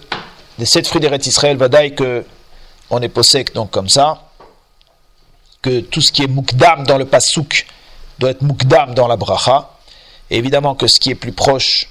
des 0.59 0.67
sept 0.67 0.87
fruits 0.87 1.01
d'Eretz 1.01 1.27
Israël, 1.27 1.57
Vadaï, 1.57 1.95
que 1.95 2.25
on 2.91 3.01
est 3.03 3.09
possèque 3.09 3.55
donc 3.55 3.71
comme 3.71 3.89
ça, 3.89 4.23
que 5.63 5.81
tout 5.81 6.01
ce 6.01 6.13
qui 6.13 6.23
est 6.23 6.29
mukdam 6.29 6.85
dans 6.85 6.99
le 6.99 7.05
pasouk 7.05 7.67
doit 8.19 8.31
être 8.31 8.43
mukdam 8.43 8.95
dans 8.95 9.07
la 9.07 9.17
bracha. 9.17 9.71
Et 10.31 10.37
évidemment 10.37 10.75
que 10.75 10.87
ce 10.87 11.01
qui 11.01 11.11
est 11.11 11.15
plus 11.15 11.33
proche 11.33 11.89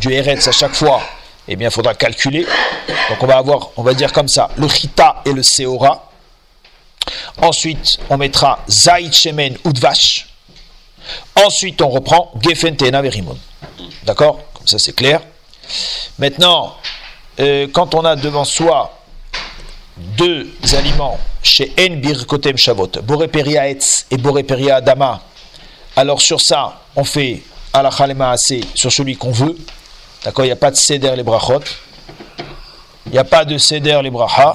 du 0.00 0.12
Eretz 0.12 0.46
à 0.48 0.52
chaque 0.52 0.74
fois, 0.74 1.00
eh 1.46 1.56
bien, 1.56 1.68
il 1.68 1.72
faudra 1.72 1.94
calculer. 1.94 2.46
Donc, 3.08 3.22
on 3.22 3.26
va 3.26 3.38
avoir, 3.38 3.70
on 3.76 3.82
va 3.82 3.94
dire 3.94 4.12
comme 4.12 4.28
ça, 4.28 4.50
le 4.56 4.68
Chita 4.68 5.22
et 5.24 5.32
le 5.32 5.42
Seora. 5.42 6.10
Ensuite, 7.40 7.98
on 8.10 8.18
mettra 8.18 8.58
Zaït 8.68 9.14
Shemen 9.14 9.56
Udvash. 9.64 10.28
Ensuite, 11.36 11.80
on 11.80 11.88
reprend 11.88 12.32
Gefen 12.40 12.76
Tena 12.76 13.00
Verimon. 13.00 13.38
D'accord? 14.02 14.40
Comme 14.52 14.66
ça, 14.66 14.78
c'est 14.78 14.92
clair. 14.92 15.22
Maintenant, 16.18 16.76
euh, 17.40 17.66
quand 17.72 17.94
on 17.94 18.04
a 18.04 18.16
devant 18.16 18.44
soi 18.44 18.92
deux 19.96 20.48
aliments 20.76 21.18
chez 21.42 21.72
En 21.78 21.96
Birkotem 21.96 22.56
Shavot, 22.56 22.88
Boreperia 23.02 23.68
Etz 23.68 24.06
et 24.10 24.16
Boreperia 24.16 24.76
Adama, 24.76 25.20
alors 25.96 26.20
sur 26.20 26.40
ça, 26.40 26.80
on 26.94 27.04
fait 27.04 27.42
Alachalema 27.72 28.30
assez 28.30 28.60
sur 28.74 28.90
celui 28.92 29.16
qu'on 29.16 29.30
veut. 29.32 29.56
D'accord 30.24 30.44
Il 30.44 30.48
n'y 30.48 30.52
a 30.52 30.56
pas 30.56 30.70
de 30.70 30.76
Seder 30.76 31.12
les 31.16 31.22
brachot. 31.22 31.60
Il 33.06 33.12
n'y 33.12 33.18
a 33.18 33.24
pas 33.24 33.44
de 33.44 33.56
Seder 33.58 34.00
les 34.02 34.10
bracha. 34.10 34.54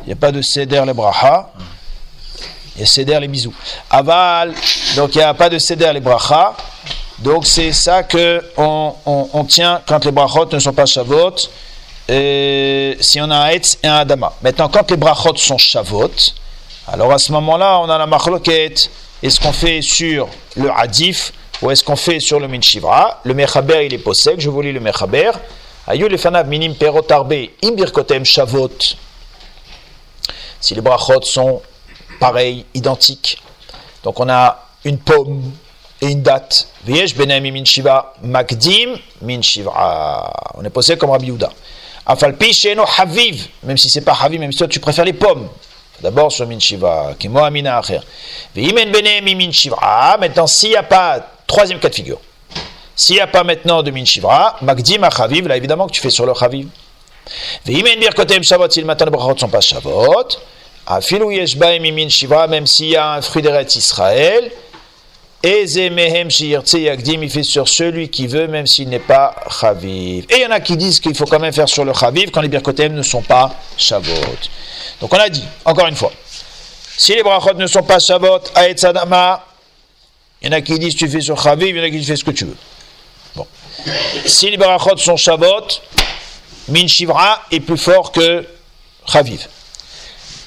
Il 0.00 0.06
n'y 0.06 0.12
a 0.12 0.16
pas 0.16 0.32
de 0.32 0.40
Seder 0.42 0.82
les 0.86 0.92
bracha. 0.94 1.50
Il 2.76 2.80
y 2.80 2.84
a 2.84 2.86
Seder 2.86 3.18
les 3.20 3.28
bisous. 3.28 3.54
Aval, 3.90 4.54
donc 4.96 5.14
il 5.14 5.18
n'y 5.18 5.24
a 5.24 5.34
pas 5.34 5.48
de 5.48 5.58
Seder 5.58 5.92
les 5.92 6.00
bracha. 6.00 6.54
Donc 7.18 7.46
c'est 7.46 7.72
ça 7.72 8.02
que 8.04 8.42
on- 8.56 8.94
on 9.32 9.44
tient 9.44 9.82
quand 9.86 10.04
les 10.04 10.12
brachot 10.12 10.48
ne 10.52 10.58
sont 10.58 10.72
pas 10.72 10.86
Shavot. 10.86 11.34
Si 12.08 13.20
on 13.20 13.30
a 13.30 13.36
un 13.36 13.48
Etz 13.48 13.78
et 13.82 13.86
un 13.86 13.96
Adama. 13.96 14.32
Maintenant, 14.42 14.68
quand 14.68 14.90
les 14.90 14.96
brachot 14.96 15.36
sont 15.36 15.58
Shavot, 15.58 16.10
alors 16.86 17.12
à 17.12 17.18
ce 17.18 17.32
moment-là, 17.32 17.80
on 17.80 17.90
a 17.90 17.98
la 17.98 18.06
marloquette. 18.06 18.90
Est-ce 19.22 19.40
qu'on 19.40 19.52
fait 19.52 19.82
sur 19.82 20.28
le 20.56 20.70
Hadif 20.70 21.32
ou 21.60 21.70
est-ce 21.70 21.82
qu'on 21.84 21.96
fait 21.96 22.20
sur 22.20 22.40
le 22.40 22.48
Minshivra 22.48 23.20
Le 23.24 23.34
Mechaber, 23.34 23.84
il 23.84 23.92
est 23.92 23.98
possèque. 23.98 24.40
Je 24.40 24.48
vous 24.48 24.62
lis 24.62 24.72
le 24.72 24.80
Mechaber. 24.80 25.32
Ayu 25.86 26.08
le 26.08 26.16
fanav 26.16 26.46
minim 26.46 26.74
perotarbe 26.74 27.34
imbirkotem 27.62 28.24
Shavot. 28.24 28.70
Si 30.60 30.74
les 30.74 30.80
brachot 30.80 31.22
sont 31.22 31.62
pareils, 32.20 32.64
identiques. 32.74 33.42
Donc 34.02 34.20
on 34.20 34.28
a 34.28 34.66
une 34.84 34.98
pomme 34.98 35.52
et 36.00 36.06
une 36.06 36.22
date. 36.22 36.68
Viesh 36.84 37.14
benami 37.14 37.50
min 37.50 37.64
shiva 37.64 38.14
makdim 38.22 38.96
shiva. 39.42 40.32
On 40.54 40.64
est 40.64 40.70
posé 40.70 40.96
comme 40.96 41.10
Rabbi 41.10 41.26
Yehuda. 41.26 41.50
Afalpi 42.08 42.54
sheno 42.54 42.84
haviv, 42.96 43.48
même 43.62 43.76
si 43.76 43.90
c'est 43.90 44.00
pas 44.00 44.16
haviv, 44.18 44.40
même 44.40 44.50
si 44.50 44.58
toi 44.58 44.66
tu 44.66 44.80
préfères 44.80 45.04
les 45.04 45.12
pommes. 45.12 45.48
D'abord 46.00 46.32
sur 46.32 46.46
min 46.46 46.58
shiva, 46.58 47.14
qui 47.18 47.28
moi 47.28 47.46
amina 47.46 47.78
acher. 47.78 48.00
Benami 48.54 49.34
min 49.34 49.52
shiva. 49.52 50.16
Maintenant 50.18 50.46
s'il 50.46 50.70
n'y 50.70 50.76
a 50.76 50.82
pas 50.82 51.20
troisième 51.46 51.78
cas 51.78 51.90
de 51.90 51.94
figure. 51.94 52.18
S'il 52.96 53.16
n'y 53.16 53.20
a 53.20 53.26
pas 53.26 53.44
maintenant 53.44 53.82
de 53.82 53.90
min 53.90 54.04
shivra, 54.04 54.56
makdim 54.62 55.02
à 55.04 55.10
là 55.28 55.56
évidemment 55.56 55.86
que 55.86 55.92
tu 55.92 56.00
fais 56.00 56.10
sur 56.10 56.24
le 56.24 56.34
chaviv. 56.34 56.68
Veimen 57.66 58.00
birkotem 58.00 58.42
shavot, 58.42 58.70
si 58.70 58.80
le 58.80 58.86
matin 58.86 59.04
les 59.04 59.10
brachot 59.10 59.36
sont 59.36 59.48
pas 59.48 59.60
shavot. 59.60 60.28
Afilou 60.86 61.30
yesh 61.30 61.56
baem 61.56 61.82
même 62.48 62.66
s'il 62.66 62.88
y 62.88 62.96
a 62.96 63.12
un 63.12 63.20
fruit 63.20 63.42
d'Eretz 63.42 63.76
Israël. 63.76 64.50
Il 65.44 67.30
fait 67.30 67.42
sur 67.42 67.68
celui 67.68 68.08
qui 68.08 68.26
veut, 68.26 68.48
même 68.48 68.66
s'il 68.66 68.88
n'est 68.88 68.98
pas 68.98 69.36
chaviv. 69.60 70.26
Et 70.30 70.36
il 70.36 70.42
y 70.42 70.46
en 70.46 70.50
a 70.50 70.60
qui 70.60 70.76
disent 70.76 70.98
qu'il 70.98 71.14
faut 71.14 71.26
quand 71.26 71.38
même 71.38 71.52
faire 71.52 71.68
sur 71.68 71.84
le 71.84 71.92
chaviv 71.92 72.30
quand 72.30 72.40
les 72.40 72.48
birkotem 72.48 72.92
ne 72.92 73.02
sont 73.02 73.22
pas 73.22 73.54
shavot. 73.76 74.12
Donc 75.00 75.14
on 75.14 75.18
a 75.18 75.28
dit, 75.28 75.44
encore 75.64 75.86
une 75.86 75.94
fois, 75.94 76.12
si 76.96 77.14
les 77.14 77.22
brachot 77.22 77.54
ne 77.54 77.66
sont 77.68 77.84
pas 77.84 78.00
shavot, 78.00 78.40
aetz 78.56 78.82
adama, 78.82 79.44
il 80.42 80.48
y 80.48 80.50
en 80.50 80.56
a 80.56 80.60
qui 80.60 80.76
disent 80.78 80.96
tu 80.96 81.08
fais 81.08 81.20
sur 81.20 81.40
chaviv, 81.40 81.68
il 81.68 81.76
y 81.76 81.80
en 81.80 81.84
a 81.84 81.90
qui 81.90 81.98
disent 81.98 82.08
fais 82.08 82.16
ce 82.16 82.24
que 82.24 82.32
tu 82.32 82.44
veux. 82.44 82.56
Bon. 83.36 83.46
Si 84.26 84.50
les 84.50 84.56
brachot 84.56 84.96
sont 84.96 85.16
shavot, 85.16 85.68
min 86.68 86.88
shivra 86.88 87.42
est 87.52 87.60
plus 87.60 87.78
fort 87.78 88.10
que 88.10 88.44
chaviv. 89.06 89.46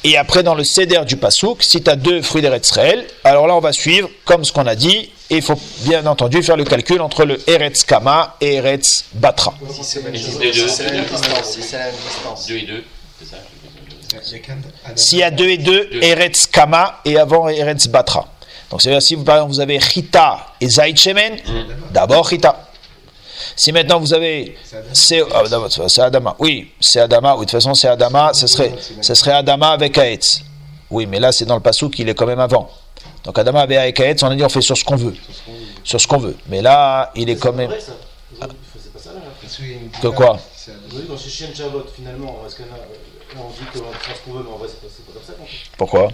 Et 0.04 0.18
après, 0.18 0.42
dans 0.42 0.56
le 0.56 0.64
céder 0.64 1.00
du 1.06 1.16
Passouk, 1.16 1.62
si 1.62 1.84
tu 1.84 1.90
as 1.90 1.96
deux 1.96 2.22
fruits 2.24 2.42
d'Eretzrel, 2.42 3.06
alors 3.24 3.46
là, 3.46 3.56
on 3.56 3.60
va 3.60 3.72
suivre 3.72 4.10
comme 4.26 4.44
ce 4.44 4.52
qu'on 4.52 4.66
a 4.66 4.76
dit. 4.76 5.12
Et 5.30 5.36
il 5.38 5.42
faut 5.42 5.60
bien 5.84 6.06
entendu 6.08 6.44
faire 6.44 6.58
le 6.58 6.66
calcul 6.66 7.00
entre 7.00 7.24
le 7.24 7.40
Eretz 7.50 7.84
Kama 7.86 8.36
et 8.42 8.56
Eretz 8.56 9.06
Batra. 9.14 9.54
Si 9.72 9.84
c'est 9.84 10.00
la 10.00 10.06
même 10.06 10.14
distance, 10.14 10.40
les 10.42 10.52
deux. 10.52 10.68
si 10.68 10.70
c'est 10.76 10.84
la 10.84 10.92
même 10.92 11.06
distance, 11.06 11.46
si 11.46 11.62
c'est 11.62 11.78
la 11.78 11.86
même 11.86 11.94
distance. 12.06 12.48
2 12.48 12.56
et 12.56 12.62
2, 12.64 12.84
c'est 13.20 13.30
ça 13.30 13.38
S'il 14.96 15.20
y 15.20 15.24
a 15.24 15.32
deux 15.32 15.48
et 15.50 15.58
deux, 15.58 15.88
Deux. 15.90 16.04
Eretz 16.04 16.48
Kama 16.48 17.00
et 17.06 17.18
avant 17.18 17.48
Eretz 17.48 17.88
Batra. 17.88 18.28
Donc, 18.72 18.82
c'est-à-dire, 18.82 19.02
si 19.02 19.16
vous, 19.16 19.24
par 19.24 19.36
exemple, 19.38 19.54
vous 19.54 19.60
avez 19.62 19.80
Chita 19.80 20.48
et 20.60 20.68
Zaït 20.68 20.98
Shemen, 20.98 21.38
d'abord 21.92 22.28
Chita. 22.28 22.71
Si 23.56 23.72
maintenant 23.72 24.00
vous 24.00 24.14
avez. 24.14 24.58
C'est 24.94 25.24
ah, 25.34 25.44
c'est 25.88 26.02
Adama. 26.02 26.36
Oui, 26.40 26.72
c'est 26.80 27.00
Adama. 27.00 27.34
Oui, 27.34 27.40
de 27.40 27.42
toute 27.46 27.52
façon, 27.52 27.74
c'est 27.74 27.88
Adama. 27.88 28.34
Ce 28.34 28.48
serait, 28.48 28.74
ce 29.02 29.14
serait 29.14 29.34
Adama 29.34 29.70
avec 29.72 29.98
Aetz. 29.98 30.42
Oui, 30.90 31.06
mais 31.06 31.20
là, 31.20 31.32
c'est 31.32 31.46
dans 31.46 31.56
le 31.56 31.62
Passouk, 31.62 31.98
il 32.00 32.10
est 32.10 32.14
quand 32.14 32.26
même 32.26 32.40
avant. 32.40 32.70
Donc, 33.24 33.38
Adama 33.38 33.62
avec 33.62 34.00
Aetz, 34.00 34.24
on 34.24 34.28
a 34.28 34.36
dit 34.36 34.44
on 34.44 34.50
fait 34.50 34.62
sur 34.62 34.78
ce 34.78 34.84
qu'on 34.84 34.96
veut. 34.96 35.16
Sur 35.84 36.00
ce 36.00 36.08
qu'on 36.08 36.18
veut. 36.18 36.36
Mais 36.48 36.62
là, 36.62 37.12
il 37.16 37.30
est 37.30 37.38
quand 37.38 37.54
même. 37.54 37.72
Là. 37.72 38.48
Que 40.02 40.08
quoi? 40.08 40.40
Dans 41.08 41.18
Chavot, 41.18 41.86
finalement. 41.96 42.40
Là, 42.44 42.66
on 43.38 43.50
dit 43.50 43.66
qu'on 43.72 43.92
fait 43.94 44.16
ce 44.16 44.26
qu'on 44.26 44.38
veut, 44.38 44.44
mais 44.44 44.54
en 44.54 44.58
vrai, 44.58 44.68
c'est 44.70 45.06
pas 45.06 45.14
comme 45.14 45.24
ça 45.24 45.34
qu'on 45.34 45.46
fait. 45.46 45.58
Pourquoi? 45.78 46.10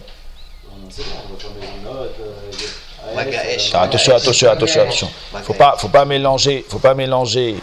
Attention, 3.73 4.15
attention, 4.15 4.49
attention, 4.51 4.81
attention. 4.81 5.09
Faut 5.43 5.53
pas, 5.53 5.75
faut 5.77 5.87
pas 5.87 6.05
mélanger, 6.05 6.65
faut 6.67 6.79
pas 6.79 6.93
mélanger 6.93 7.55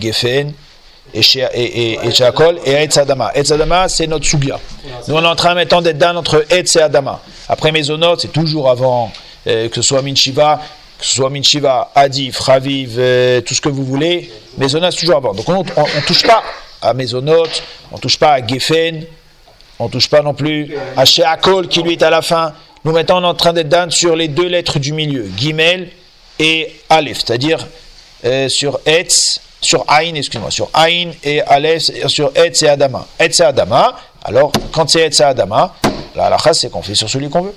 Geffen 0.00 0.52
et 1.14 1.22
chez 1.22 1.46
et, 1.54 1.92
et, 1.92 1.98
et 2.02 2.10
chez 2.10 2.24
Akol 2.24 2.58
et 2.64 2.72
Etz 2.72 2.96
Adama. 2.96 3.30
Etz 3.34 3.50
Adama, 3.52 3.88
c'est 3.88 4.06
notre 4.06 4.24
Sugia. 4.26 4.58
Nous, 5.06 5.14
on 5.14 5.22
est 5.22 5.26
en 5.26 5.36
train 5.36 5.54
maintenant 5.54 5.82
d'être 5.82 5.98
dans 5.98 6.16
entre 6.16 6.44
Etz 6.50 6.76
et 6.76 6.82
Adama. 6.82 7.20
Après 7.48 7.72
Maisonot, 7.72 8.18
c'est 8.18 8.32
toujours 8.32 8.70
avant, 8.70 9.12
euh, 9.46 9.68
que 9.68 9.76
ce 9.76 9.82
soit 9.82 10.02
Minchiva, 10.02 10.60
que 10.98 11.04
ce 11.04 11.16
soit 11.16 11.30
Minchiva, 11.30 11.90
Adif, 11.94 12.38
Raviv, 12.40 12.96
euh, 12.98 13.40
tout 13.42 13.54
ce 13.54 13.60
que 13.60 13.68
vous 13.68 13.84
voulez. 13.84 14.30
Maisonot, 14.58 14.90
c'est 14.90 15.00
toujours 15.00 15.16
avant. 15.16 15.34
Donc, 15.34 15.48
on, 15.48 15.58
on, 15.58 15.82
on 15.82 16.00
touche 16.06 16.26
pas 16.26 16.42
à 16.82 16.92
Maisonot, 16.94 17.46
on 17.92 17.98
touche 17.98 18.18
pas 18.18 18.32
à 18.32 18.46
Geffen, 18.46 19.04
on 19.78 19.88
touche 19.88 20.08
pas 20.08 20.22
non 20.22 20.34
plus 20.34 20.74
à 20.96 21.04
Sheakol 21.04 21.68
qui 21.68 21.82
lui 21.82 21.92
est 21.92 22.02
à 22.02 22.10
la 22.10 22.22
fin. 22.22 22.52
Nous 22.84 22.96
est 22.96 23.10
en 23.10 23.34
train 23.34 23.52
d'être 23.52 23.92
sur 23.92 24.14
les 24.14 24.28
deux 24.28 24.46
lettres 24.46 24.78
du 24.78 24.92
milieu, 24.92 25.28
Gimel 25.36 25.90
et 26.38 26.72
Aleph, 26.88 27.18
c'est-à-dire 27.18 27.66
euh, 28.24 28.48
sur 28.48 28.78
Etz, 28.86 29.40
sur 29.60 29.84
Aïn, 29.88 30.14
excuse-moi, 30.14 30.50
sur 30.52 30.70
Aïn 30.72 31.10
et 31.24 31.40
Aleph, 31.42 31.90
sur 32.06 32.30
Etz 32.36 32.62
et 32.62 32.68
Adama. 32.68 33.06
Etz 33.18 33.40
et 33.40 33.44
Adama, 33.44 33.96
alors 34.22 34.52
quand 34.72 34.88
c'est 34.88 35.00
Etz 35.00 35.18
et 35.20 35.24
Adama, 35.24 35.74
la 36.14 36.26
halakha 36.26 36.54
c'est 36.54 36.70
qu'on 36.70 36.82
fait 36.82 36.94
sur 36.94 37.10
celui 37.10 37.28
qu'on 37.28 37.42
veut. 37.42 37.54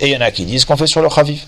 Et 0.00 0.08
il 0.08 0.12
y 0.12 0.16
en 0.16 0.20
a 0.20 0.30
qui 0.30 0.44
disent 0.44 0.64
qu'on 0.66 0.76
fait 0.76 0.86
sur 0.86 1.00
le 1.00 1.08
Chaviv. 1.08 1.44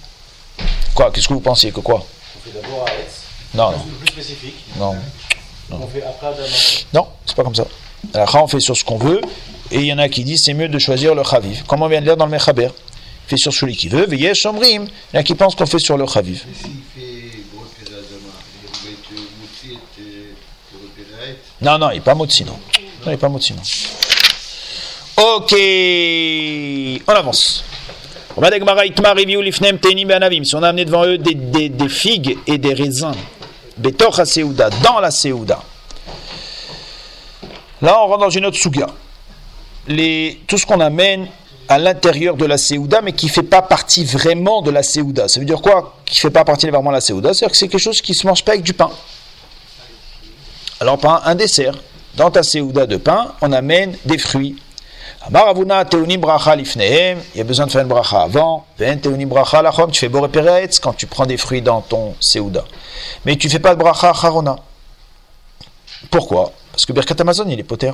Quoi 0.94 1.10
Qu'est-ce 1.10 1.28
que 1.28 1.34
vous 1.34 1.40
pensiez 1.40 1.72
que 1.72 1.80
quoi? 1.80 1.96
On 2.06 2.50
fait 2.50 2.58
d'abord 2.58 2.86
à 2.88 2.90
Etz, 2.92 3.20
Non, 3.52 3.70
non, 3.72 3.78
plus 4.00 4.08
spécifique. 4.12 4.54
non. 4.78 4.94
On 5.70 5.86
fait 5.88 6.02
après 6.02 6.28
Adama. 6.28 6.48
Non, 6.94 7.06
c'est 7.26 7.36
pas 7.36 7.42
comme 7.42 7.54
ça. 7.54 7.66
On 8.14 8.46
fait 8.46 8.60
sur 8.60 8.76
ce 8.76 8.84
qu'on 8.84 8.98
veut, 8.98 9.20
et 9.70 9.80
il 9.80 9.86
y 9.86 9.92
en 9.92 9.98
a 9.98 10.08
qui 10.08 10.24
disent 10.24 10.44
c'est 10.44 10.54
mieux 10.54 10.68
de 10.68 10.78
choisir 10.78 11.14
le 11.14 11.22
chaviv. 11.24 11.64
Comme 11.66 11.82
on 11.82 11.88
vient 11.88 12.00
de 12.00 12.06
lire 12.06 12.16
dans 12.16 12.26
le 12.26 12.30
Mechaber? 12.30 12.68
Fait 13.26 13.36
sur 13.36 13.52
celui 13.52 13.76
qui 13.76 13.88
veut, 13.88 14.06
veillez 14.06 14.34
Shomrim. 14.34 14.84
Il 14.84 15.14
y 15.14 15.16
en 15.16 15.20
a 15.20 15.22
qui 15.24 15.34
pensent 15.34 15.56
qu'on 15.56 15.66
fait 15.66 15.80
sur 15.80 15.98
le 15.98 16.06
chaviv. 16.06 16.44
Non, 21.60 21.78
non, 21.78 21.90
il 21.90 21.94
n'est 21.96 22.00
pas 22.00 22.14
Motsi, 22.14 22.44
non. 22.44 22.52
Non, 22.52 22.58
il 23.06 23.10
n'est 23.10 23.16
pas 23.16 23.28
non. 23.28 23.38
Ok, 25.16 25.54
on 27.08 27.12
avance. 27.12 27.64
Si 30.44 30.54
on 30.54 30.62
a 30.62 30.68
amené 30.68 30.84
devant 30.84 31.06
eux 31.06 31.16
des, 31.16 31.34
des, 31.34 31.70
des 31.70 31.88
figues 31.88 32.36
et 32.46 32.58
des 32.58 32.74
raisins, 32.74 33.14
dans 33.78 35.00
la 35.00 35.10
Seouda. 35.10 35.62
Là, 37.82 38.00
on 38.02 38.06
rentre 38.06 38.20
dans 38.20 38.30
une 38.30 38.46
autre 38.46 38.56
souga. 38.56 38.86
Tout 39.86 40.58
ce 40.58 40.66
qu'on 40.66 40.80
amène 40.80 41.28
à 41.68 41.78
l'intérieur 41.78 42.36
de 42.36 42.44
la 42.44 42.58
Seouda, 42.58 43.02
mais 43.02 43.12
qui 43.12 43.26
ne 43.26 43.30
fait 43.30 43.42
pas 43.42 43.62
partie 43.62 44.04
vraiment 44.04 44.62
de 44.62 44.70
la 44.70 44.82
Seouda. 44.82 45.28
Ça 45.28 45.40
veut 45.40 45.46
dire 45.46 45.60
quoi 45.60 45.96
Qui 46.04 46.16
ne 46.16 46.20
fait 46.20 46.30
pas 46.30 46.44
partie 46.44 46.68
vraiment 46.68 46.90
de 46.90 46.94
la 46.94 47.00
Seouda 47.00 47.34
C'est-à-dire 47.34 47.52
que 47.52 47.56
c'est 47.56 47.68
quelque 47.68 47.80
chose 47.80 48.00
qui 48.00 48.12
ne 48.12 48.16
se 48.16 48.26
mange 48.26 48.44
pas 48.44 48.52
avec 48.52 48.64
du 48.64 48.72
pain. 48.72 48.90
Alors, 50.80 50.98
pain, 50.98 51.20
un 51.24 51.34
dessert. 51.34 51.74
Dans 52.16 52.30
ta 52.30 52.42
séouda 52.42 52.86
de 52.86 52.96
pain, 52.96 53.34
on 53.42 53.52
amène 53.52 53.94
des 54.06 54.16
fruits. 54.16 54.56
Il 55.28 55.34
y 55.34 55.36
a 57.40 57.44
besoin 57.44 57.66
de 57.66 57.72
faire 57.72 57.82
une 57.82 57.88
bracha 57.88 58.22
avant. 58.22 58.64
Tu 58.78 60.00
fais 60.00 60.08
boré 60.08 60.30
quand 60.82 60.94
tu 60.94 61.06
prends 61.06 61.26
des 61.26 61.36
fruits 61.36 61.62
dans 61.62 61.82
ton 61.82 62.14
séouda. 62.20 62.64
Mais 63.24 63.36
tu 63.36 63.50
fais 63.50 63.58
pas 63.58 63.74
de 63.74 63.80
bracha 63.80 64.14
charona. 64.14 64.56
Pourquoi? 66.10 66.52
Parce 66.75 66.85
que 66.85 66.93
Birkat 66.93 67.15
Amazon, 67.19 67.45
il 67.49 67.59
est 67.59 67.63
poter. 67.63 67.93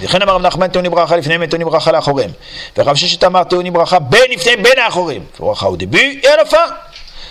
וכן 0.00 0.22
אמר 0.22 0.34
רב 0.34 0.46
נחמן 0.46 0.68
טעוני 0.68 0.88
ברכה 0.88 1.16
לפניהם 1.16 1.40
וטעוני 1.44 1.64
ברכה 1.64 1.92
לאחוריהם. 1.92 2.30
ורב 2.78 2.96
ששת 2.96 3.24
אמר 3.24 3.44
טעוני 3.44 3.70
ברכה 3.70 3.98
בין 3.98 4.22
לפניהם 4.30 4.62
בין 4.62 4.78
האחורים. 4.78 5.24
ברכה 5.40 5.66
au 5.66 5.76
début 5.76 6.20
et 6.22 6.26
à 6.26 6.36
la 6.36 6.44
fin. 6.44 6.72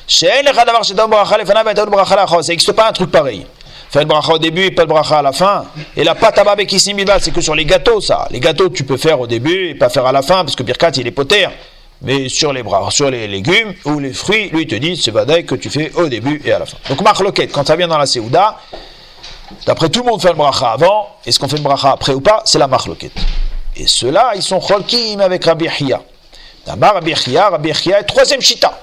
שאין 0.07 0.45
לך 0.45 0.61
דבר 0.67 0.83
שטעון 0.83 1.09
ברכה 1.09 1.37
לפניו 1.37 1.65
וטעון 1.71 1.91
ברכה 1.91 2.15
לאחור. 2.15 2.41
Ça 2.41 2.53
n'existe 2.53 2.71
pas 2.71 2.89
un 2.89 2.93
truc 2.93 3.11
pareil. 3.11 3.45
Faire 3.93 4.01
une 4.01 4.07
bracha 4.07 4.33
au 4.33 4.39
début 4.39 4.65
et 4.65 4.71
pas 4.71 4.85
de 4.85 4.89
bracha 4.89 5.19
à 5.19 5.21
la 5.21 5.31
fin. 5.31 5.65
Et 5.95 6.03
la 6.03 6.15
pâte 6.15 6.39
à 6.39 6.43
baba 6.43 6.65
kissim 6.65 6.95
bilbal, 6.95 7.19
c'est 7.21 7.29
que 7.31 7.41
sur 7.41 7.53
les 7.53 7.65
gâteaux 7.65 8.01
ça. 8.01 8.27
Les 8.31 8.39
gâteaux 8.39 8.69
tu 8.69 8.83
peux 8.83 8.97
faire 8.97 9.19
au 9.19 9.27
début 9.27 9.69
et 9.69 9.75
pas 9.75 9.89
faire 9.89 10.05
à 10.07 10.11
la 10.11 10.23
fin 10.23 10.43
parce 10.43 10.55
que 10.55 10.63
Birkat 10.63 10.91
il 10.97 11.05
est 11.05 11.11
poter. 11.11 11.47
Mais 12.01 12.27
sur 12.27 12.51
les 12.51 12.63
bras, 12.63 12.89
sur 12.89 13.11
les 13.11 13.27
légumes 13.27 13.73
ou 13.85 13.99
les 13.99 14.13
fruits, 14.13 14.49
lui 14.49 14.63
il 14.63 14.67
te 14.67 14.75
dit 14.75 14.97
c'est 14.97 15.11
vadaï 15.11 15.45
que 15.45 15.55
tu 15.55 15.69
fais 15.69 15.91
au 15.93 16.07
début 16.07 16.41
et 16.43 16.51
à 16.51 16.59
la 16.59 16.65
fin. 16.65 16.77
Donc 16.89 17.01
marque 17.01 17.19
loquette, 17.19 17.51
quand 17.51 17.67
ça 17.67 17.75
vient 17.75 17.87
dans 17.87 17.99
la 17.99 18.07
Séouda, 18.07 18.57
D'après 19.66 19.88
tout 19.88 20.00
le 20.00 20.10
monde 20.10 20.20
fait 20.20 20.28
le 20.28 20.34
bracha 20.34 20.72
avant, 20.72 21.16
est-ce 21.24 21.38
qu'on 21.38 21.48
fait 21.48 21.56
le 21.56 21.62
bracha 21.62 21.92
après 21.92 22.12
ou 22.12 22.20
pas? 22.20 22.42
C'est 22.44 22.58
la 22.58 22.66
marloquette. 22.66 23.12
Et 23.76 23.86
ceux-là, 23.86 24.32
ils 24.34 24.42
sont 24.42 24.60
cholkim 24.60 25.20
avec 25.20 25.44
Rabbi. 25.44 25.68
D'abord, 26.66 26.94
Rabbi 26.94 27.14
Chia, 27.14 27.48
Rabbi 27.50 27.72
troisième 28.06 28.40
chita. 28.40 28.78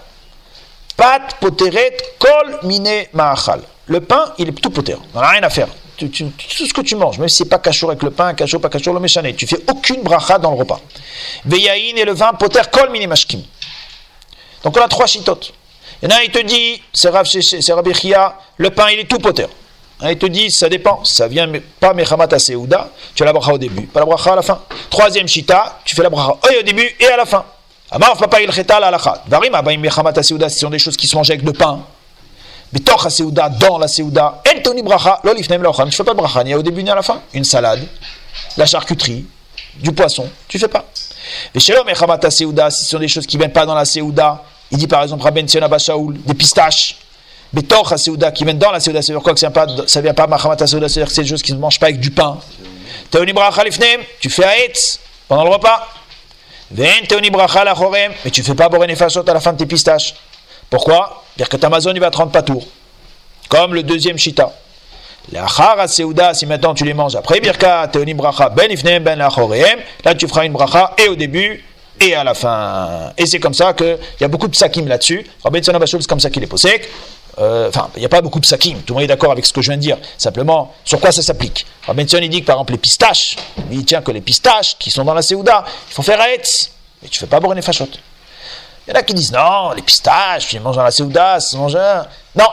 Pat, 0.98 1.36
poteret, 1.40 1.98
kol, 2.18 2.60
mine, 2.64 3.06
maachal. 3.14 3.62
Le 3.88 4.02
pain, 4.02 4.34
il 4.38 4.50
est 4.50 4.54
tout 4.54 4.70
poter. 4.70 4.96
On 5.14 5.20
n'a 5.20 5.30
rien 5.30 5.44
à 5.44 5.50
faire. 5.50 5.68
Tout 5.98 6.10
ce 6.12 6.74
que 6.74 6.82
tu 6.82 6.96
manges, 6.96 7.20
même 7.20 7.30
si 7.30 7.38
c'est 7.38 7.50
pas 7.50 7.60
cachour 7.60 7.90
avec 7.90 8.04
le 8.04 8.12
pain, 8.12 8.34
cachour, 8.34 8.60
pas 8.60 8.70
cachour, 8.70 8.94
le 8.94 9.00
méchané, 9.00 9.36
tu 9.36 9.46
fais 9.46 9.60
aucune 9.70 10.02
bracha 10.02 10.40
dans 10.40 10.52
le 10.52 10.58
repas. 10.58 10.80
Veyaïn 11.46 11.96
et 11.98 12.06
le 12.06 12.14
vin, 12.14 12.34
poter, 12.34 12.62
kol, 12.72 12.90
mine, 12.90 13.08
mashkim. 13.08 13.42
Donc 14.64 14.76
on 14.78 14.82
a 14.82 14.88
trois 14.88 15.06
chitotes. 15.06 15.54
Il 16.02 16.10
y 16.10 16.14
en 16.14 16.16
a 16.16 16.20
un, 16.20 16.24
il 16.24 16.32
te 16.32 16.40
dit, 16.40 16.82
c'est 16.92 17.10
Rabbi 17.10 18.04
le 18.58 18.70
pain, 18.70 18.90
il 18.90 19.00
est 19.00 19.10
tout 19.10 19.20
poter. 19.20 19.48
Un, 20.02 20.12
il 20.12 20.18
te 20.18 20.26
dit, 20.26 20.52
ça 20.52 20.68
dépend, 20.68 21.04
ça 21.06 21.28
vient 21.28 21.50
pas 21.80 21.94
Mechamat 21.94 22.28
à 22.32 22.40
Seouda, 22.40 22.90
tu 23.14 23.24
as 23.24 23.26
la 23.26 23.34
bracha 23.34 23.54
au 23.54 23.58
début, 23.58 23.84
pas 23.84 24.02
la 24.02 24.06
bracha 24.06 24.34
à 24.34 24.36
la 24.36 24.42
fin. 24.42 24.62
Troisième 24.90 25.28
shita, 25.28 25.80
tu 25.86 25.96
fais 25.96 26.04
la 26.04 26.10
bracha 26.10 26.34
au 26.34 26.64
début 26.64 26.90
et 27.00 27.06
à 27.06 27.16
la 27.16 27.26
fin. 27.26 27.46
Amar 27.92 28.18
papa 28.18 28.42
il 28.42 28.52
cheta 28.52 28.80
la. 28.80 28.98
Varim 29.28 29.56
à 29.56 30.24
Seouda, 30.24 30.50
ce 30.50 30.60
sont 30.60 30.70
des 30.70 30.80
choses 30.80 30.98
qui 30.98 31.08
se 31.08 31.16
mangent 31.16 31.30
avec 31.30 31.44
le 31.44 31.54
pain. 31.54 31.80
Betoch 32.74 33.06
à 33.06 33.10
Seouda, 33.10 33.48
dans 33.48 33.78
la 33.78 33.88
Seouda, 33.88 34.42
en 34.46 34.62
toni 34.62 34.84
bracha, 34.84 35.22
lo 35.24 35.34
lifnem 35.34 35.64
laocham. 35.64 35.90
Tu 35.90 35.96
fais 35.96 36.04
pas 36.04 36.12
de 36.12 36.18
bracha 36.18 36.44
ni 36.44 36.54
au 36.56 36.62
début 36.62 36.84
ni 36.84 36.90
à 36.90 36.96
la 36.96 37.02
fin. 37.02 37.22
Une 37.34 37.46
salade, 37.46 37.88
la 38.58 38.66
charcuterie, 38.66 39.26
du 39.76 39.94
poisson, 39.94 40.30
tu 40.50 40.60
fais 40.60 40.68
pas. 40.68 40.84
Mais 41.54 41.62
chez 41.62 41.74
Mechamat 41.86 42.20
à 42.22 42.32
Seouda, 42.32 42.70
si 42.70 42.84
ce 42.84 42.90
sont 42.90 43.00
des 43.00 43.08
choses 43.08 43.26
qui 43.26 43.38
viennent 43.38 43.54
pas 43.54 43.66
dans 43.66 43.76
la 43.76 43.86
Seouda, 43.86 44.44
il 44.72 44.78
dit 44.78 44.88
par 44.88 45.04
exemple 45.04 45.24
Rabben 45.24 45.48
Sion 45.48 45.62
des 46.26 46.34
pistaches. 46.34 46.98
Betor 47.54 47.94
Haseuda 47.94 48.32
qui 48.32 48.44
viennent 48.44 48.58
dans 48.58 48.72
la 48.72 48.80
Seuda, 48.80 49.02
ça 49.02 49.14
veut 49.14 49.20
dire 49.20 49.24
quoi 49.24 49.34
que 49.34 49.40
ça 49.40 49.50
vient 49.50 49.66
pas, 49.66 49.88
ça 49.88 50.02
vient 50.02 50.14
pas 50.14 50.28
c'est-à-dire 50.68 51.06
que 51.06 51.12
c'est 51.12 51.22
des 51.22 51.28
choses 51.28 51.42
qui 51.42 51.54
ne 51.54 51.60
mangent 51.60 51.80
pas 51.80 51.88
avec 51.88 52.00
du 52.00 52.12
pain. 52.12 52.38
Teoni 53.12 53.34
bracha 53.34 53.64
lifnem, 53.64 54.02
tu 54.20 54.30
fais 54.30 54.46
Haetz 54.46 55.00
pendant 55.28 55.44
le 55.44 55.52
repas. 55.52 55.88
Ven 56.72 57.06
bracha 57.32 57.64
lachorem, 57.64 58.12
mais 58.24 58.32
tu 58.32 58.44
fais 58.44 58.56
pas 58.56 58.68
Boré 58.68 58.88
Nefashot 58.88 59.28
à 59.28 59.34
la 59.34 59.40
fin 59.40 59.54
de 59.54 59.58
tes 59.58 59.66
pistaches. 59.66 60.16
Pourquoi? 60.70 61.24
Dire 61.38 61.48
que 61.48 61.64
Amazon 61.66 61.92
il 61.94 62.00
va 62.00 62.12
te 62.12 62.18
rendre 62.18 62.32
pas 62.32 62.42
tour. 62.42 62.66
Comme 63.48 63.74
le 63.74 63.84
deuxième 63.84 64.18
Shita. 64.18 64.52
L'achar 65.32 65.80
Haseuda, 65.80 66.34
si 66.34 66.46
maintenant 66.46 66.74
tu 66.74 66.84
les 66.84 66.94
manges 66.94 67.16
après 67.16 67.40
Birka, 67.40 67.88
Teoni 67.88 68.14
bracha 68.14 68.50
ben 68.50 68.70
ifnem 68.72 69.04
ben 69.04 69.18
lachorem, 69.18 69.80
là 70.04 70.14
tu 70.16 70.28
feras 70.28 70.46
une 70.46 70.54
bracha 70.54 70.94
et 70.98 71.08
au 71.08 71.16
début 71.16 71.64
et 72.00 72.16
à 72.16 72.24
la 72.24 72.34
fin. 72.34 73.14
Et 73.18 73.26
c'est 73.26 73.40
comme 73.40 73.54
ça 73.54 73.74
qu'il 73.74 73.98
y 74.20 74.24
a 74.24 74.28
beaucoup 74.28 74.48
de 74.48 74.56
sakim 74.56 74.88
là-dessus. 74.88 75.26
Rabbi 75.44 75.60
Tzana 75.60 75.80
Bashul, 75.80 76.02
c'est 76.02 76.10
comme 76.10 76.20
ça 76.20 76.30
qu'il 76.30 76.44
est 76.44 76.48
Euh, 77.40 77.68
Enfin, 77.68 77.90
il 77.96 78.00
n'y 78.00 78.06
a 78.06 78.10
pas 78.10 78.22
beaucoup 78.22 78.40
de 78.40 78.46
sakim. 78.46 78.80
Tout 78.82 78.94
le 78.94 78.96
monde 78.96 79.04
est 79.04 79.08
d'accord 79.08 79.32
avec 79.32 79.46
ce 79.46 79.52
que 79.54 79.62
je 79.62 79.70
viens 79.70 79.78
de 79.78 79.82
dire. 79.82 79.98
Simplement, 80.18 80.74
sur 80.86 81.00
quoi 81.00 81.12
ça 81.12 81.22
s'applique? 81.22 81.66
Rabbi 81.86 82.04
il 82.04 82.30
dit 82.30 82.42
que 82.42 82.46
par 82.46 82.56
exemple 82.56 82.72
les 82.74 82.78
pistaches, 82.78 83.36
il 83.72 83.84
tient 83.86 84.02
que 84.02 84.12
les 84.12 84.22
pistaches 84.22 84.78
qui 84.78 84.90
sont 84.90 85.04
dans 85.04 85.14
la 85.14 85.22
Séouda, 85.22 85.66
il 85.90 85.94
faut 85.94 86.04
faire 86.04 86.20
Haetz. 86.22 86.72
Mais 87.02 87.10
tu 87.10 87.20
fais 87.20 87.28
pas 87.28 87.40
boire 87.40 87.56
fachot. 87.62 87.88
Il 88.88 88.92
y 88.92 88.94
en 88.96 89.00
a 89.00 89.04
qui 89.04 89.14
disent 89.14 89.32
non, 89.32 89.72
les 89.72 89.82
pistaches, 89.82 90.48
tu 90.48 90.56
les 90.56 90.60
manges 90.62 90.76
dans 90.78 90.84
la 90.84 90.92
Séouda, 90.92 91.40
ça 91.40 91.50
se 91.52 91.58
mange 91.58 91.76
un. 91.76 92.06
Non, 92.36 92.48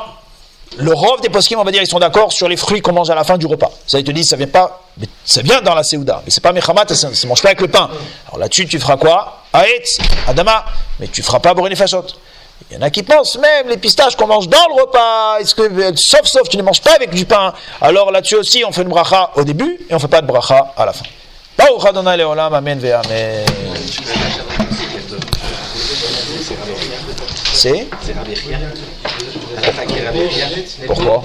le 0.78 0.92
rov 0.92 1.20
des 1.20 1.28
poskim, 1.28 1.58
on 1.58 1.64
va 1.64 1.70
dire, 1.70 1.82
ils 1.82 1.86
sont 1.86 1.98
d'accord 1.98 2.32
sur 2.32 2.48
les 2.48 2.56
fruits 2.56 2.80
qu'on 2.80 2.92
mange 2.92 3.10
à 3.10 3.14
la 3.14 3.24
fin 3.24 3.36
du 3.36 3.46
repas. 3.46 3.70
Ça, 3.86 3.98
ils 3.98 4.04
te 4.04 4.10
disent, 4.10 4.30
ça 4.30 4.36
vient 4.36 4.46
pas, 4.46 4.80
mais 4.96 5.06
ça 5.24 5.42
vient 5.42 5.60
dans 5.60 5.74
la 5.74 5.82
Séouda, 5.82 6.22
mais 6.24 6.30
c'est 6.30 6.40
pas 6.40 6.52
Mechamat, 6.52 6.88
ça 6.88 7.10
ne 7.10 7.26
mange 7.28 7.42
pas 7.42 7.50
avec 7.50 7.60
le 7.60 7.68
pain. 7.68 7.90
Alors 8.28 8.38
là-dessus, 8.38 8.66
tu 8.66 8.80
feras 8.80 8.96
quoi? 8.96 9.42
Aetz, 9.52 9.98
Adama, 10.26 10.64
mais 10.98 11.08
tu 11.08 11.22
feras 11.22 11.40
pas 11.40 11.52
Boré 11.52 11.76
Fachot. 11.76 12.06
Il 12.70 12.76
y 12.76 12.78
en 12.78 12.82
a 12.82 12.90
qui 12.90 13.02
pensent 13.02 13.38
même 13.38 13.68
les 13.68 13.76
pistaches 13.76 14.16
qu'on 14.16 14.26
mange 14.26 14.48
dans 14.48 14.66
le 14.68 14.82
repas, 14.82 15.38
est-ce 15.40 15.54
que, 15.54 15.96
sauf, 15.96 16.24
sauf, 16.24 16.48
tu 16.48 16.56
ne 16.56 16.62
manges 16.62 16.80
pas 16.80 16.94
avec 16.94 17.10
du 17.10 17.24
pain? 17.26 17.52
Alors 17.80 18.10
là-dessus 18.10 18.36
aussi, 18.36 18.64
on 18.64 18.72
fait 18.72 18.82
une 18.82 18.88
bracha 18.88 19.30
au 19.36 19.44
début 19.44 19.78
et 19.88 19.94
on 19.94 19.98
fait 19.98 20.08
pas 20.08 20.20
de 20.20 20.26
bracha 20.26 20.72
à 20.76 20.86
la 20.86 20.92
fin. 20.92 21.04
C'est? 27.54 27.86
Pourquoi? 30.86 31.22